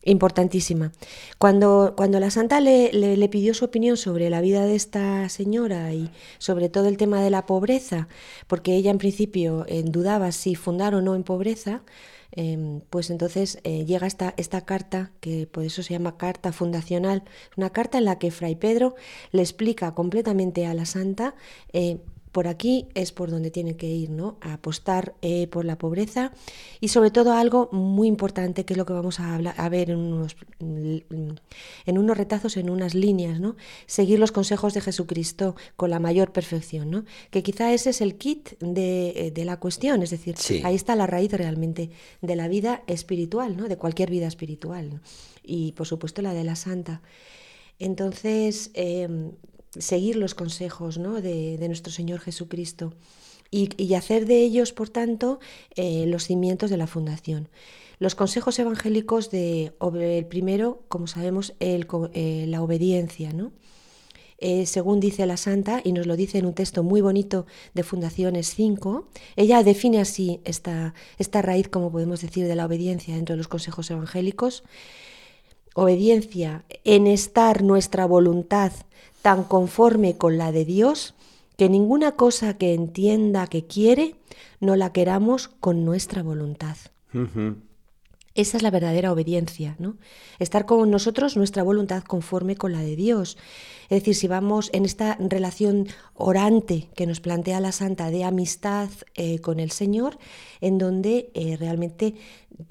Importantísima. 0.07 0.91
Cuando, 1.39 1.93
cuando 1.97 2.19
la 2.19 2.29
santa 2.29 2.59
le, 2.59 2.91
le- 2.93 3.17
le 3.17 3.29
pidió 3.29 3.55
su 3.55 3.65
opinión 3.65 3.97
sobre 3.97 4.29
la 4.29 4.39
vida 4.39 4.63
de 4.65 4.75
esta 4.75 5.27
señora 5.29 5.93
y 5.93 6.11
sobre 6.37 6.69
todo 6.69 6.87
el 6.89 6.97
tema 6.97 7.23
de 7.23 7.31
la 7.31 7.47
pobreza, 7.47 8.07
porque 8.45 8.75
ella 8.75 8.91
en 8.91 8.99
principio 8.99 9.65
eh, 9.67 9.81
dudaba 9.83 10.31
si 10.31 10.53
fundar 10.53 10.93
o 10.93 11.01
no 11.01 11.15
en 11.15 11.23
pobreza, 11.23 11.81
eh, 12.35 12.81
pues 12.89 13.09
entonces 13.09 13.59
eh, 13.63 13.85
llega 13.85 14.07
esta, 14.07 14.33
esta 14.37 14.61
carta, 14.61 15.11
que 15.19 15.47
por 15.47 15.63
eso 15.63 15.83
se 15.83 15.93
llama 15.93 16.17
carta 16.17 16.51
fundacional, 16.51 17.23
una 17.57 17.69
carta 17.71 17.97
en 17.97 18.05
la 18.05 18.19
que 18.19 18.31
Fray 18.31 18.55
Pedro 18.55 18.95
le 19.31 19.41
explica 19.41 19.93
completamente 19.93 20.65
a 20.65 20.73
la 20.73 20.85
santa 20.85 21.35
eh, 21.73 21.99
por 22.35 22.49
aquí 22.49 22.89
es 22.95 23.13
por 23.13 23.31
donde 23.31 23.49
tiene 23.49 23.77
que 23.77 23.87
ir, 23.87 24.09
¿no? 24.09 24.35
A 24.41 24.55
apostar 24.55 25.15
eh, 25.21 25.47
por 25.47 25.63
la 25.63 25.77
pobreza 25.77 26.33
y 26.81 26.89
sobre 26.89 27.09
todo 27.09 27.31
algo 27.31 27.69
muy 27.71 28.09
importante 28.09 28.65
que 28.65 28.73
es 28.73 28.77
lo 28.77 28.85
que 28.85 28.91
vamos 28.91 29.21
a, 29.21 29.35
hablar, 29.35 29.55
a 29.57 29.69
ver 29.69 29.89
en 29.89 29.99
unos, 29.99 30.35
en 30.59 31.97
unos 31.97 32.17
retazos, 32.17 32.57
en 32.57 32.69
unas 32.69 32.93
líneas, 32.93 33.39
¿no? 33.39 33.55
Seguir 33.85 34.19
los 34.19 34.33
consejos 34.33 34.73
de 34.73 34.81
Jesucristo 34.81 35.55
con 35.77 35.89
la 35.89 35.99
mayor 35.99 36.33
perfección, 36.33 36.91
¿no? 36.91 37.05
Que 37.29 37.41
quizá 37.41 37.71
ese 37.71 37.91
es 37.91 38.01
el 38.01 38.17
kit 38.17 38.59
de, 38.59 39.27
eh, 39.27 39.31
de 39.31 39.45
la 39.45 39.57
cuestión, 39.57 40.03
es 40.03 40.09
decir, 40.09 40.35
Sí. 40.37 40.59
ahí 40.65 40.75
está 40.75 40.97
la 40.97 41.07
raíz 41.07 41.31
realmente 41.31 41.89
de 42.21 42.35
la 42.35 42.49
vida 42.49 42.83
espiritual, 42.87 43.55
¿no? 43.55 43.69
De 43.69 43.77
cualquier 43.77 44.09
vida 44.11 44.27
espiritual 44.27 44.89
¿no? 44.89 44.99
y 45.41 45.71
por 45.71 45.87
supuesto 45.87 46.21
la 46.21 46.33
de 46.33 46.43
la 46.43 46.57
santa. 46.57 47.01
Entonces, 47.79 48.71
eh, 48.73 49.31
seguir 49.77 50.15
los 50.15 50.35
consejos 50.35 50.97
¿no? 50.97 51.21
de, 51.21 51.57
nuestro 51.67 51.91
Señor 51.91 52.19
Jesucristo 52.19 52.93
y, 53.51 53.93
hacer 53.93 54.25
de 54.25 54.41
ellos, 54.41 54.73
por 54.73 54.89
tanto, 54.89 55.39
eh, 55.75 56.05
los 56.07 56.25
cimientos 56.25 56.69
de 56.69 56.77
la 56.77 56.87
fundación. 56.87 57.47
Los 57.99 58.15
consejos 58.15 58.59
evangélicos 58.59 59.31
de 59.31 59.71
el 59.79 60.25
primero, 60.25 60.83
como 60.89 61.07
sabemos, 61.07 61.53
el 61.59 61.87
eh, 62.13 62.45
la 62.49 62.61
obediencia, 62.61 63.31
¿no? 63.31 63.53
Eh, 64.37 64.65
según 64.65 64.99
dice 64.99 65.25
la 65.25 65.37
santa, 65.37 65.79
y 65.83 65.93
nos 65.93 66.07
lo 66.07 66.17
dice 66.17 66.37
en 66.37 66.45
un 66.45 66.53
texto 66.53 66.83
muy 66.83 66.99
bonito 66.99 67.45
de 67.73 67.83
Fundaciones 67.83 68.53
5, 68.53 69.07
ella 69.37 69.63
define 69.63 70.01
así 70.01 70.41
esta, 70.43 70.93
esta 71.17 71.41
raíz, 71.41 71.69
como 71.69 71.91
podemos 71.91 72.21
decir, 72.21 72.45
de 72.45 72.55
la 72.55 72.65
obediencia 72.65 73.15
dentro 73.15 73.33
de 73.33 73.37
los 73.37 73.47
consejos 73.47 73.89
evangélicos. 73.91 74.63
Obediencia 75.73 76.65
en 76.83 77.07
estar 77.07 77.63
nuestra 77.63 78.05
voluntad 78.05 78.73
tan 79.25 79.43
conforme 79.43 80.17
con 80.17 80.37
la 80.37 80.51
de 80.51 80.65
Dios, 80.65 81.15
que 81.57 81.67
ninguna 81.67 82.11
cosa 82.11 82.59
que 82.59 82.75
entienda 82.75 83.47
que 83.47 83.65
quiere, 83.65 84.17
no 84.59 84.75
la 84.75 84.93
queramos 84.93 85.47
con 85.47 85.83
nuestra 85.83 86.21
voluntad. 86.21 86.77
Esa 88.35 88.57
es 88.57 88.61
la 88.61 88.69
verdadera 88.69 89.11
obediencia, 89.11 89.77
¿no? 89.79 89.97
Estar 90.37 90.67
con 90.67 90.91
nosotros 90.91 91.37
nuestra 91.37 91.63
voluntad 91.63 92.03
conforme 92.03 92.55
con 92.55 92.71
la 92.71 92.81
de 92.81 92.95
Dios. 92.95 93.35
Es 93.89 94.01
decir, 94.01 94.13
si 94.13 94.27
vamos 94.27 94.69
en 94.73 94.85
esta 94.85 95.17
relación 95.19 95.87
orante 96.13 96.89
que 96.95 97.07
nos 97.07 97.19
plantea 97.19 97.59
la 97.61 97.71
Santa 97.71 98.11
de 98.11 98.25
amistad 98.25 98.89
eh, 99.15 99.39
con 99.39 99.59
el 99.59 99.71
Señor, 99.71 100.19
en 100.61 100.77
donde 100.77 101.31
eh, 101.33 101.57
realmente 101.57 102.13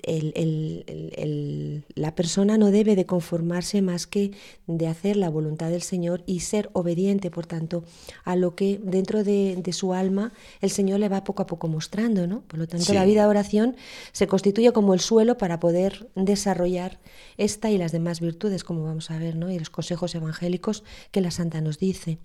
el- 0.03 0.32
el- 0.37 0.85
el- 0.87 1.12
el- 1.16 1.85
la 1.95 2.14
persona 2.14 2.57
no 2.59 2.70
debe 2.70 2.97
de 2.97 3.07
conformarse 3.07 3.82
más 3.82 4.07
que 4.07 4.32
de 4.66 4.87
hacer 4.87 5.16
la 5.16 5.28
voluntad 5.28 5.70
del 5.70 5.82
Señor 5.82 6.22
y 6.26 6.41
ser 6.41 6.70
obediente, 6.72 7.30
por 7.30 7.47
tanto, 7.47 7.85
a 8.24 8.35
lo 8.37 8.55
que 8.55 8.80
dentro 8.82 9.24
de, 9.24 9.57
de 9.62 9.72
su 9.72 9.93
alma 9.95 10.32
el 10.61 10.70
Señor 10.70 11.01
le 11.01 11.09
va 11.09 11.24
poco 11.24 11.43
a 11.43 11.47
poco 11.47 11.68
mostrando, 11.68 12.26
¿no? 12.26 12.43
Por 12.43 12.59
lo 12.59 12.66
tanto, 12.66 12.87
Sí. 12.87 12.93
la 12.95 13.05
vida 13.05 13.22
de 13.22 13.28
oración 13.28 13.76
se 14.12 14.26
constituye 14.26 14.72
como 14.72 14.95
el 14.95 15.01
suelo 15.01 15.37
para 15.37 15.61
poder 15.61 16.09
desarrollar 16.14 16.99
esta 17.37 17.70
y 17.70 17.78
las 17.78 17.93
demás 17.93 18.20
virtudes, 18.20 18.64
como 18.64 18.85
vamos 18.85 19.11
a 19.11 19.18
ver, 19.18 19.37
¿no? 19.37 19.51
Y 19.51 19.59
los 19.59 19.70
consejos 19.70 20.14
evangélicos 20.14 20.82
que 21.11 21.20
la 21.20 21.30
Santa 21.30 21.61
nos 21.61 21.78
dice. 21.78 22.18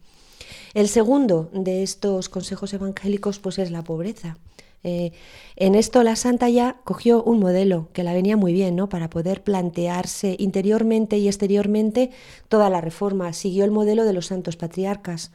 El 0.73 0.87
segundo 0.87 1.49
de 1.53 1.83
estos 1.83 2.29
consejos 2.29 2.73
evangélicos 2.73 3.39
pues 3.39 3.59
es 3.59 3.71
la 3.71 3.83
pobreza. 3.83 4.37
Eh, 4.83 5.11
en 5.55 5.75
esto 5.75 6.03
la 6.03 6.15
santa 6.15 6.49
ya 6.49 6.77
cogió 6.83 7.21
un 7.23 7.39
modelo 7.39 7.89
que 7.93 8.03
la 8.03 8.13
venía 8.13 8.37
muy 8.37 8.53
bien, 8.53 8.75
¿no? 8.75 8.87
Para 8.87 9.09
poder 9.09 9.43
plantearse 9.43 10.35
interiormente 10.39 11.17
y 11.17 11.27
exteriormente 11.27 12.11
toda 12.47 12.69
la 12.69 12.81
reforma. 12.81 13.33
Siguió 13.33 13.65
el 13.65 13.71
modelo 13.71 14.05
de 14.05 14.13
los 14.13 14.27
santos 14.27 14.55
patriarcas 14.55 15.31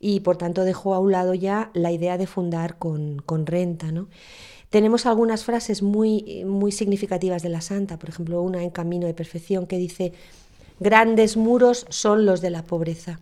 y 0.00 0.20
por 0.20 0.36
tanto 0.36 0.64
dejó 0.64 0.94
a 0.94 0.98
un 0.98 1.12
lado 1.12 1.34
ya 1.34 1.70
la 1.72 1.92
idea 1.92 2.18
de 2.18 2.26
fundar 2.26 2.78
con, 2.78 3.22
con 3.24 3.46
renta, 3.46 3.92
¿no? 3.92 4.08
Tenemos 4.70 5.06
algunas 5.06 5.44
frases 5.44 5.82
muy, 5.82 6.44
muy 6.44 6.72
significativas 6.72 7.44
de 7.44 7.48
la 7.48 7.60
santa, 7.60 7.96
por 7.96 8.08
ejemplo, 8.08 8.42
una 8.42 8.60
en 8.64 8.70
Camino 8.70 9.06
de 9.06 9.14
Perfección 9.14 9.66
que 9.68 9.78
dice, 9.78 10.12
grandes 10.80 11.36
muros 11.36 11.86
son 11.90 12.26
los 12.26 12.40
de 12.40 12.50
la 12.50 12.64
pobreza. 12.64 13.20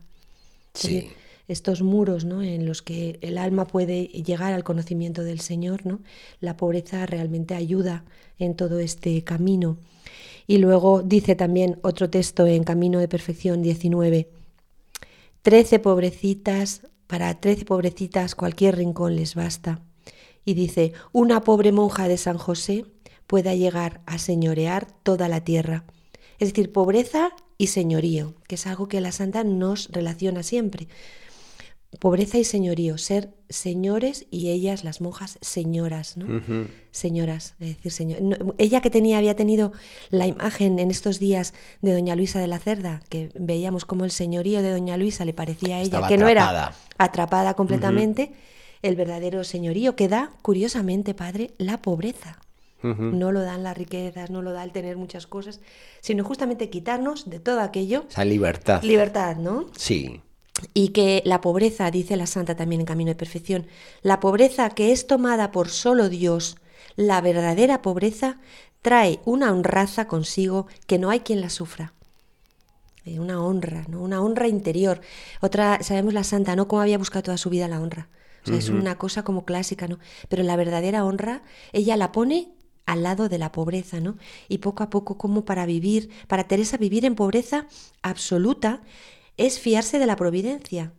Sí. 0.72 1.10
Estos 1.52 1.82
muros 1.82 2.24
¿no? 2.24 2.42
en 2.42 2.66
los 2.66 2.82
que 2.82 3.18
el 3.22 3.38
alma 3.38 3.66
puede 3.66 4.06
llegar 4.06 4.52
al 4.52 4.64
conocimiento 4.64 5.22
del 5.22 5.40
Señor, 5.40 5.86
¿no? 5.86 6.00
la 6.40 6.56
pobreza 6.56 7.06
realmente 7.06 7.54
ayuda 7.54 8.04
en 8.38 8.56
todo 8.56 8.78
este 8.80 9.22
camino. 9.22 9.78
Y 10.46 10.58
luego 10.58 11.02
dice 11.02 11.36
también 11.36 11.78
otro 11.82 12.10
texto 12.10 12.46
en 12.46 12.64
Camino 12.64 12.98
de 12.98 13.08
Perfección 13.08 13.62
19, 13.62 14.28
trece 15.42 15.78
pobrecitas, 15.78 16.82
para 17.06 17.40
trece 17.40 17.64
pobrecitas 17.64 18.34
cualquier 18.34 18.76
rincón 18.76 19.16
les 19.16 19.34
basta. 19.34 19.80
Y 20.44 20.54
dice, 20.54 20.92
una 21.12 21.42
pobre 21.42 21.70
monja 21.70 22.08
de 22.08 22.16
San 22.16 22.38
José 22.38 22.84
pueda 23.26 23.54
llegar 23.54 24.00
a 24.06 24.18
señorear 24.18 24.86
toda 25.02 25.28
la 25.28 25.42
tierra. 25.44 25.84
Es 26.38 26.48
decir, 26.48 26.72
pobreza 26.72 27.30
y 27.56 27.68
señorío, 27.68 28.34
que 28.48 28.56
es 28.56 28.66
algo 28.66 28.88
que 28.88 29.00
la 29.00 29.12
santa 29.12 29.44
nos 29.44 29.88
relaciona 29.92 30.42
siempre. 30.42 30.88
Pobreza 31.98 32.38
y 32.38 32.44
señorío, 32.44 32.96
ser 32.96 33.34
señores 33.50 34.26
y 34.30 34.50
ellas, 34.50 34.82
las 34.82 35.02
monjas, 35.02 35.38
señoras, 35.42 36.16
¿no? 36.16 36.40
Señoras, 36.90 37.54
es 37.60 37.76
decir, 37.76 37.92
señor. 37.92 38.22
no, 38.22 38.54
ella 38.56 38.80
que 38.80 38.88
tenía, 38.88 39.18
había 39.18 39.36
tenido 39.36 39.72
la 40.08 40.26
imagen 40.26 40.78
en 40.78 40.90
estos 40.90 41.18
días 41.18 41.52
de 41.82 41.92
Doña 41.92 42.16
Luisa 42.16 42.40
de 42.40 42.46
la 42.46 42.58
Cerda, 42.58 43.02
que 43.10 43.30
veíamos 43.38 43.84
como 43.84 44.04
el 44.04 44.10
señorío 44.10 44.62
de 44.62 44.70
Doña 44.70 44.96
Luisa 44.96 45.26
le 45.26 45.34
parecía 45.34 45.76
a 45.76 45.78
ella 45.80 45.84
Estaba 45.84 46.08
que 46.08 46.16
no 46.16 46.28
era 46.28 46.44
atrapada. 46.44 46.76
atrapada 46.96 47.54
completamente, 47.54 48.32
el 48.80 48.96
verdadero 48.96 49.44
señorío 49.44 49.94
que 49.94 50.08
da, 50.08 50.32
curiosamente, 50.40 51.12
padre, 51.14 51.52
la 51.58 51.82
pobreza. 51.82 52.38
No 52.82 53.30
lo 53.30 53.42
dan 53.42 53.62
las 53.62 53.78
riquezas, 53.78 54.30
no 54.30 54.42
lo 54.42 54.50
da 54.52 54.64
el 54.64 54.72
tener 54.72 54.96
muchas 54.96 55.28
cosas, 55.28 55.60
sino 56.00 56.24
justamente 56.24 56.68
quitarnos 56.68 57.30
de 57.30 57.38
todo 57.38 57.60
aquello. 57.60 58.06
Esa 58.10 58.24
libertad. 58.24 58.82
Libertad, 58.82 59.36
¿no? 59.36 59.66
sí. 59.76 60.20
Y 60.74 60.88
que 60.88 61.22
la 61.24 61.40
pobreza, 61.40 61.90
dice 61.90 62.16
la 62.16 62.26
santa 62.26 62.56
también 62.56 62.80
en 62.82 62.86
Camino 62.86 63.10
de 63.10 63.14
Perfección, 63.16 63.66
la 64.02 64.20
pobreza 64.20 64.70
que 64.70 64.92
es 64.92 65.06
tomada 65.06 65.50
por 65.50 65.68
solo 65.70 66.08
Dios, 66.08 66.56
la 66.96 67.20
verdadera 67.20 67.82
pobreza, 67.82 68.38
trae 68.82 69.20
una 69.24 69.52
honraza 69.52 70.06
consigo 70.08 70.66
que 70.86 70.98
no 70.98 71.10
hay 71.10 71.20
quien 71.20 71.40
la 71.40 71.50
sufra. 71.50 71.94
Eh, 73.04 73.18
Una 73.18 73.42
honra, 73.42 73.84
¿no? 73.88 74.00
Una 74.02 74.22
honra 74.22 74.48
interior. 74.48 75.00
Otra, 75.40 75.82
sabemos 75.82 76.14
la 76.14 76.24
santa, 76.24 76.54
¿no? 76.56 76.68
Cómo 76.68 76.82
había 76.82 76.98
buscado 76.98 77.24
toda 77.24 77.36
su 77.38 77.50
vida 77.50 77.68
la 77.68 77.80
honra. 77.80 78.08
O 78.44 78.46
sea, 78.46 78.56
es 78.56 78.68
una 78.70 78.98
cosa 78.98 79.22
como 79.22 79.44
clásica, 79.44 79.86
¿no? 79.88 79.98
Pero 80.28 80.42
la 80.42 80.56
verdadera 80.56 81.04
honra, 81.04 81.42
ella 81.72 81.96
la 81.96 82.10
pone 82.12 82.50
al 82.86 83.02
lado 83.04 83.28
de 83.28 83.38
la 83.38 83.52
pobreza, 83.52 84.00
¿no? 84.00 84.16
Y 84.48 84.58
poco 84.58 84.82
a 84.82 84.90
poco, 84.90 85.16
como 85.16 85.44
para 85.44 85.64
vivir, 85.66 86.10
para 86.26 86.44
Teresa 86.48 86.76
vivir 86.76 87.04
en 87.04 87.14
pobreza 87.14 87.66
absoluta, 88.02 88.82
es 89.36 89.58
fiarse 89.60 89.98
de 89.98 90.06
la 90.06 90.16
providencia. 90.16 90.92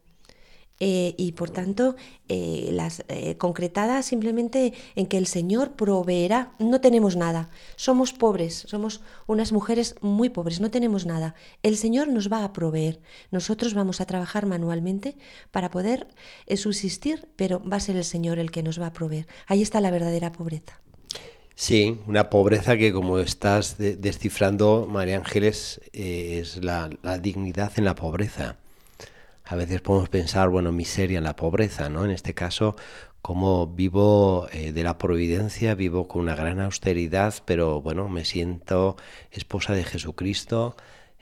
eh, 0.79 1.15
y 1.17 1.31
por 1.34 1.49
tanto 1.49 1.95
eh, 2.27 2.69
las 2.73 3.05
eh, 3.07 3.38
concretada 3.38 4.01
simplemente 4.01 4.73
en 4.95 5.05
que 5.05 5.17
el 5.17 5.27
Señor 5.27 5.73
proveerá. 5.77 6.55
No 6.59 6.81
tenemos 6.81 7.15
nada, 7.15 7.49
somos 7.75 8.11
pobres, 8.11 8.65
somos 8.67 9.01
unas 9.27 9.51
mujeres 9.53 9.95
muy 10.01 10.29
pobres, 10.29 10.59
no 10.59 10.71
tenemos 10.71 11.05
nada. 11.05 11.36
El 11.61 11.77
Señor 11.77 12.07
nos 12.09 12.31
va 12.31 12.43
a 12.43 12.53
proveer. 12.53 13.01
Nosotros 13.31 13.73
vamos 13.75 14.01
a 14.01 14.05
trabajar 14.05 14.45
manualmente 14.45 15.17
para 15.51 15.69
poder 15.69 16.07
subsistir, 16.57 17.29
pero 17.36 17.61
va 17.63 17.77
a 17.77 17.79
ser 17.79 17.95
el 17.95 18.03
Señor 18.03 18.39
el 18.39 18.51
que 18.51 18.63
nos 18.63 18.79
va 18.81 18.88
a 18.88 18.93
proveer. 18.93 19.27
Ahí 19.47 19.61
está 19.61 19.79
la 19.79 19.91
verdadera 19.91 20.31
pobreza. 20.31 20.81
Sí, 21.56 21.99
una 22.08 22.30
pobreza 22.30 22.78
que 22.78 22.91
como 22.91 23.20
estás 23.20 23.78
descifrando, 23.78 24.88
María 24.89 25.18
Ángeles, 25.18 25.82
es 25.93 26.64
la 26.64 26.89
dignidad 27.22 27.72
en 27.78 27.86
la 27.86 27.95
pobreza 27.95 28.58
a 29.45 29.56
veces 29.56 29.82
podemos 29.82 30.10
pensar, 30.10 30.49
bueno, 30.49 30.72
miseria 30.72 31.18
en 31.18 31.24
la 31.26 31.36
pobreza, 31.36 31.89
¿no? 31.89 32.06
En 32.06 32.12
este 32.12 32.34
caso, 32.34 32.76
como 33.22 33.68
vivo 33.68 34.47
eh, 34.51 34.72
de 34.72 34.84
la 34.84 34.97
providencia, 34.97 35.76
vivo 35.76 36.08
con 36.08 36.22
una 36.22 36.36
gran 36.36 36.60
austeridad, 36.62 37.34
pero 37.45 37.82
bueno, 37.82 38.10
me 38.10 38.26
siento 38.26 38.95
esposa 39.32 39.74
de 39.74 39.84
Jesucristo, 39.84 40.76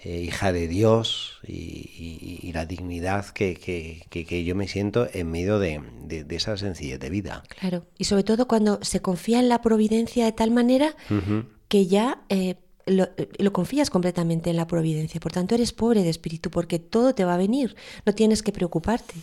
eh, 0.03 0.21
hija 0.21 0.51
de 0.51 0.67
Dios 0.67 1.39
y, 1.47 2.51
la 2.53 2.65
dignidad 2.65 3.27
que, 3.27 3.55
que, 3.55 4.43
yo 4.43 4.55
me 4.55 4.67
siento 4.67 5.07
en 5.13 5.31
medio 5.31 5.57
de, 5.57 5.81
esa 6.29 6.57
sencillez 6.57 6.99
de 6.99 7.09
vida. 7.09 7.43
Claro, 7.59 7.85
y 7.97 8.03
sobre 8.03 8.23
todo 8.23 8.47
cuando 8.47 8.79
se 8.81 9.01
confía 9.01 9.39
en 9.39 9.47
la 9.47 9.61
providencia 9.61 10.25
de 10.25 10.31
tal 10.31 10.51
manera 10.51 10.95
que 11.67 11.87
ya... 11.87 12.21
Eh, 12.29 12.55
eh, 12.85 13.29
lo, 13.37 13.53
confías 13.53 13.89
completamente 13.89 14.49
en 14.49 14.57
la 14.57 14.67
providencia. 14.67 15.19
Por 15.19 15.31
tanto, 15.31 15.55
eres 15.55 15.71
pobre 15.71 16.03
de 16.03 16.09
espíritu 16.09 16.49
porque 16.49 16.79
todo 16.79 17.13
te 17.13 17.25
va 17.25 17.35
a 17.35 17.37
venir. 17.37 17.75
No 18.05 18.13
tienes 18.13 18.41
que 18.41 18.51
preocuparte, 18.51 19.13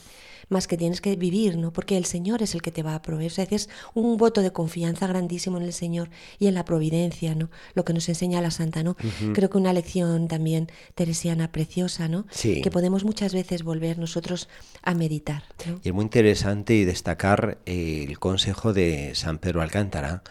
más 0.49 0.67
que 0.67 0.77
tienes 0.77 1.01
que 1.01 1.17
vivir, 1.17 1.57
¿no? 1.57 1.73
Porque 1.73 1.97
el 1.97 2.05
Señor 2.05 2.43
es 2.43 2.55
el 2.55 2.63
que 2.63 2.71
te 2.71 2.83
va 2.83 2.95
a 2.95 3.03
proveer. 3.03 3.31
O 3.31 3.35
sea, 3.35 3.47
es 3.51 3.69
un 3.95 4.17
voto 4.17 4.43
de 4.43 4.53
confianza 4.53 5.07
grandísimo 5.07 5.59
en 5.59 5.65
el 5.65 5.73
Señor 5.73 6.11
y 6.39 6.47
en 6.47 6.55
la 6.55 6.65
providencia, 6.65 7.35
¿no? 7.35 7.51
Lo 7.75 7.85
que 7.85 7.93
nos 7.93 8.09
enseña 8.09 8.41
la 8.41 8.51
Santa, 8.51 8.83
¿no? 8.83 8.97
Creo 9.35 9.51
que 9.51 9.59
una 9.59 9.73
lección 9.73 10.29
también 10.29 10.71
teresiana 10.95 11.53
preciosa, 11.53 12.09
¿no? 12.09 12.27
Que 12.41 12.71
podemos 12.71 13.05
muchas 13.05 13.35
veces 13.35 13.63
volver 13.63 13.99
nosotros 13.99 14.49
a 14.83 14.95
meditar. 14.95 15.43
Y 15.83 15.89
es 15.89 15.95
muy 15.95 16.05
interesante 16.05 16.75
y 16.75 16.85
destacar 16.85 17.59
el 17.67 18.19
consejo 18.19 18.73
de 18.73 19.15
San 19.15 19.39
Pedro 19.39 19.63
Alcántara 19.63 20.23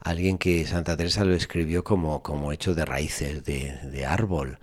alguien 0.00 0.38
que 0.38 0.66
Santa 0.66 0.96
Teresa 0.96 1.24
lo 1.24 1.34
escribió 1.34 1.84
como, 1.84 2.22
como 2.22 2.52
hecho 2.52 2.74
de 2.74 2.84
raíces, 2.84 3.44
de, 3.44 4.06
árbol, 4.06 4.58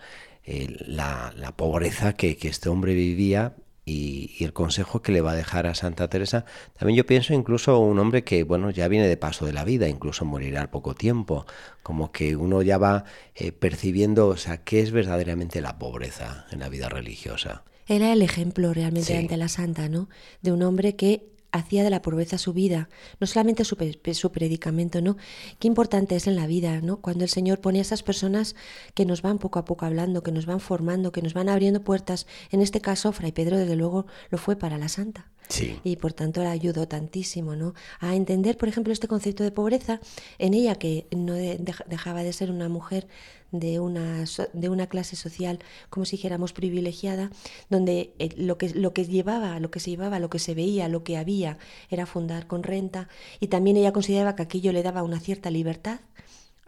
la, 0.46 1.54
pobreza 1.56 2.14
que, 2.14 2.38
este 2.42 2.70
hombre 2.70 2.94
vivía 2.94 3.54
y, 3.86 4.44
el 4.44 4.52
consejo 4.52 5.02
que 5.02 5.12
le 5.12 5.22
va 5.22 5.32
a 5.32 5.36
dejar 5.36 5.68
a 5.68 5.76
Santa 5.76 6.10
Teresa. 6.10 6.46
También 6.78 6.98
yo 6.98 7.06
pienso 7.06 7.34
incluso 7.34 7.80
un 7.80 8.00
hombre 8.00 8.24
que, 8.24 8.44
bueno, 8.44 8.72
ya 8.72 8.88
viene 8.88 9.08
de 9.08 9.18
paso 9.18 9.46
de 9.46 9.54
la 9.54 9.64
vida, 9.64 9.88
incluso 9.88 10.26
morirá 10.26 10.62
al 10.62 10.70
poco 10.70 10.96
tiempo, 10.96 11.46
como 11.84 12.12
que 12.12 12.36
uno 12.36 12.62
ya 12.62 12.78
va 12.78 13.06
eh, 13.36 13.52
percibiendo, 13.52 14.28
o 14.28 14.38
sea, 14.38 14.64
qué 14.64 14.82
es 14.82 14.92
verdaderamente 14.92 15.62
la 15.62 15.78
pobreza 15.78 16.48
en 16.52 16.60
la 16.60 16.70
vida 16.70 16.90
religiosa. 16.90 17.64
Era 17.88 18.12
el 18.12 18.24
ejemplo 18.24 18.74
realmente 18.74 19.16
ante 19.16 19.38
la 19.38 19.48
santa, 19.48 19.88
¿no? 19.90 20.10
De 20.42 20.52
un 20.52 20.64
hombre 20.64 20.96
que 20.96 21.35
hacía 21.56 21.84
de 21.84 21.90
la 21.90 22.02
pobreza 22.02 22.38
su 22.38 22.54
vida, 22.54 22.90
no 23.20 23.28
solamente 23.28 23.64
su, 23.64 23.78
su, 24.14 24.32
predicamento, 24.32 25.02
¿no? 25.02 25.18
Qué 25.60 25.68
importante 25.68 26.16
es 26.16 26.28
en 26.28 26.36
la 26.36 26.48
vida, 26.48 26.82
¿no? 26.82 26.98
Cuando 26.98 27.24
el 27.24 27.30
Señor 27.30 27.62
pone 27.62 27.80
a 27.80 27.82
esas 27.82 28.04
personas 28.04 28.56
que 28.94 29.06
nos 29.06 29.22
van 29.22 29.38
poco 29.38 29.60
a 29.60 29.66
poco 29.66 29.86
hablando, 29.86 30.24
que 30.24 30.32
nos 30.32 30.46
van 30.46 30.60
formando, 30.60 31.12
que 31.12 31.22
nos 31.22 31.34
van 31.34 31.50
abriendo 31.50 31.82
puertas. 31.82 32.28
En 32.52 32.62
este 32.62 32.82
caso, 32.82 33.12
Fray 33.12 33.32
Pedro, 33.32 33.58
desde 33.58 33.76
luego, 33.76 34.06
lo 34.30 34.38
fue 34.38 34.56
para 34.56 34.78
la 34.78 34.90
santa. 34.90 35.32
Sí. 35.48 35.80
Y 35.84 35.98
por 35.98 36.14
tanto 36.14 36.44
la 36.44 36.52
ayudó 36.52 36.88
tantísimo, 36.88 37.56
¿no? 37.56 37.74
A 38.00 38.16
entender, 38.16 38.58
por 38.58 38.70
ejemplo, 38.70 38.92
este 38.92 39.08
concepto 39.08 39.44
de 39.44 39.52
pobreza 39.52 40.00
en 40.40 40.54
ella, 40.54 40.76
que 40.76 41.08
no 41.16 41.34
dejaba 41.34 42.24
de 42.24 42.34
ser 42.34 42.52
una 42.52 42.70
mujer 42.70 43.08
de 43.52 43.80
una, 43.80 44.26
de 44.54 44.70
una 44.70 44.88
clase 44.88 45.16
social, 45.16 45.60
como 45.90 46.06
si 46.06 46.18
dijéramos, 46.18 46.54
privilegiada, 46.54 47.30
donde 47.70 48.14
eh, 48.20 48.30
lo, 48.38 48.58
que, 48.58 48.70
lo 48.70 48.94
que 48.94 49.06
llevaba, 49.06 49.60
lo 49.60 49.72
que 49.72 49.80
se 49.80 49.92
llevaba, 49.92 50.20
lo 50.20 50.30
que 50.30 50.40
se 50.40 50.54
veía, 50.54 50.88
lo 50.88 51.04
que 51.04 51.18
había, 51.18 51.58
era 51.90 52.06
fundar 52.06 52.48
con 52.48 52.64
renta, 52.64 53.08
y 53.40 53.48
también 53.48 53.78
ella 53.78 53.94
consideraba 53.94 54.36
que 54.36 54.44
aquello 54.44 54.72
le 54.72 54.84
daba 54.84 55.04
una 55.04 55.20
cierta 55.20 55.52
libertad 55.52 56.00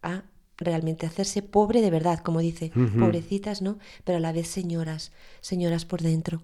a 0.02 0.24
realmente 0.58 1.06
hacerse 1.06 1.42
pobre 1.42 1.82
de 1.82 1.92
verdad, 1.92 2.20
como 2.20 2.40
dice, 2.40 2.72
pobrecitas, 3.00 3.62
¿no? 3.62 3.78
Pero 4.04 4.18
a 4.18 4.22
la 4.22 4.32
vez 4.32 4.48
señoras, 4.48 5.12
señoras 5.42 5.86
por 5.86 6.02
dentro. 6.02 6.42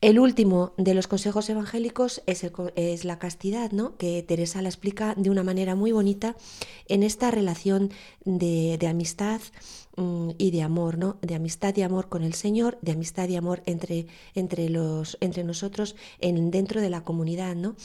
El 0.00 0.18
último 0.18 0.72
de 0.78 0.94
los 0.94 1.06
consejos 1.08 1.50
evangélicos 1.50 2.22
es, 2.24 2.42
es, 2.74 3.04
la 3.04 3.18
castidad, 3.18 3.70
¿no? 3.70 3.98
que 3.98 4.22
Teresa 4.22 4.62
la 4.62 4.70
explica 4.70 5.14
de 5.14 5.28
una 5.28 5.42
manera 5.42 5.74
muy 5.74 5.92
bonita 5.92 6.36
en 6.88 7.02
esta 7.02 7.30
relación 7.30 7.90
de, 8.24 8.78
amistad 8.88 9.42
mm, 9.96 10.30
y 10.38 10.52
de 10.52 10.62
amor, 10.62 10.96
¿no? 10.96 11.18
de 11.20 11.34
amistad 11.34 11.76
y 11.76 11.82
amor 11.82 12.08
con 12.08 12.22
el 12.22 12.32
Señor, 12.32 12.78
de 12.80 12.92
amistad 12.92 13.28
y 13.28 13.36
amor 13.36 13.62
entre, 13.66 14.06
entre, 14.34 14.70
los, 14.70 15.18
entre 15.20 15.44
nosotros 15.44 15.96
en, 16.20 16.50
dentro 16.50 16.80
de 16.80 16.88
la 16.88 17.04
comunidad. 17.04 17.54
¿no? 17.54 17.76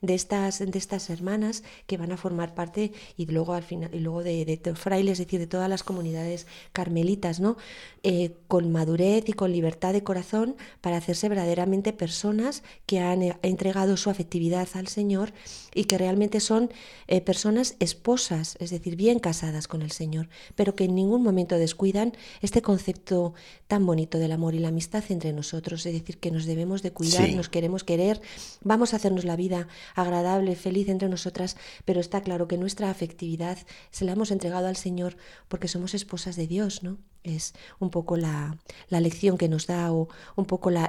De 0.00 0.14
estas, 0.14 0.60
de 0.60 0.78
estas 0.78 1.10
hermanas 1.10 1.64
que 1.86 1.96
van 1.96 2.12
a 2.12 2.16
formar 2.16 2.54
parte 2.54 2.92
y 3.16 3.26
luego 3.26 3.54
al 3.54 3.64
final 3.64 3.90
y 3.92 3.98
luego 3.98 4.22
de, 4.22 4.44
de, 4.44 4.74
frailes, 4.74 5.18
es 5.18 5.26
decir, 5.26 5.40
de 5.40 5.46
todas 5.46 5.68
las 5.68 5.82
comunidades 5.82 6.46
carmelitas, 6.72 7.40
¿no? 7.40 7.56
Eh, 8.04 8.36
con 8.46 8.70
madurez 8.70 9.28
y 9.28 9.32
con 9.32 9.52
libertad 9.52 9.92
de 9.92 10.04
corazón 10.04 10.56
para 10.80 10.96
hacerse 10.96 11.28
verdaderamente 11.28 11.92
personas 11.92 12.62
que 12.86 13.00
han 13.00 13.22
eh, 13.22 13.36
entregado 13.42 13.96
su 13.96 14.08
afectividad 14.08 14.68
al 14.74 14.86
Señor 14.86 15.32
y 15.74 15.84
que 15.84 15.98
realmente 15.98 16.40
son 16.40 16.70
eh, 17.08 17.20
personas 17.20 17.76
esposas, 17.80 18.56
es 18.60 18.70
decir, 18.70 18.94
bien 18.96 19.18
casadas 19.18 19.66
con 19.66 19.82
el 19.82 19.90
Señor, 19.90 20.28
pero 20.54 20.74
que 20.74 20.84
en 20.84 20.94
ningún 20.94 21.22
momento 21.22 21.56
descuidan 21.56 22.12
este 22.40 22.62
concepto 22.62 23.34
tan 23.66 23.84
bonito 23.84 24.18
del 24.18 24.32
amor 24.32 24.54
y 24.54 24.60
la 24.60 24.68
amistad 24.68 25.04
entre 25.08 25.32
nosotros, 25.32 25.84
es 25.86 25.92
decir, 25.92 26.18
que 26.18 26.30
nos 26.30 26.46
debemos 26.46 26.82
de 26.82 26.92
cuidar, 26.92 27.28
nos 27.30 27.48
queremos 27.48 27.84
querer, 27.84 28.20
vamos 28.62 28.92
a 28.92 28.96
hacernos 28.96 29.24
la 29.24 29.36
vida 29.36 29.68
agradable, 29.94 30.56
feliz 30.56 30.88
entre 30.88 31.08
nosotras, 31.08 31.56
pero 31.84 32.00
está 32.00 32.22
claro 32.22 32.48
que 32.48 32.58
nuestra 32.58 32.90
afectividad 32.90 33.58
se 33.90 34.04
la 34.04 34.12
hemos 34.12 34.30
entregado 34.30 34.66
al 34.66 34.76
Señor 34.76 35.16
porque 35.48 35.68
somos 35.68 35.94
esposas 35.94 36.36
de 36.36 36.46
Dios, 36.46 36.82
¿no? 36.82 36.98
Es 37.24 37.54
un 37.78 37.90
poco 37.90 38.16
la, 38.16 38.56
lección 38.90 39.38
que 39.38 39.48
nos 39.48 39.66
da 39.66 39.92
o 39.92 40.08
un 40.36 40.44
poco 40.46 40.70
la, 40.70 40.88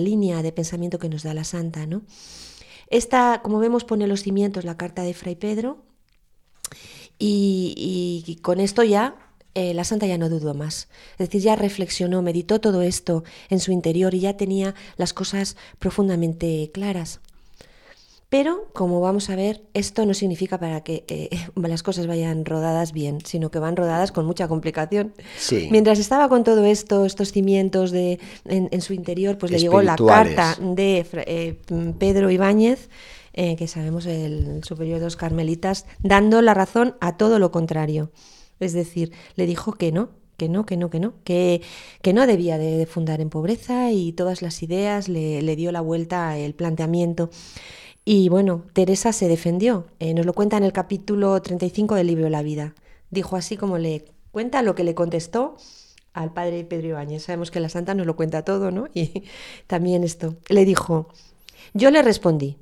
línea 0.00 0.42
de 0.42 0.52
pensamiento 0.52 0.98
que 0.98 1.08
nos 1.08 1.22
da 1.22 1.34
la 1.34 1.44
Santa, 1.44 1.86
¿no? 1.86 2.02
Esta, 2.90 3.40
como 3.42 3.58
vemos, 3.58 3.84
pone 3.84 4.06
los 4.06 4.22
cimientos 4.22 4.64
la 4.64 4.76
carta 4.76 5.02
de 5.02 5.14
Fray 5.14 5.36
Pedro 5.36 5.84
y, 7.18 8.38
con 8.42 8.60
esto 8.60 8.82
ya 8.82 9.16
eh, 9.54 9.74
la 9.74 9.84
santa 9.84 10.06
ya 10.06 10.18
no 10.18 10.28
dudó 10.28 10.54
más. 10.54 10.88
Es 11.12 11.28
decir, 11.28 11.42
ya 11.42 11.56
reflexionó, 11.56 12.22
meditó 12.22 12.60
todo 12.60 12.82
esto 12.82 13.24
en 13.50 13.60
su 13.60 13.72
interior 13.72 14.14
y 14.14 14.20
ya 14.20 14.36
tenía 14.36 14.74
las 14.96 15.12
cosas 15.12 15.56
profundamente 15.78 16.70
claras. 16.72 17.20
Pero, 18.30 18.68
como 18.74 19.00
vamos 19.00 19.30
a 19.30 19.36
ver, 19.36 19.62
esto 19.72 20.04
no 20.04 20.12
significa 20.12 20.58
para 20.58 20.82
que 20.82 21.04
eh, 21.08 21.30
las 21.56 21.82
cosas 21.82 22.06
vayan 22.06 22.44
rodadas 22.44 22.92
bien, 22.92 23.18
sino 23.24 23.50
que 23.50 23.58
van 23.58 23.74
rodadas 23.74 24.12
con 24.12 24.26
mucha 24.26 24.48
complicación. 24.48 25.14
Mientras 25.70 25.98
estaba 25.98 26.28
con 26.28 26.44
todo 26.44 26.64
esto, 26.64 27.06
estos 27.06 27.32
cimientos 27.32 27.90
de, 27.90 28.18
en, 28.44 28.80
su 28.82 28.92
interior, 28.92 29.38
pues 29.38 29.50
le 29.52 29.58
llegó 29.58 29.80
la 29.80 29.96
carta 29.96 30.58
de 30.60 31.06
eh, 31.12 31.58
Pedro 31.98 32.30
Ibáñez, 32.30 32.90
eh, 33.32 33.56
que 33.56 33.66
sabemos 33.66 34.04
el 34.04 34.62
superior 34.62 34.98
de 34.98 35.06
los 35.06 35.16
carmelitas, 35.16 35.86
dando 36.00 36.42
la 36.42 36.52
razón 36.52 36.96
a 37.00 37.16
todo 37.16 37.38
lo 37.38 37.50
contrario. 37.50 38.10
Es 38.60 38.74
decir, 38.74 39.12
le 39.36 39.46
dijo 39.46 39.72
que 39.72 39.90
no, 39.90 40.10
que 40.36 40.50
no, 40.50 40.66
que 40.66 40.76
no, 40.76 40.90
que 40.90 41.00
no, 41.00 41.14
que, 41.24 41.62
que 42.02 42.12
no 42.12 42.26
debía 42.26 42.58
de, 42.58 42.84
fundar 42.84 43.22
en 43.22 43.30
pobreza 43.30 43.90
y 43.90 44.12
todas 44.12 44.42
las 44.42 44.62
ideas 44.62 45.08
le, 45.08 45.40
le 45.40 45.56
dio 45.56 45.72
la 45.72 45.80
vuelta 45.80 46.36
el 46.36 46.54
planteamiento. 46.54 47.30
Y 48.10 48.30
bueno, 48.30 48.64
Teresa 48.72 49.12
se 49.12 49.28
defendió. 49.28 49.84
Eh, 49.98 50.14
nos 50.14 50.24
lo 50.24 50.32
cuenta 50.32 50.56
en 50.56 50.64
el 50.64 50.72
capítulo 50.72 51.42
35 51.42 51.94
del 51.94 52.06
libro 52.06 52.30
La 52.30 52.42
vida. 52.42 52.74
Dijo 53.10 53.36
así 53.36 53.58
como 53.58 53.76
le 53.76 54.06
cuenta 54.30 54.62
lo 54.62 54.74
que 54.74 54.82
le 54.82 54.94
contestó 54.94 55.56
al 56.14 56.32
padre 56.32 56.64
Pedro 56.64 56.88
Ibáñez. 56.88 57.24
Sabemos 57.24 57.50
que 57.50 57.60
la 57.60 57.68
santa 57.68 57.92
nos 57.92 58.06
lo 58.06 58.16
cuenta 58.16 58.46
todo, 58.46 58.70
¿no? 58.70 58.86
Y 58.94 59.24
también 59.66 60.04
esto. 60.04 60.36
Le 60.48 60.64
dijo, 60.64 61.08
yo 61.74 61.90
le 61.90 62.00
respondí 62.00 62.56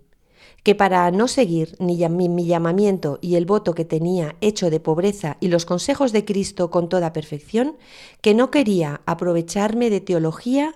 que 0.65 0.75
para 0.75 1.09
no 1.13 1.29
seguir 1.29 1.77
ni 1.79 1.97
mi, 2.09 2.29
mi 2.29 2.47
llamamiento 2.47 3.21
y 3.23 3.37
el 3.37 3.47
voto 3.47 3.73
que 3.73 3.85
tenía 3.85 4.35
hecho 4.41 4.69
de 4.69 4.81
pobreza 4.81 5.37
y 5.39 5.47
los 5.47 5.65
consejos 5.65 6.11
de 6.11 6.25
Cristo 6.25 6.73
con 6.73 6.89
toda 6.89 7.13
perfección, 7.13 7.77
que 8.21 8.35
no 8.35 8.51
quería 8.51 9.01
aprovecharme 9.07 9.91
de 9.91 10.01
teología 10.01 10.75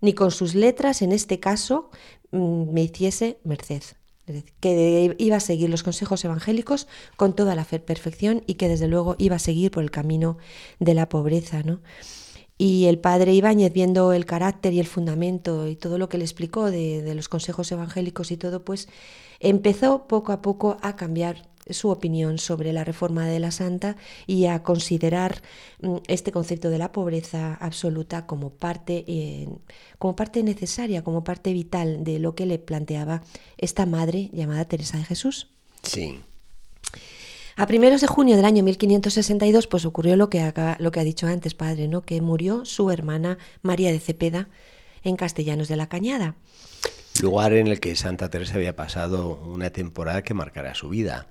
ni 0.00 0.12
con 0.12 0.30
sus 0.30 0.54
letras, 0.54 1.02
en 1.02 1.10
este 1.10 1.40
caso, 1.40 1.90
mm, 2.30 2.72
me 2.72 2.82
hiciese 2.82 3.40
merced 3.42 3.82
que 4.60 5.14
iba 5.18 5.36
a 5.36 5.40
seguir 5.40 5.68
los 5.70 5.82
consejos 5.82 6.24
evangélicos 6.24 6.86
con 7.16 7.34
toda 7.34 7.54
la 7.54 7.64
perfección 7.64 8.42
y 8.46 8.54
que 8.54 8.68
desde 8.68 8.88
luego 8.88 9.16
iba 9.18 9.36
a 9.36 9.40
seguir 9.40 9.70
por 9.70 9.82
el 9.82 9.90
camino 9.90 10.38
de 10.78 10.94
la 10.94 11.08
pobreza, 11.08 11.62
¿no? 11.62 11.80
Y 12.58 12.84
el 12.84 12.98
padre 13.00 13.34
Ibáñez, 13.34 13.72
viendo 13.72 14.12
el 14.12 14.24
carácter 14.24 14.72
y 14.72 14.78
el 14.78 14.86
fundamento 14.86 15.66
y 15.66 15.74
todo 15.74 15.98
lo 15.98 16.08
que 16.08 16.18
le 16.18 16.24
explicó 16.24 16.70
de, 16.70 17.02
de 17.02 17.14
los 17.14 17.28
consejos 17.28 17.72
evangélicos 17.72 18.30
y 18.30 18.36
todo, 18.36 18.64
pues 18.64 18.88
empezó 19.40 20.06
poco 20.06 20.32
a 20.32 20.42
poco 20.42 20.76
a 20.80 20.94
cambiar 20.94 21.48
su 21.70 21.90
opinión 21.90 22.38
sobre 22.38 22.72
la 22.72 22.84
reforma 22.84 23.26
de 23.26 23.38
la 23.38 23.50
santa 23.50 23.96
y 24.26 24.46
a 24.46 24.62
considerar 24.62 25.42
mm, 25.80 25.96
este 26.08 26.32
concepto 26.32 26.70
de 26.70 26.78
la 26.78 26.92
pobreza 26.92 27.54
absoluta 27.54 28.26
como 28.26 28.50
parte, 28.50 29.04
eh, 29.06 29.48
como 29.98 30.16
parte 30.16 30.42
necesaria, 30.42 31.02
como 31.04 31.22
parte 31.24 31.52
vital 31.52 32.02
de 32.04 32.18
lo 32.18 32.34
que 32.34 32.46
le 32.46 32.58
planteaba 32.58 33.22
esta 33.58 33.86
madre 33.86 34.28
llamada 34.32 34.64
Teresa 34.64 34.98
de 34.98 35.04
Jesús. 35.04 35.48
Sí. 35.82 36.20
A 37.56 37.66
primeros 37.66 38.00
de 38.00 38.06
junio 38.06 38.36
del 38.36 38.46
año 38.46 38.62
1562, 38.64 39.66
pues 39.66 39.84
ocurrió 39.84 40.16
lo 40.16 40.30
que, 40.30 40.40
acaba- 40.40 40.76
lo 40.80 40.90
que 40.90 41.00
ha 41.00 41.04
dicho 41.04 41.26
antes, 41.26 41.54
padre, 41.54 41.86
¿no? 41.86 42.00
Que 42.02 42.20
murió 42.22 42.64
su 42.64 42.90
hermana 42.90 43.36
María 43.60 43.92
de 43.92 44.00
Cepeda 44.00 44.48
en 45.04 45.16
Castellanos 45.16 45.68
de 45.68 45.76
la 45.76 45.88
Cañada. 45.88 46.34
Lugar 47.20 47.52
en 47.52 47.66
el 47.66 47.78
que 47.78 47.94
Santa 47.94 48.30
Teresa 48.30 48.54
había 48.54 48.74
pasado 48.74 49.38
una 49.44 49.68
temporada 49.70 50.22
que 50.22 50.32
marcará 50.32 50.74
su 50.74 50.88
vida, 50.88 51.26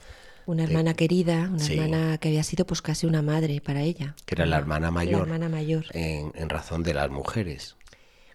Una 0.51 0.63
hermana 0.65 0.93
querida, 0.93 1.49
una 1.49 1.59
sí. 1.59 1.73
hermana 1.77 2.17
que 2.17 2.27
había 2.29 2.43
sido 2.43 2.65
pues 2.65 2.81
casi 2.81 3.05
una 3.07 3.21
madre 3.21 3.61
para 3.61 3.81
ella. 3.83 4.15
que 4.25 4.35
era 4.35 4.45
la 4.45 4.57
hermana 4.57 4.91
mayor, 4.91 5.19
La 5.27 5.33
hermana 5.35 5.49
mayor. 5.49 5.85
En, 5.93 6.31
en 6.35 6.49
razón 6.49 6.83
de 6.83 6.93
las 6.93 7.09
mujeres. 7.09 7.75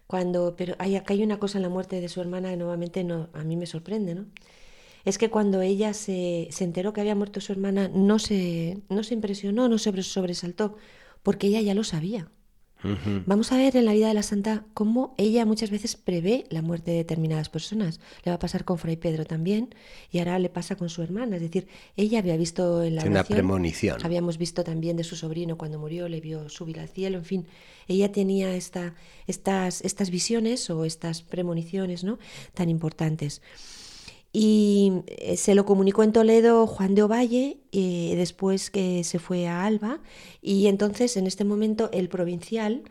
Cuando, 0.06 0.54
pero 0.56 0.76
hay, 0.78 0.96
acá 0.96 1.14
hay 1.14 1.22
una 1.22 1.38
cosa 1.38 1.58
en 1.58 1.62
la 1.62 1.68
muerte 1.68 2.00
de 2.00 2.08
su 2.08 2.20
hermana 2.20 2.50
que 2.50 2.56
nuevamente 2.56 3.02
no, 3.04 3.28
a 3.32 3.42
mí 3.42 3.56
me 3.56 3.66
sorprende, 3.66 4.14
¿no? 4.14 4.24
Es 5.04 5.18
que 5.18 5.30
cuando 5.30 5.62
ella 5.62 5.94
se, 5.94 6.48
se 6.50 6.64
enteró 6.64 6.92
que 6.92 7.00
había 7.00 7.14
muerto 7.14 7.40
su 7.40 7.52
hermana, 7.52 7.88
no 7.92 8.18
se, 8.18 8.78
no 8.88 9.02
se 9.04 9.14
impresionó, 9.14 9.68
no 9.68 9.78
se 9.78 9.90
sobre- 9.90 10.02
sobresaltó, 10.02 10.76
porque 11.22 11.46
ella 11.48 11.60
ya 11.60 11.74
lo 11.74 11.84
sabía. 11.84 12.28
Vamos 13.26 13.52
a 13.52 13.56
ver 13.56 13.76
en 13.76 13.84
la 13.84 13.92
vida 13.92 14.08
de 14.08 14.14
la 14.14 14.22
santa 14.22 14.64
cómo 14.74 15.14
ella 15.16 15.44
muchas 15.44 15.70
veces 15.70 15.96
prevé 15.96 16.44
la 16.50 16.62
muerte 16.62 16.90
de 16.90 16.98
determinadas 16.98 17.48
personas. 17.48 18.00
Le 18.24 18.30
va 18.30 18.36
a 18.36 18.38
pasar 18.38 18.64
con 18.64 18.78
Fray 18.78 18.96
Pedro 18.96 19.24
también 19.24 19.74
y 20.10 20.18
ahora 20.18 20.38
le 20.38 20.48
pasa 20.48 20.76
con 20.76 20.88
su 20.88 21.02
hermana. 21.02 21.36
Es 21.36 21.42
decir, 21.42 21.68
ella 21.96 22.18
había 22.18 22.36
visto 22.36 22.82
en 22.82 22.96
la 22.96 23.02
Tiene 23.02 23.14
una 23.14 23.20
oración, 23.20 23.36
premonición. 23.36 23.98
Habíamos 24.04 24.38
visto 24.38 24.64
también 24.64 24.96
de 24.96 25.04
su 25.04 25.16
sobrino 25.16 25.56
cuando 25.56 25.78
murió, 25.78 26.08
le 26.08 26.20
vio 26.20 26.48
subir 26.48 26.80
al 26.80 26.88
cielo, 26.88 27.18
en 27.18 27.24
fin. 27.24 27.46
Ella 27.88 28.10
tenía 28.10 28.54
esta, 28.54 28.94
estas, 29.26 29.82
estas 29.82 30.10
visiones 30.10 30.68
o 30.70 30.84
estas 30.84 31.22
premoniciones 31.22 32.04
¿no? 32.04 32.18
tan 32.54 32.68
importantes. 32.68 33.42
Y 34.38 34.92
eh, 35.06 35.38
se 35.38 35.54
lo 35.54 35.64
comunicó 35.64 36.02
en 36.02 36.12
Toledo 36.12 36.66
Juan 36.66 36.94
de 36.94 37.02
Ovalle, 37.02 37.56
eh, 37.72 38.12
después 38.16 38.68
que 38.70 39.02
se 39.02 39.18
fue 39.18 39.46
a 39.46 39.64
Alba, 39.64 40.02
y 40.42 40.66
entonces 40.66 41.16
en 41.16 41.26
este 41.26 41.44
momento 41.44 41.88
el 41.90 42.10
provincial, 42.10 42.82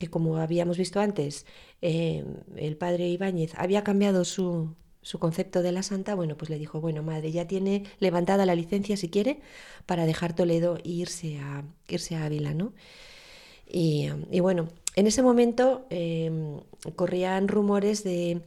que 0.00 0.08
como 0.08 0.38
habíamos 0.38 0.78
visto 0.78 0.98
antes, 0.98 1.46
eh, 1.80 2.24
el 2.56 2.76
padre 2.76 3.08
Ibáñez 3.08 3.52
había 3.56 3.84
cambiado 3.84 4.24
su, 4.24 4.74
su 5.00 5.20
concepto 5.20 5.62
de 5.62 5.70
la 5.70 5.84
santa, 5.84 6.16
bueno, 6.16 6.36
pues 6.36 6.50
le 6.50 6.58
dijo, 6.58 6.80
bueno, 6.80 7.04
madre, 7.04 7.30
ya 7.30 7.46
tiene 7.46 7.84
levantada 8.00 8.44
la 8.44 8.56
licencia 8.56 8.96
si 8.96 9.10
quiere 9.10 9.38
para 9.86 10.06
dejar 10.06 10.34
Toledo 10.34 10.76
e 10.78 10.88
irse 10.88 11.38
a, 11.38 11.62
irse 11.86 12.16
a 12.16 12.24
Ávila, 12.24 12.52
¿no? 12.52 12.72
Y, 13.72 14.08
bueno, 14.40 14.66
en 14.96 15.06
ese 15.06 15.22
momento 15.22 15.86
corrían 16.96 17.46
rumores 17.46 18.02
de, 18.02 18.42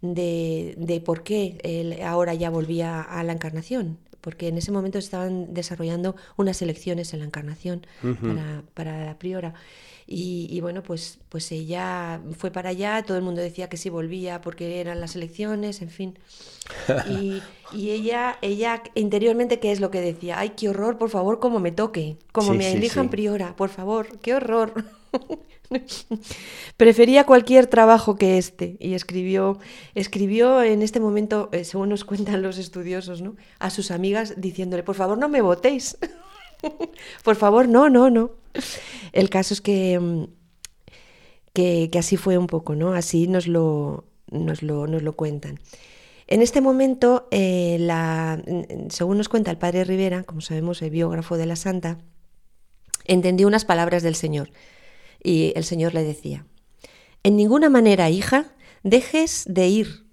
de, 0.00 0.74
de 0.78 1.00
por 1.00 1.22
qué 1.22 1.58
él 1.62 2.02
ahora 2.02 2.34
ya 2.34 2.50
volvía 2.50 3.00
a 3.02 3.22
la 3.24 3.32
encarnación, 3.32 3.98
porque 4.20 4.48
en 4.48 4.58
ese 4.58 4.72
momento 4.72 4.98
estaban 4.98 5.54
desarrollando 5.54 6.16
unas 6.36 6.60
elecciones 6.62 7.12
en 7.14 7.20
la 7.20 7.26
encarnación 7.26 7.86
para, 8.22 8.64
para 8.74 9.04
la 9.04 9.18
priora. 9.18 9.54
Y, 10.06 10.46
y 10.50 10.60
bueno, 10.60 10.82
pues, 10.82 11.18
pues 11.28 11.50
ella 11.52 12.20
fue 12.38 12.50
para 12.52 12.70
allá, 12.70 13.02
todo 13.04 13.16
el 13.16 13.24
mundo 13.24 13.40
decía 13.40 13.68
que 13.68 13.76
sí 13.76 13.90
volvía 13.90 14.40
porque 14.40 14.80
eran 14.80 15.00
las 15.00 15.16
elecciones, 15.16 15.82
en 15.82 15.90
fin. 15.90 16.18
Y, 17.02 17.44
y 17.70 17.90
ella, 17.90 18.38
ella 18.42 18.82
interiormente, 18.94 19.60
¿qué 19.60 19.72
es 19.72 19.80
lo 19.80 19.90
que 19.90 20.00
decía? 20.00 20.38
Ay, 20.38 20.50
qué 20.50 20.68
horror, 20.68 20.98
por 20.98 21.10
favor, 21.10 21.40
como 21.40 21.60
me 21.60 21.72
toque, 21.72 22.18
como 22.32 22.54
Sí, 22.54 22.54
me 22.54 22.72
sí, 22.72 22.72
elijan 22.72 23.10
sí. 23.10 23.10
priora, 23.10 23.56
por 23.56 23.68
favor, 23.70 24.18
qué 24.20 24.34
horror. 24.34 24.74
Prefería 26.76 27.24
cualquier 27.24 27.66
trabajo 27.66 28.16
que 28.16 28.38
este 28.38 28.76
y 28.80 28.94
escribió, 28.94 29.58
escribió 29.94 30.62
en 30.62 30.82
este 30.82 31.00
momento, 31.00 31.48
eh, 31.52 31.64
según 31.64 31.88
nos 31.88 32.04
cuentan 32.04 32.42
los 32.42 32.58
estudiosos, 32.58 33.22
¿no? 33.22 33.36
a 33.58 33.70
sus 33.70 33.90
amigas 33.90 34.34
diciéndole, 34.36 34.82
por 34.82 34.94
favor, 34.94 35.18
no 35.18 35.28
me 35.28 35.42
votéis. 35.42 35.98
por 37.24 37.36
favor, 37.36 37.68
no, 37.68 37.88
no, 37.90 38.10
no. 38.10 38.30
El 39.12 39.28
caso 39.30 39.54
es 39.54 39.60
que, 39.60 39.98
mm, 39.98 40.24
que, 41.52 41.88
que 41.90 41.98
así 41.98 42.16
fue 42.16 42.38
un 42.38 42.46
poco, 42.46 42.74
¿no? 42.74 42.92
Así 42.92 43.26
nos 43.26 43.46
lo, 43.46 44.04
nos 44.30 44.62
lo, 44.62 44.86
nos 44.86 45.02
lo 45.02 45.14
cuentan. 45.14 45.58
En 46.28 46.42
este 46.42 46.60
momento, 46.60 47.28
eh, 47.30 47.76
la, 47.78 48.42
mm, 48.44 48.90
según 48.90 49.18
nos 49.18 49.28
cuenta 49.28 49.50
el 49.50 49.58
padre 49.58 49.84
Rivera, 49.84 50.24
como 50.24 50.40
sabemos, 50.40 50.82
el 50.82 50.90
biógrafo 50.90 51.36
de 51.36 51.46
la 51.46 51.56
santa, 51.56 51.98
entendió 53.04 53.46
unas 53.46 53.64
palabras 53.64 54.02
del 54.02 54.16
Señor. 54.16 54.50
Y 55.26 55.52
el 55.56 55.64
Señor 55.64 55.92
le 55.92 56.04
decía, 56.04 56.46
en 57.24 57.34
ninguna 57.34 57.68
manera, 57.68 58.10
hija, 58.10 58.54
dejes 58.84 59.42
de 59.48 59.66
ir. 59.66 60.06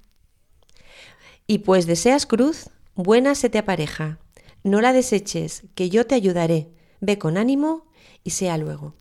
Y 1.46 1.60
pues 1.60 1.86
deseas 1.86 2.26
cruz, 2.26 2.72
buena 2.96 3.36
se 3.36 3.52
te 3.52 3.60
apareja. 3.60 4.18
No 4.64 4.82
la 4.82 4.92
deseches, 4.92 5.68
que 5.76 5.92
yo 5.92 6.08
te 6.08 6.16
ayudaré. 6.16 6.72
Ve 7.00 7.20
con 7.20 7.38
ánimo 7.38 7.86
y 8.24 8.32
sea 8.32 8.58
luego. 8.58 8.96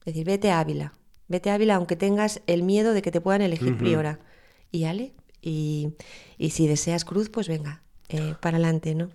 Es 0.00 0.12
decir, 0.12 0.26
vete 0.26 0.50
a 0.50 0.60
Ávila. 0.60 0.92
Vete 1.26 1.48
a 1.48 1.54
Ávila 1.54 1.76
aunque 1.76 1.96
tengas 1.96 2.42
el 2.46 2.62
miedo 2.62 2.92
de 2.92 3.00
que 3.00 3.10
te 3.10 3.22
puedan 3.22 3.40
elegir 3.40 3.78
priora. 3.78 4.20
Y 4.70 4.84
ale. 4.84 5.14
Y, 5.40 5.94
y 6.36 6.50
si 6.50 6.66
deseas 6.66 7.06
cruz, 7.06 7.30
pues 7.30 7.48
venga, 7.48 7.82
eh, 8.10 8.34
para 8.42 8.58
adelante, 8.58 8.94
¿no? 8.94 9.08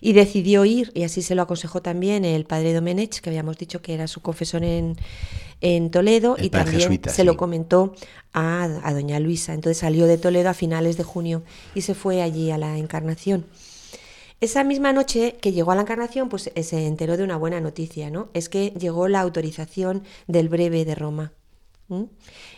Y 0.00 0.12
decidió 0.12 0.64
ir, 0.64 0.92
y 0.94 1.02
así 1.02 1.22
se 1.22 1.34
lo 1.34 1.42
aconsejó 1.42 1.82
también 1.82 2.24
el 2.24 2.44
padre 2.44 2.72
Domenech, 2.72 3.20
que 3.20 3.30
habíamos 3.30 3.58
dicho 3.58 3.82
que 3.82 3.94
era 3.94 4.06
su 4.06 4.20
confesor 4.20 4.64
en, 4.64 4.96
en 5.60 5.90
Toledo, 5.90 6.36
El 6.36 6.46
y 6.46 6.50
también 6.50 6.80
jesuita, 6.80 7.10
se 7.10 7.24
lo 7.24 7.36
comentó 7.36 7.94
a, 8.32 8.64
a 8.82 8.94
doña 8.94 9.18
Luisa. 9.20 9.54
Entonces 9.54 9.78
salió 9.78 10.06
de 10.06 10.18
Toledo 10.18 10.50
a 10.50 10.54
finales 10.54 10.96
de 10.96 11.04
junio 11.04 11.42
y 11.74 11.82
se 11.82 11.94
fue 11.94 12.22
allí 12.22 12.50
a 12.50 12.58
la 12.58 12.78
Encarnación. 12.78 13.46
Esa 14.40 14.62
misma 14.62 14.92
noche 14.92 15.36
que 15.40 15.52
llegó 15.52 15.72
a 15.72 15.74
la 15.74 15.80
Encarnación, 15.80 16.28
pues 16.28 16.52
eh, 16.54 16.62
se 16.62 16.86
enteró 16.86 17.16
de 17.16 17.24
una 17.24 17.36
buena 17.36 17.60
noticia, 17.60 18.08
¿no? 18.08 18.28
Es 18.34 18.48
que 18.48 18.72
llegó 18.78 19.08
la 19.08 19.20
autorización 19.20 20.04
del 20.28 20.48
breve 20.48 20.84
de 20.84 20.94
Roma. 20.94 21.32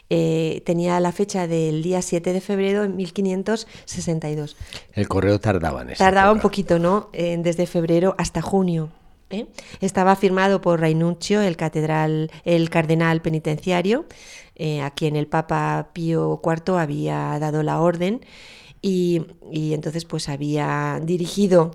Eh, 0.08 0.62
tenía 0.66 0.98
la 0.98 1.12
fecha 1.12 1.46
del 1.46 1.82
día 1.82 2.02
7 2.02 2.32
de 2.32 2.40
febrero 2.40 2.82
de 2.82 2.88
1562. 2.88 4.56
El 4.92 5.08
correo 5.08 5.38
tardaba 5.38 5.82
en 5.82 5.90
esa 5.90 6.04
Tardaba 6.04 6.32
un 6.32 6.40
poquito, 6.40 6.78
¿no? 6.78 7.10
Eh, 7.12 7.36
desde 7.38 7.66
febrero 7.66 8.14
hasta 8.18 8.42
junio. 8.42 8.90
¿eh? 9.30 9.46
Estaba 9.80 10.16
firmado 10.16 10.60
por 10.60 10.80
Rainuccio, 10.80 11.40
el 11.40 11.56
catedral, 11.56 12.30
el 12.44 12.70
cardenal 12.70 13.22
penitenciario, 13.22 14.06
eh, 14.56 14.82
a 14.82 14.90
quien 14.90 15.16
el 15.16 15.26
Papa 15.26 15.90
Pío 15.92 16.40
IV 16.44 16.78
había 16.78 17.38
dado 17.38 17.62
la 17.62 17.80
orden, 17.80 18.24
y, 18.82 19.26
y 19.50 19.74
entonces 19.74 20.04
pues 20.04 20.28
había 20.28 21.00
dirigido 21.02 21.70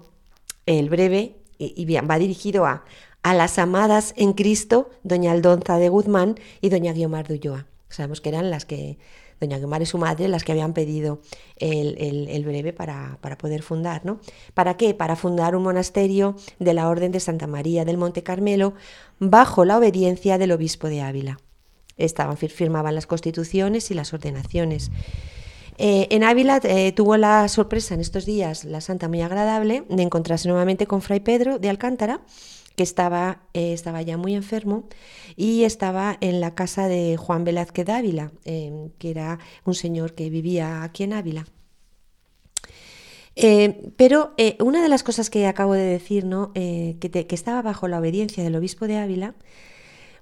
el 0.66 0.90
breve, 0.90 1.38
y, 1.58 1.74
y 1.82 1.86
bien, 1.86 2.08
va 2.10 2.18
dirigido 2.18 2.66
a, 2.66 2.84
a 3.26 3.34
las 3.34 3.58
amadas 3.58 4.14
en 4.18 4.34
Cristo, 4.34 4.92
doña 5.02 5.32
Aldonza 5.32 5.80
de 5.80 5.90
Guzmán 5.90 6.36
y 6.62 6.70
doña 6.70 6.94
Guiomar 6.94 7.28
de 7.28 7.34
Ulloa. 7.34 7.66
Sabemos 7.90 8.22
que 8.22 8.30
eran 8.30 8.52
las 8.52 8.66
que, 8.66 9.00
doña 9.42 9.58
Guiomar 9.58 9.82
y 9.82 9.88
su 9.88 9.98
madre, 9.98 10.28
las 10.28 10.44
que 10.44 10.52
habían 10.52 10.74
pedido 10.74 11.22
el, 11.58 11.98
el- 12.30 12.46
breve 12.46 12.72
para, 12.72 13.18
para 13.22 13.36
poder 13.36 13.64
fundar, 13.64 14.06
¿no? 14.06 14.20
¿Para 14.54 14.78
qué? 14.78 14.94
Para 14.94 15.16
fundar 15.16 15.56
un 15.56 15.64
monasterio 15.64 16.36
de 16.60 16.76
la 16.76 16.88
Orden 16.88 17.12
de 17.12 17.20
Santa 17.20 17.48
María 17.48 17.84
del 17.84 17.98
Monte 17.98 18.22
Carmelo 18.22 18.76
bajo 19.18 19.66
la 19.66 19.80
obediencia 19.80 20.38
del 20.38 20.52
obispo 20.52 20.88
de 20.88 21.02
Ávila. 21.02 21.40
Estaban, 21.98 22.38
fir- 22.38 22.52
firmaban 22.52 22.94
las 22.94 23.08
constituciones 23.08 23.90
y 23.90 23.96
las 23.96 24.14
ordenaciones. 24.14 24.92
Eh, 25.80 26.06
en 26.12 26.24
Ávila 26.24 26.60
eh, 26.64 26.92
tuvo 26.92 27.18
la 27.18 27.48
sorpresa 27.48 27.96
en 27.96 28.02
estos 28.02 28.28
días, 28.28 28.66
la 28.66 28.82
santa 28.82 29.08
muy 29.08 29.22
agradable, 29.22 29.84
de 29.90 30.04
encontrarse 30.04 30.48
nuevamente 30.48 30.86
con 30.86 31.02
Fray 31.02 31.22
Pedro 31.22 31.58
de 31.58 31.70
Alcántara, 31.70 32.22
que 32.76 32.84
estaba, 32.84 33.42
eh, 33.54 33.74
estaba 33.74 34.02
ya 34.02 34.18
muy 34.18 34.36
enfermo 34.36 34.88
y 35.36 35.64
estaba 35.64 36.18
en 36.22 36.42
la 36.42 36.56
casa 36.56 36.88
de 36.88 37.18
Juan 37.18 37.44
Velázquez 37.44 37.90
Ávila, 37.90 38.32
eh, 38.46 38.90
que 39.00 39.10
era 39.12 39.40
un 39.66 39.76
señor 39.76 40.14
que 40.14 40.30
vivía 40.30 40.84
aquí 40.84 41.04
en 41.04 41.14
Ávila. 41.14 41.46
Eh, 43.38 43.92
pero 43.98 44.34
eh, 44.38 44.56
una 44.62 44.82
de 44.82 44.88
las 44.88 45.04
cosas 45.04 45.30
que 45.30 45.46
acabo 45.48 45.74
de 45.74 45.84
decir, 45.84 46.24
¿no? 46.26 46.54
Que, 46.54 47.28
estaba 47.30 47.62
bajo 47.62 47.88
la 47.88 48.00
obediencia 48.00 48.44
del 48.44 48.56
obispo 48.56 48.88
de 48.88 48.98
Ávila, 48.98 49.36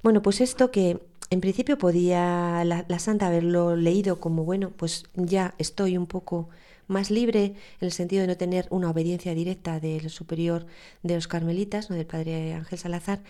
bueno, 0.02 0.22
pues 0.22 0.42
esto 0.42 0.72
que 0.72 1.00
en 1.30 1.42
principio 1.42 1.78
podía 1.78 2.64
la 2.66 3.00
santa 3.00 3.28
haberlo 3.28 3.76
leído 3.76 4.20
como, 4.20 4.44
bueno, 4.44 4.72
pues 4.72 5.06
ya 5.16 5.56
estoy 5.58 5.98
un 5.98 6.08
poco 6.08 6.50
más 6.88 7.12
libre 7.12 7.46
en 7.46 7.56
el 7.82 7.92
sentido 7.92 8.22
de 8.22 8.28
no 8.28 8.38
tener 8.38 8.68
una 8.70 8.90
obediencia 8.90 9.34
directa 9.34 9.80
del 9.80 10.10
superior 10.10 10.66
de 11.02 11.16
los 11.16 11.28
carmelitas, 11.28 11.90
no 11.90 11.96
del 11.96 12.06
padre 12.06 12.54
Ángel 12.54 12.80
Salazar, 12.80 13.22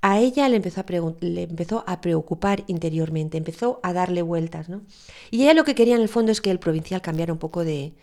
a 0.00 0.18
ella 0.18 0.48
le 0.48 0.56
empezó 0.56 0.80
a, 0.80 0.86
le 1.20 1.42
empezó 1.42 1.84
a 1.86 2.00
preocupar 2.00 2.64
interiormente, 2.66 3.38
empezó 3.38 3.80
a 3.82 3.92
darle 3.92 4.22
vueltas. 4.22 4.68
¿no? 4.68 4.82
Y 5.30 5.42
ella 5.42 5.54
lo 5.54 5.64
que 5.64 5.74
quería 5.74 5.96
en 5.96 6.02
el 6.02 6.08
fondo 6.08 6.32
es 6.32 6.40
que 6.40 6.50
el 6.50 6.58
provincial 6.58 7.02
cambiara 7.02 7.32
un 7.32 7.38
poco 7.38 7.64
de, 7.64 7.94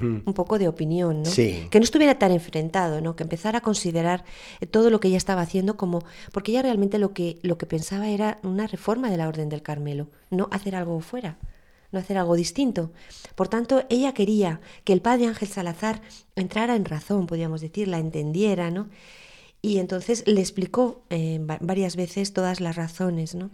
un 0.00 0.34
poco 0.34 0.58
de 0.58 0.68
opinión, 0.68 1.22
¿no? 1.22 1.30
Sí. 1.30 1.68
Que 1.70 1.78
no 1.78 1.84
estuviera 1.84 2.18
tan 2.18 2.32
enfrentado, 2.32 3.00
¿no? 3.00 3.14
Que 3.14 3.24
empezara 3.24 3.58
a 3.58 3.60
considerar 3.60 4.24
eh, 4.60 4.66
todo 4.66 4.90
lo 4.90 5.00
que 5.00 5.08
ella 5.08 5.16
estaba 5.18 5.42
haciendo 5.42 5.76
como 5.76 6.02
porque 6.32 6.52
ella 6.52 6.62
realmente 6.62 6.98
lo 6.98 7.12
que 7.12 7.38
lo 7.42 7.58
que 7.58 7.66
pensaba 7.66 8.08
era 8.08 8.38
una 8.42 8.66
reforma 8.66 9.10
de 9.10 9.18
la 9.18 9.28
Orden 9.28 9.48
del 9.48 9.62
Carmelo, 9.62 10.08
no 10.30 10.48
hacer 10.50 10.76
algo 10.76 10.98
fuera, 11.00 11.36
no 11.92 11.98
hacer 11.98 12.18
algo 12.18 12.34
distinto. 12.36 12.90
Por 13.34 13.48
tanto, 13.48 13.84
ella 13.88 14.14
quería 14.14 14.60
que 14.84 14.92
el 14.92 15.02
padre 15.02 15.26
Ángel 15.26 15.48
Salazar 15.48 16.02
entrara 16.34 16.76
en 16.76 16.84
razón, 16.84 17.26
podríamos 17.26 17.60
decir, 17.60 17.88
la 17.88 17.98
entendiera, 17.98 18.70
¿no? 18.70 18.88
Y 19.62 19.78
entonces 19.78 20.22
le 20.26 20.40
explicó 20.40 21.02
eh, 21.10 21.40
varias 21.60 21.96
veces 21.96 22.32
todas 22.32 22.60
las 22.60 22.76
razones, 22.76 23.34
¿no? 23.34 23.50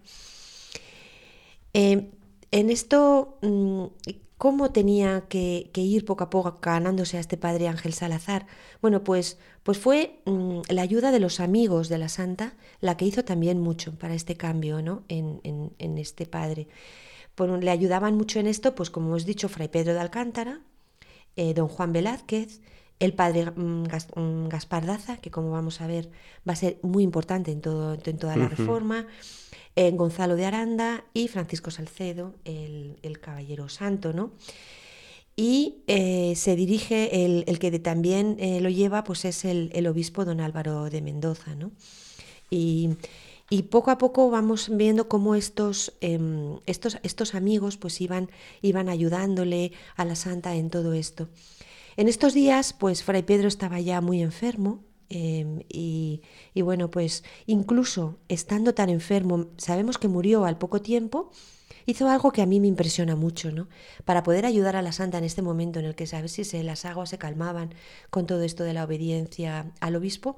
Eh, 1.75 2.11
en 2.51 2.69
esto 2.69 3.39
mm, 3.41 3.87
¿Cómo 4.43 4.73
tenía 4.73 5.21
que, 5.29 5.71
ir 5.73 6.05
poco 6.05 6.25
a 6.25 6.29
poco 6.29 6.59
ganándose 6.61 7.17
a 7.17 7.21
este 7.21 7.37
padre 7.37 7.69
Ángel 7.69 7.93
Salazar? 7.93 8.49
Bueno, 8.81 9.05
pues, 9.05 9.39
pues 9.63 9.79
fue 9.79 10.19
mm, 10.25 10.63
la 10.69 10.83
ayuda 10.83 11.13
de 11.13 11.21
los 11.21 11.39
amigos 11.39 11.89
de 11.89 11.99
la 11.99 12.09
santa 12.09 12.57
la 12.81 12.97
que 12.97 13.05
hizo 13.05 13.25
también 13.25 13.61
mucho 13.61 13.97
para 13.97 14.15
este 14.15 14.37
cambio 14.37 14.83
¿no? 14.83 15.05
en, 15.07 15.71
este 15.79 16.27
padre. 16.27 16.67
Le 17.39 17.71
ayudaban 17.71 18.17
mucho 18.17 18.41
en 18.41 18.47
esto, 18.47 18.75
pues 18.75 18.91
como 18.91 19.09
hemos 19.09 19.27
dicho, 19.27 19.49
Fray 19.49 19.69
Pedro 19.69 19.95
de 19.95 20.01
Alcántara, 20.01 20.61
eh, 21.37 21.55
don 21.55 21.69
Juan 21.69 21.93
Velázquez, 21.93 22.61
el 22.99 23.15
padre 23.15 23.51
mm, 23.51 23.87
mm, 24.17 24.49
Gaspar 24.49 24.87
Daza, 24.87 25.17
que 25.17 25.31
como 25.31 25.51
vamos 25.51 25.81
a 25.81 25.87
ver 25.87 26.11
va 26.49 26.53
a 26.53 26.57
ser 26.57 26.79
muy 26.83 27.03
importante 27.03 27.51
en, 27.51 27.61
todo, 27.61 27.95
en 27.95 28.19
toda 28.19 28.37
la 28.37 28.49
reforma, 28.49 29.07
Gonzalo 29.95 30.37
de 30.37 30.45
Aranda 30.45 31.05
y 31.15 31.29
Francisco 31.29 31.71
Salcedo, 31.71 32.35
el, 32.45 33.19
Caballero 33.21 33.71
Santo, 33.71 34.13
¿no? 34.13 34.33
Y 35.35 35.83
eh, 35.87 36.35
se 36.37 36.57
dirige, 36.57 37.25
el, 37.25 37.59
que 37.59 37.79
también 37.79 38.37
eh, 38.39 38.61
lo 38.61 38.69
lleva, 38.69 39.03
pues 39.03 39.25
es 39.25 39.45
el, 39.45 39.87
obispo 39.87 40.25
don 40.25 40.41
Álvaro 40.41 40.91
de 40.91 41.01
Mendoza, 41.01 41.55
¿no? 41.55 41.73
Y, 42.51 42.91
poco 43.61 43.91
a 43.91 43.99
poco 43.99 44.31
vamos 44.31 44.75
viendo 44.75 45.07
cómo 45.09 45.35
estos, 45.35 45.93
em, 46.01 46.59
estos, 46.65 46.99
estos 47.03 47.35
amigos 47.35 47.77
pues 47.77 48.01
iban, 48.01 48.31
iban 48.63 48.89
ayudándole 48.89 49.73
a 49.97 50.07
la 50.07 50.17
santa 50.17 50.55
en 50.55 50.71
todo 50.71 50.95
esto. 50.95 51.29
En 51.99 52.09
estos 52.09 52.33
días, 52.33 52.73
pues 52.73 53.03
Fray 53.03 53.23
Pedro 53.23 53.49
estaba 53.49 53.79
ya 53.79 54.01
muy 54.01 54.23
enfermo, 54.23 54.85
Em, 55.15 55.61
y, 55.69 56.23
bueno, 56.63 56.91
pues 56.91 57.23
incluso 57.45 58.19
estando 58.29 58.73
tan 58.73 58.89
enfermo, 58.89 59.49
sabemos 59.59 59.99
que 59.99 60.09
murió 60.09 60.47
al 60.47 60.57
poco 60.57 60.81
tiempo, 60.81 61.31
hizo 61.85 62.09
algo 62.09 62.33
que 62.33 62.41
a 62.41 62.47
mí 62.47 62.61
me 62.61 62.67
impresiona 62.67 63.15
mucho, 63.15 63.53
¿no? 63.53 63.69
Para 64.07 64.23
poder 64.23 64.47
ayudar 64.47 64.75
a 64.75 64.81
la 64.81 64.93
santa 64.93 65.19
en 65.19 65.25
este 65.25 65.43
momento 65.43 65.81
en 65.81 65.85
el 65.85 65.95
que 65.95 66.07
sabes 66.07 66.33
si 66.33 66.45
se, 66.45 66.63
las 66.63 66.87
aguas 66.87 67.11
se 67.11 67.19
calmaban 67.19 67.75
con 68.09 68.27
todo 68.27 68.41
esto 68.43 68.65
de 68.65 68.73
la 68.73 68.85
obediencia 68.85 69.71
al 69.81 69.97
obispo, 69.97 70.37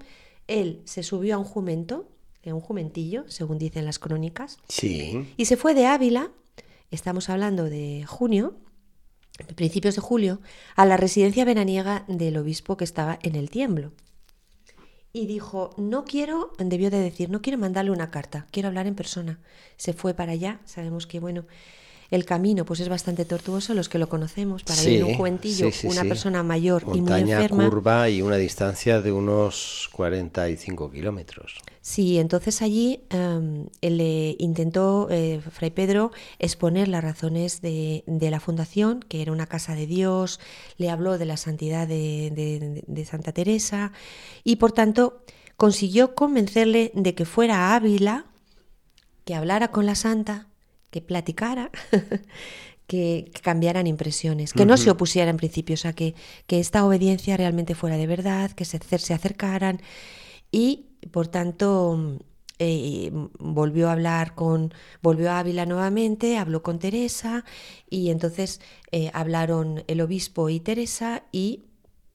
él 0.48 0.82
se 0.86 1.04
subió 1.04 1.36
a 1.36 1.38
un 1.38 1.44
jumento, 1.44 2.08
a 2.50 2.54
un 2.54 2.60
jumentillo, 2.60 3.24
según 3.28 3.58
dicen 3.58 3.84
las 3.84 3.98
crónicas, 3.98 4.58
sí. 4.68 5.32
y 5.36 5.44
se 5.46 5.56
fue 5.56 5.74
de 5.74 5.86
Ávila, 5.86 6.30
estamos 6.90 7.28
hablando 7.28 7.64
de 7.64 8.04
junio, 8.06 8.54
principios 9.56 9.94
de 9.96 10.00
julio, 10.00 10.40
a 10.76 10.86
la 10.86 10.96
residencia 10.96 11.44
veraniega 11.44 12.04
del 12.08 12.36
obispo 12.36 12.76
que 12.76 12.84
estaba 12.84 13.18
en 13.22 13.34
el 13.34 13.50
tiemblo 13.50 13.92
y 15.14 15.26
dijo, 15.26 15.70
no 15.76 16.04
quiero, 16.04 16.50
debió 16.58 16.90
de 16.90 16.98
decir, 16.98 17.30
no 17.30 17.40
quiero 17.40 17.56
mandarle 17.56 17.92
una 17.92 18.10
carta, 18.10 18.48
quiero 18.50 18.66
hablar 18.66 18.88
en 18.88 18.96
persona. 18.96 19.38
Se 19.76 19.92
fue 19.92 20.12
para 20.12 20.32
allá, 20.32 20.60
sabemos 20.64 21.06
que, 21.06 21.20
bueno, 21.20 21.46
el 22.14 22.24
camino 22.24 22.64
pues 22.64 22.78
es 22.78 22.88
bastante 22.88 23.24
tortuoso, 23.24 23.74
los 23.74 23.88
que 23.88 23.98
lo 23.98 24.08
conocemos, 24.08 24.62
para 24.62 24.80
ir 24.84 25.00
en 25.00 25.04
un 25.04 25.14
juventillo, 25.16 25.68
una 25.82 26.04
persona 26.04 26.44
mayor 26.44 26.84
y 26.94 27.00
muy 27.00 27.20
enferma. 27.20 27.68
curva 27.68 28.08
y 28.08 28.22
una 28.22 28.36
distancia 28.36 29.00
de 29.00 29.10
unos 29.10 29.88
45 29.92 30.92
kilómetros. 30.92 31.56
Sí, 31.80 32.18
entonces 32.18 32.62
allí 32.62 33.00
em, 33.10 33.66
le 33.82 34.36
intentó 34.38 35.08
eh, 35.10 35.40
Fray 35.50 35.70
Pedro 35.70 36.12
exponer 36.38 36.86
las 36.86 37.02
razones 37.02 37.60
de, 37.60 38.04
la 38.06 38.38
fundación, 38.38 39.00
que 39.00 39.20
era 39.20 39.32
una 39.32 39.46
casa 39.46 39.74
de 39.74 39.86
Dios, 39.86 40.38
le 40.76 40.90
habló 40.90 41.18
de 41.18 41.24
la 41.24 41.36
santidad 41.36 41.88
de, 41.88 42.82
de 42.86 43.04
Santa 43.04 43.32
Teresa 43.32 43.90
y 44.44 44.56
por 44.56 44.70
tanto 44.70 45.24
consiguió 45.56 46.14
convencerle 46.14 46.92
de 46.94 47.16
que 47.16 47.24
fuera 47.24 47.72
a 47.72 47.74
Ávila, 47.74 48.26
que 49.24 49.34
hablara 49.34 49.72
con 49.72 49.84
la 49.84 49.96
santa 49.96 50.46
que 50.94 51.00
platicara, 51.00 51.72
que, 52.86 53.28
cambiaran 53.42 53.88
impresiones, 53.88 54.52
que 54.52 54.64
no 54.64 54.76
se 54.76 54.90
opusiera 54.90 55.28
en 55.28 55.36
principio, 55.36 55.74
o 55.74 55.76
sea, 55.76 55.92
que, 55.92 56.14
que 56.46 56.60
esta 56.60 56.86
obediencia 56.86 57.36
realmente 57.36 57.74
fuera 57.74 57.96
de 57.96 58.06
verdad, 58.06 58.52
que 58.52 58.64
se, 58.64 58.78
se 58.78 59.12
acercaran 59.12 59.82
y, 60.52 60.86
por 61.10 61.26
tanto, 61.26 62.20
eh, 62.60 63.10
volvió 63.40 63.88
a 63.88 63.92
hablar 63.92 64.36
con, 64.36 64.72
volvió 65.02 65.32
a 65.32 65.40
Ávila 65.40 65.66
nuevamente, 65.66 66.38
habló 66.38 66.62
con 66.62 66.78
Teresa 66.78 67.44
y 67.90 68.10
entonces 68.10 68.60
eh, 68.92 69.10
hablaron 69.14 69.82
el 69.88 70.00
obispo 70.00 70.48
y 70.48 70.60
Teresa 70.60 71.24
y 71.32 71.64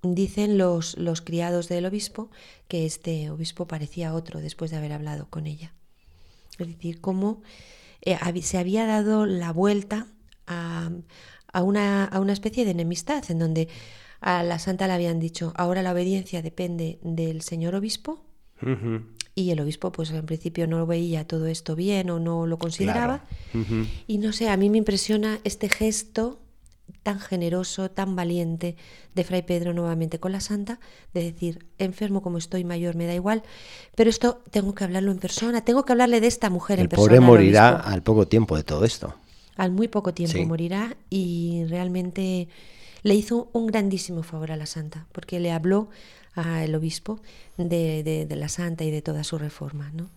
dicen 0.04 0.58
los, 0.58 0.98
los 0.98 1.20
criados 1.20 1.68
del 1.68 1.86
obispo 1.86 2.32
que 2.70 2.86
este 2.86 3.30
obispo 3.30 3.68
parecía 3.68 4.14
otro 4.14 4.40
después 4.40 4.72
de 4.72 4.78
haber 4.78 4.94
hablado 4.94 5.30
con 5.30 5.48
ella. 5.48 5.74
Es 6.58 6.68
decir, 6.68 7.02
cómo 7.02 7.42
eh, 8.02 8.18
se 8.42 8.58
había 8.58 8.86
dado 8.86 9.26
la 9.26 9.52
vuelta 9.52 10.08
a, 10.48 10.90
una, 11.62 12.06
a, 12.06 12.20
una, 12.20 12.34
especie 12.34 12.66
de 12.66 12.72
enemistad 12.72 13.24
en 13.30 13.40
donde 13.40 13.68
a 14.22 14.44
la 14.44 14.60
santa 14.60 14.88
le 14.88 14.94
habían 14.94 15.20
dicho, 15.20 15.54
ahora 15.56 15.84
la 15.84 15.92
obediencia 15.92 16.42
depende 16.42 17.00
del 17.04 17.42
señor 17.42 17.76
obispo. 17.76 18.26
Y 19.36 19.52
el 19.52 19.62
obispo, 19.62 19.94
pues 19.94 20.12
en 20.12 20.26
principio 20.26 20.68
no 20.68 20.80
lo 20.80 20.86
veía 20.86 21.26
todo 21.26 21.48
esto 21.48 21.74
bien 21.76 22.10
o 22.10 22.20
no 22.20 22.46
lo 22.46 22.58
consideraba. 22.58 23.24
Y 24.06 24.18
no 24.18 24.34
sé, 24.34 24.50
a 24.50 24.58
mí 24.58 24.70
me 24.70 24.78
impresiona 24.78 25.40
este 25.46 25.70
gesto 25.70 26.42
tan 27.04 27.20
generoso, 27.20 27.90
tan 27.90 28.16
valiente 28.16 28.76
de 29.16 29.24
Fray 29.24 29.42
Pedro 29.42 29.74
nuevamente 29.74 30.20
con 30.20 30.32
la 30.32 30.40
santa, 30.40 30.80
de 31.14 31.24
decir, 31.24 31.66
enfermo 31.78 32.22
como 32.22 32.38
estoy, 32.38 32.64
mayor, 32.64 32.96
me 32.96 33.06
da 33.06 33.14
igual, 33.14 33.44
pero 33.96 34.10
esto 34.10 34.42
tengo 34.52 34.76
que 34.76 34.84
hablarlo 34.84 35.12
en 35.12 35.20
persona, 35.20 35.64
tengo 35.64 35.86
que 35.86 35.94
hablarle 35.94 36.22
de 36.22 36.28
esta 36.28 36.50
mujer 36.50 36.80
en 36.80 36.88
persona. 36.88 37.14
El 37.14 37.20
pobre 37.20 37.26
morirá 37.26 37.70
al 37.70 38.04
poco 38.04 38.28
tiempo 38.28 38.56
de 38.56 38.64
todo 38.64 38.86
esto. 38.86 39.16
Al 39.56 39.72
muy 39.72 39.88
poco 39.88 40.14
tiempo 40.14 40.44
morirá 40.46 40.96
y 41.10 41.66
realmente 41.68 42.48
le 43.04 43.16
hizo 43.16 43.50
un 43.54 43.68
grandísimo 43.68 44.24
favor 44.24 44.52
a 44.52 44.58
la 44.58 44.66
santa, 44.66 45.08
porque 45.12 45.40
le 45.40 45.52
habló 45.52 45.90
al 46.34 46.74
obispo 46.76 47.20
de, 47.58 48.04
de 48.28 48.36
la 48.36 48.48
santa 48.48 48.84
y 48.84 48.92
de 48.92 49.02
toda 49.02 49.24
su 49.24 49.38
reforma, 49.38 49.92
¿no? 49.94 50.10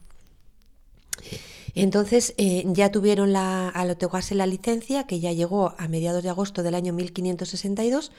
Entonces 1.74 2.34
eh, 2.36 2.64
ya 2.66 2.90
tuvieron 2.90 3.32
la, 3.32 3.68
al 3.68 3.90
otorgarse 3.90 4.34
la 4.34 4.46
licencia, 4.46 5.04
que 5.04 5.20
ya 5.20 5.32
llegó 5.32 5.74
a 5.78 5.88
mediados 5.88 6.22
de 6.22 6.28
agosto 6.28 6.62
del 6.62 6.74
año 6.74 6.92
1562, 6.92 8.12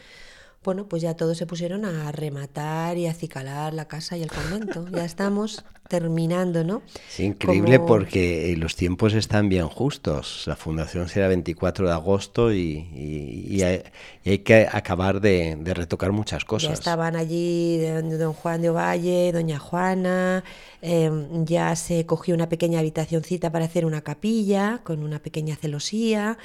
bueno, 0.63 0.85
pues 0.87 1.01
ya 1.01 1.13
todos 1.13 1.37
se 1.37 1.45
pusieron 1.45 1.83
a 1.83 2.11
rematar 2.11 2.97
y 2.97 3.07
a 3.07 3.11
acicalar 3.11 3.73
la 3.73 3.85
casa 3.85 4.15
y 4.15 4.23
el 4.23 4.31
convento. 4.31 4.87
Ya 4.89 5.03
estamos 5.05 5.65
terminando, 5.89 6.63
¿no? 6.63 6.81
Es 7.09 7.19
increíble 7.19 7.79
porque 7.79 8.53
eh, 8.53 8.57
los 8.57 8.75
tiempos 8.75 9.13
están 9.13 9.49
bien 9.49 9.67
justos. 9.67 10.43
La 10.47 10.55
fundación 10.55 11.09
será 11.09 11.27
24 11.27 11.87
de 11.87 11.93
agosto 11.93 12.53
y, 12.53 13.61
hay, 13.61 14.39
que 14.39 14.67
acabar 14.71 15.19
de, 15.19 15.57
retocar 15.65 16.13
muchas 16.13 16.45
cosas. 16.45 16.69
Ya 16.69 16.73
estaban 16.73 17.17
allí 17.17 17.79
don 18.17 18.33
Juan 18.33 18.61
de 18.61 18.69
Ovalle, 18.69 19.31
doña 19.33 19.59
Juana, 19.59 20.45
em, 20.83 21.45
ya 21.45 21.75
se 21.75 22.05
cogió 22.05 22.35
una 22.35 22.49
pequeña 22.49 22.79
habitacioncita 22.79 23.51
para 23.51 23.65
hacer 23.65 23.85
una 23.85 24.01
capilla 24.01 24.81
con 24.83 25.01
una 25.01 25.19
pequeña 25.19 25.55
celosía 25.55 26.37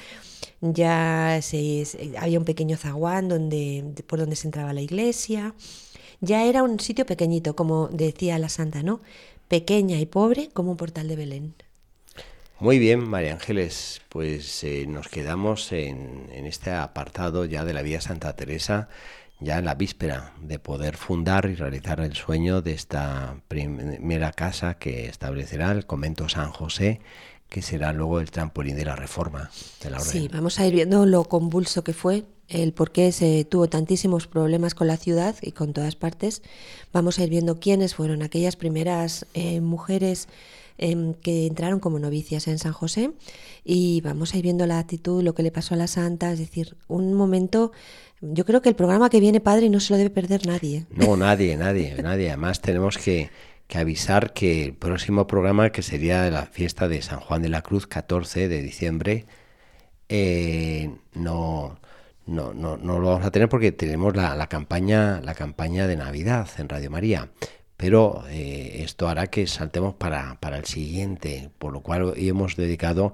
ya 0.61 1.39
se, 1.41 1.85
había 2.17 2.39
un 2.39 2.45
pequeño 2.45 2.77
zaguán 2.77 3.29
donde, 3.29 3.93
por 4.07 4.19
donde 4.19 4.35
se 4.35 4.47
entraba 4.47 4.73
la 4.73 4.81
iglesia. 4.81 5.53
Ya 6.21 6.45
era 6.45 6.63
un 6.63 6.79
sitio 6.79 7.05
pequeñito, 7.05 7.55
como 7.55 7.87
decía 7.87 8.37
la 8.39 8.49
santa, 8.49 8.83
¿no? 8.83 9.01
Pequeña 9.47 9.97
y 9.99 10.05
pobre 10.05 10.49
como 10.49 10.71
un 10.71 10.77
portal 10.77 11.07
de 11.07 11.15
Belén. 11.15 11.55
Muy 12.59 12.77
bien, 12.77 13.07
María 13.07 13.33
Ángeles, 13.33 14.01
pues 14.09 14.65
eh, 14.65 14.85
nos 14.85 15.07
quedamos 15.07 15.71
en, 15.71 16.27
en, 16.33 16.45
este 16.45 16.71
apartado 16.71 17.45
ya 17.45 17.63
de 17.63 17.71
la 17.71 17.81
vida 17.81 18.01
Santa 18.01 18.35
Teresa, 18.35 18.89
ya 19.39 19.59
en 19.59 19.65
la 19.65 19.75
víspera 19.75 20.33
de 20.41 20.59
poder 20.59 20.97
fundar 20.97 21.45
y 21.49 21.55
realizar 21.55 21.99
el 21.99 22.15
sueño 22.15 22.61
de 22.61 22.73
esta 22.73 23.41
primera 23.47 24.31
casa 24.33 24.75
que 24.75 25.07
establecerá 25.07 25.71
el 25.71 25.85
convento 25.85 26.29
San 26.29 26.51
José 26.51 26.99
que 27.49 27.61
será 27.63 27.93
luego 27.93 28.19
el 28.19 28.29
trampolín 28.29 28.75
de 28.75 28.85
la 28.85 28.95
reforma 28.95 29.49
de 29.81 29.89
la 29.89 29.97
orden. 29.97 30.11
Sí, 30.11 30.27
vamos 30.31 30.59
a 30.59 30.67
ir 30.67 30.73
viendo 30.73 31.05
lo 31.05 31.23
convulso 31.23 31.83
que 31.83 31.93
fue, 31.93 32.25
el 32.47 32.73
por 32.73 32.91
qué 32.91 33.11
se 33.11 33.43
tuvo 33.43 33.67
tantísimos 33.67 34.27
problemas 34.27 34.75
con 34.75 34.87
la 34.87 34.97
ciudad 34.97 35.35
y 35.41 35.51
con 35.51 35.73
todas 35.73 35.95
partes. 35.95 36.43
Vamos 36.93 37.17
a 37.17 37.23
ir 37.23 37.29
viendo 37.29 37.59
quiénes 37.59 37.95
fueron 37.95 38.21
aquellas 38.21 38.55
primeras 38.55 39.25
eh, 39.33 39.61
mujeres 39.61 40.27
em, 40.77 41.15
que 41.15 41.47
entraron 41.47 41.79
como 41.79 41.97
novicias 41.97 42.47
en 42.47 42.59
San 42.59 42.73
José 42.73 43.11
y 43.65 44.01
vamos 44.01 44.33
a 44.33 44.37
ir 44.37 44.43
viendo 44.43 44.67
la 44.67 44.77
actitud, 44.77 45.23
lo 45.23 45.33
que 45.33 45.43
le 45.43 45.51
pasó 45.51 45.73
a 45.73 45.77
la 45.77 45.87
santa, 45.87 46.31
es 46.31 46.39
decir, 46.39 46.77
un 46.87 47.13
momento 47.13 47.71
yo 48.21 48.45
creo 48.45 48.61
que 48.61 48.69
el 48.69 48.75
programa 48.75 49.09
que 49.09 49.19
viene, 49.19 49.39
padre, 49.39 49.69
no 49.69 49.79
se 49.79 49.93
lo 49.93 49.97
debe 49.97 50.09
perder 50.09 50.45
nadie. 50.45 50.85
No, 50.91 51.15
nadie, 51.15 51.55
nadie, 51.57 51.95
nadie. 52.03 52.29
Además 52.29 52.61
tenemos 52.61 52.97
que, 52.97 53.29
avisar 53.73 54.33
que 54.33 54.65
el 54.65 54.73
próximo 54.73 55.27
programa, 55.27 55.71
que 55.71 55.81
sería 55.81 56.29
la 56.29 56.45
fiesta 56.45 56.87
de 56.87 57.01
San 57.01 57.19
Juan 57.19 57.41
de 57.41 57.49
la 57.49 57.61
Cruz, 57.61 57.87
14 57.87 58.47
de 58.47 58.61
diciembre, 58.61 59.25
eh, 60.09 60.91
no, 61.13 61.79
no, 62.25 62.53
no, 62.53 62.77
no, 62.77 62.99
lo 62.99 63.07
vamos 63.09 63.25
a 63.25 63.31
tener 63.31 63.47
porque 63.47 63.71
tenemos 63.71 64.15
la, 64.15 64.35
la, 64.35 64.47
campaña, 64.47 65.21
la 65.21 65.35
campaña 65.35 65.87
de 65.87 65.97
Navidad 65.97 66.47
en 66.57 66.69
Radio 66.69 66.89
María. 66.91 67.29
Pero 67.77 68.25
eh, 68.27 68.81
esto 68.83 69.07
hará 69.07 69.27
que 69.27 69.47
saltemos 69.47 69.93
para, 69.93 70.37
para 70.41 70.57
el 70.57 70.65
siguiente, 70.65 71.49
por 71.59 71.71
lo 71.71 71.79
cual 71.79 72.03
hoy 72.03 72.27
hemos 72.27 72.57
dedicado 72.57 73.13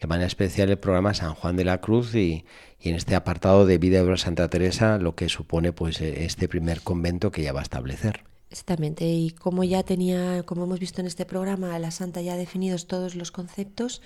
de 0.00 0.06
manera 0.06 0.26
especial 0.26 0.70
el 0.70 0.78
programa 0.78 1.14
San 1.14 1.34
Juan 1.34 1.56
de 1.56 1.64
la 1.64 1.80
Cruz 1.80 2.14
y, 2.14 2.44
en 2.80 2.94
este 2.94 3.14
apartado 3.14 3.66
de 3.66 3.78
vida 3.78 4.04
de 4.04 4.16
Santa 4.16 4.48
Teresa 4.48 4.98
lo 4.98 5.14
que 5.14 5.28
supone 5.28 5.72
pues 5.72 6.00
este 6.00 6.48
primer 6.48 6.82
convento 6.82 7.32
que 7.32 7.42
ya 7.42 7.52
va 7.52 7.60
a 7.60 7.64
establecer. 7.64 8.24
Exactamente, 8.50 9.04
y 9.04 9.30
como 9.30 9.64
ya 9.64 9.82
tenía, 9.82 10.44
como 10.44 10.64
hemos 10.64 10.78
visto 10.78 11.00
en 11.00 11.08
este 11.08 11.24
programa, 11.24 11.76
la 11.80 11.90
Santa 11.90 12.20
ya 12.20 12.34
ha 12.34 12.36
definido 12.36 12.78
todos 12.78 13.16
los 13.16 13.32
conceptos 13.32 14.02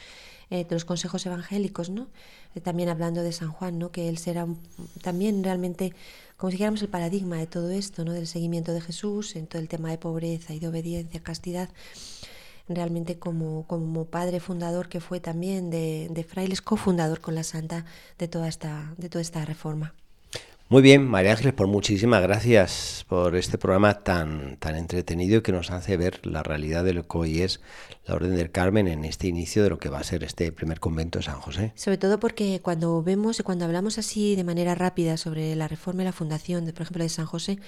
eh, 0.51 0.67
los 0.69 0.85
consejos 0.85 1.25
evangélicos, 1.27 1.91
¿no? 1.91 2.09
Eh, 2.57 2.61
también 2.61 2.89
hablando 2.89 3.23
de 3.23 3.31
San 3.31 3.53
Juan, 3.53 3.79
¿no? 3.79 3.93
Que 3.93 4.09
él 4.09 4.19
será 4.19 4.49
también 5.01 5.45
realmente 5.45 5.95
como 6.37 6.51
si 6.51 6.55
dijéramos 6.57 6.83
el 6.83 6.89
paradigma 6.89 7.37
de 7.37 7.47
todo 7.47 7.71
esto, 7.71 8.05
¿no? 8.05 8.13
Del 8.13 8.27
seguimiento 8.27 8.73
de 8.73 8.81
Jesús 8.81 9.37
en 9.37 9.47
todo 9.47 9.63
el 9.63 9.69
tema 9.69 9.91
de 9.91 9.99
pobreza 9.99 10.53
y 10.53 10.59
de 10.59 10.67
obediencia, 10.67 11.21
castidad 11.23 11.69
realmente 12.75 13.19
como, 13.19 13.67
como 13.67 14.07
padre 14.07 14.41
fundador 14.41 14.89
que 14.89 15.01
fue 15.01 15.21
también 15.21 15.71
de, 15.71 16.09
de 16.11 16.25
frailes, 16.25 16.63
cofundador 16.63 17.21
con 17.21 17.35
la 17.35 17.45
Santa 17.45 17.85
de 18.19 18.29
toda 18.29 18.49
esta, 18.49 18.95
de 18.97 19.09
toda 19.09 19.23
esta 19.23 19.45
reforma. 19.45 19.95
Muy 20.71 20.83
bien, 20.83 21.05
María 21.05 21.33
Ángeles, 21.33 21.53
por 21.53 21.67
muchísimas 21.67 22.23
gracias 22.23 23.05
por 23.09 23.35
este 23.35 23.59
programa 23.59 24.05
tan, 24.05 24.57
tan 24.59 24.77
entretenido 24.77 25.43
que 25.43 25.51
nos 25.51 25.73
hace 25.73 25.97
ver 25.97 26.25
la 26.25 26.45
realidad 26.45 26.85
de 26.85 26.93
lo 26.93 27.09
que 27.09 27.19
hoy 27.19 27.43
es 27.43 27.61
la 28.07 28.15
Orden 28.15 28.37
del 28.37 28.53
Carmen 28.53 28.87
en 28.87 29.05
este 29.05 29.27
inicio 29.27 29.65
de 29.65 29.71
lo 29.71 29.81
que 29.81 29.89
va 29.89 29.99
a 29.99 30.05
ser 30.05 30.23
este 30.23 30.53
primer 30.53 30.79
convento 30.79 31.19
de 31.19 31.25
San 31.25 31.41
José. 31.41 31.73
Sobre 31.75 31.99
todo 31.99 32.21
porque 32.21 32.61
cuando 32.63 33.03
vemos 33.03 33.41
y 33.41 33.43
cuando 33.43 33.65
hablamos 33.65 33.99
así 33.99 34.37
de 34.37 34.45
manera 34.45 34.77
rápida 34.77 35.17
sobre 35.17 35.57
la 35.57 35.67
reforma 35.67 36.03
y 36.03 36.05
la 36.05 36.13
fundación, 36.13 36.65
de, 36.65 36.73
por 36.73 36.83
ejemplo, 36.83 37.03
de 37.03 37.09
San 37.09 37.27
José, 37.27 37.59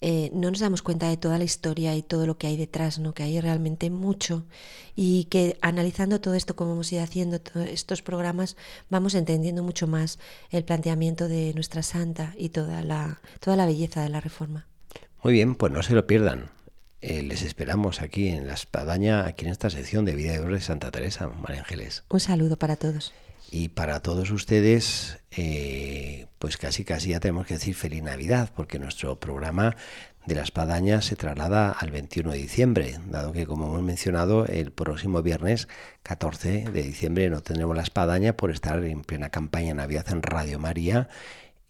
eh, 0.00 0.30
no 0.32 0.50
nos 0.50 0.60
damos 0.60 0.82
cuenta 0.82 1.08
de 1.08 1.16
toda 1.16 1.38
la 1.38 1.44
historia 1.44 1.96
y 1.96 2.02
todo 2.02 2.26
lo 2.26 2.38
que 2.38 2.46
hay 2.46 2.56
detrás, 2.56 2.98
¿no? 2.98 3.14
que 3.14 3.24
hay 3.24 3.40
realmente 3.40 3.90
mucho 3.90 4.44
y 4.94 5.24
que 5.24 5.58
analizando 5.60 6.20
todo 6.20 6.34
esto 6.34 6.54
como 6.54 6.72
hemos 6.72 6.92
ido 6.92 7.02
haciendo 7.02 7.40
todos 7.40 7.68
estos 7.68 8.02
programas 8.02 8.56
vamos 8.90 9.14
entendiendo 9.14 9.62
mucho 9.62 9.86
más 9.86 10.18
el 10.50 10.64
planteamiento 10.64 11.28
de 11.28 11.52
nuestra 11.54 11.82
santa 11.82 12.34
y 12.36 12.50
toda 12.50 12.82
la, 12.82 13.20
toda 13.40 13.56
la 13.56 13.66
belleza 13.66 14.02
de 14.02 14.08
la 14.08 14.20
reforma. 14.20 14.66
Muy 15.22 15.32
bien, 15.32 15.56
pues 15.56 15.72
no 15.72 15.82
se 15.82 15.94
lo 15.94 16.06
pierdan. 16.06 16.50
Eh, 17.00 17.22
les 17.22 17.42
esperamos 17.42 18.00
aquí 18.02 18.28
en 18.28 18.46
La 18.46 18.54
Espadaña, 18.54 19.26
aquí 19.26 19.44
en 19.44 19.52
esta 19.52 19.70
sección 19.70 20.04
de 20.04 20.16
Vida 20.16 20.40
de 20.40 20.60
Santa 20.60 20.90
Teresa, 20.90 21.28
María 21.28 21.60
Ángeles. 21.60 22.04
Un 22.08 22.20
saludo 22.20 22.56
para 22.56 22.76
todos. 22.76 23.12
Y 23.50 23.68
para 23.70 24.00
todos 24.00 24.30
ustedes, 24.30 25.18
eh, 25.30 26.26
pues 26.38 26.56
casi 26.56 26.84
casi 26.84 27.10
ya 27.10 27.20
tenemos 27.20 27.46
que 27.46 27.54
decir 27.54 27.74
feliz 27.74 28.02
Navidad, 28.02 28.50
porque 28.54 28.78
nuestro 28.78 29.18
programa 29.18 29.74
de 30.26 30.34
la 30.34 30.42
espadaña 30.42 31.00
se 31.00 31.16
traslada 31.16 31.70
al 31.70 31.90
21 31.90 32.32
de 32.32 32.38
diciembre, 32.38 32.98
dado 33.06 33.32
que 33.32 33.46
como 33.46 33.66
hemos 33.66 33.82
mencionado, 33.82 34.44
el 34.44 34.70
próximo 34.70 35.22
viernes 35.22 35.68
14 36.02 36.64
de 36.70 36.82
diciembre 36.82 37.30
no 37.30 37.40
tendremos 37.40 37.74
la 37.74 37.82
espadaña 37.82 38.36
por 38.36 38.50
estar 38.50 38.84
en 38.84 39.02
plena 39.02 39.30
campaña 39.30 39.72
Navidad 39.72 40.06
en 40.10 40.22
Radio 40.22 40.58
María 40.58 41.08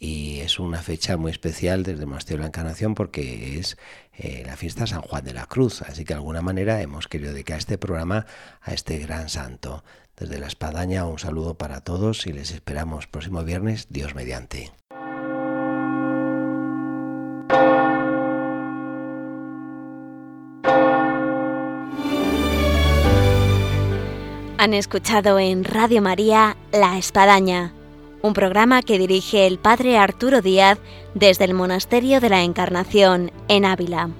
y 0.01 0.41
es 0.41 0.59
una 0.59 0.83
fecha 0.83 1.16
muy 1.16 1.31
especial 1.31 1.83
desde 1.83 2.05
el 2.05 2.11
de 2.11 2.39
la 2.39 2.47
Encarnación 2.47 2.95
porque 2.95 3.59
es 3.59 3.76
eh, 4.16 4.43
la 4.47 4.57
fiesta 4.57 4.87
San 4.87 5.03
Juan 5.03 5.24
de 5.24 5.35
la 5.35 5.47
Cruz, 5.47 5.83
así 5.83 6.05
que 6.05 6.14
de 6.14 6.18
alguna 6.18 6.43
manera 6.43 6.81
hemos 6.83 7.09
querido 7.09 7.33
dedicar 7.33 7.59
este 7.59 7.79
programa 7.79 8.26
a 8.61 8.74
este 8.74 8.99
gran 8.99 9.29
santo. 9.29 9.85
Desde 10.19 10.39
la 10.39 10.49
espadaña 10.49 11.07
un 11.07 11.19
saludo 11.19 11.55
para 11.55 11.81
todos 11.81 12.27
y 12.27 12.33
les 12.33 12.51
esperamos 12.51 13.07
próximo 13.07 13.45
viernes, 13.45 13.87
Dios 13.89 14.16
mediante. 14.16 14.73
Han 24.61 24.75
escuchado 24.75 25.39
en 25.39 25.62
Radio 25.62 26.03
María 26.03 26.57
La 26.73 26.99
Espadaña, 26.99 27.73
un 28.23 28.35
programa 28.35 28.83
que 28.83 28.99
dirige 28.99 29.47
el 29.47 29.61
Padre 29.61 29.99
Arturo 29.99 30.43
Díaz 30.43 30.81
desde 31.14 31.45
el 31.45 31.55
Monasterio 31.55 32.21
de 32.21 32.29
la 32.29 32.43
Encarnación 32.43 33.31
en 33.47 33.64
Ávila. 33.64 34.11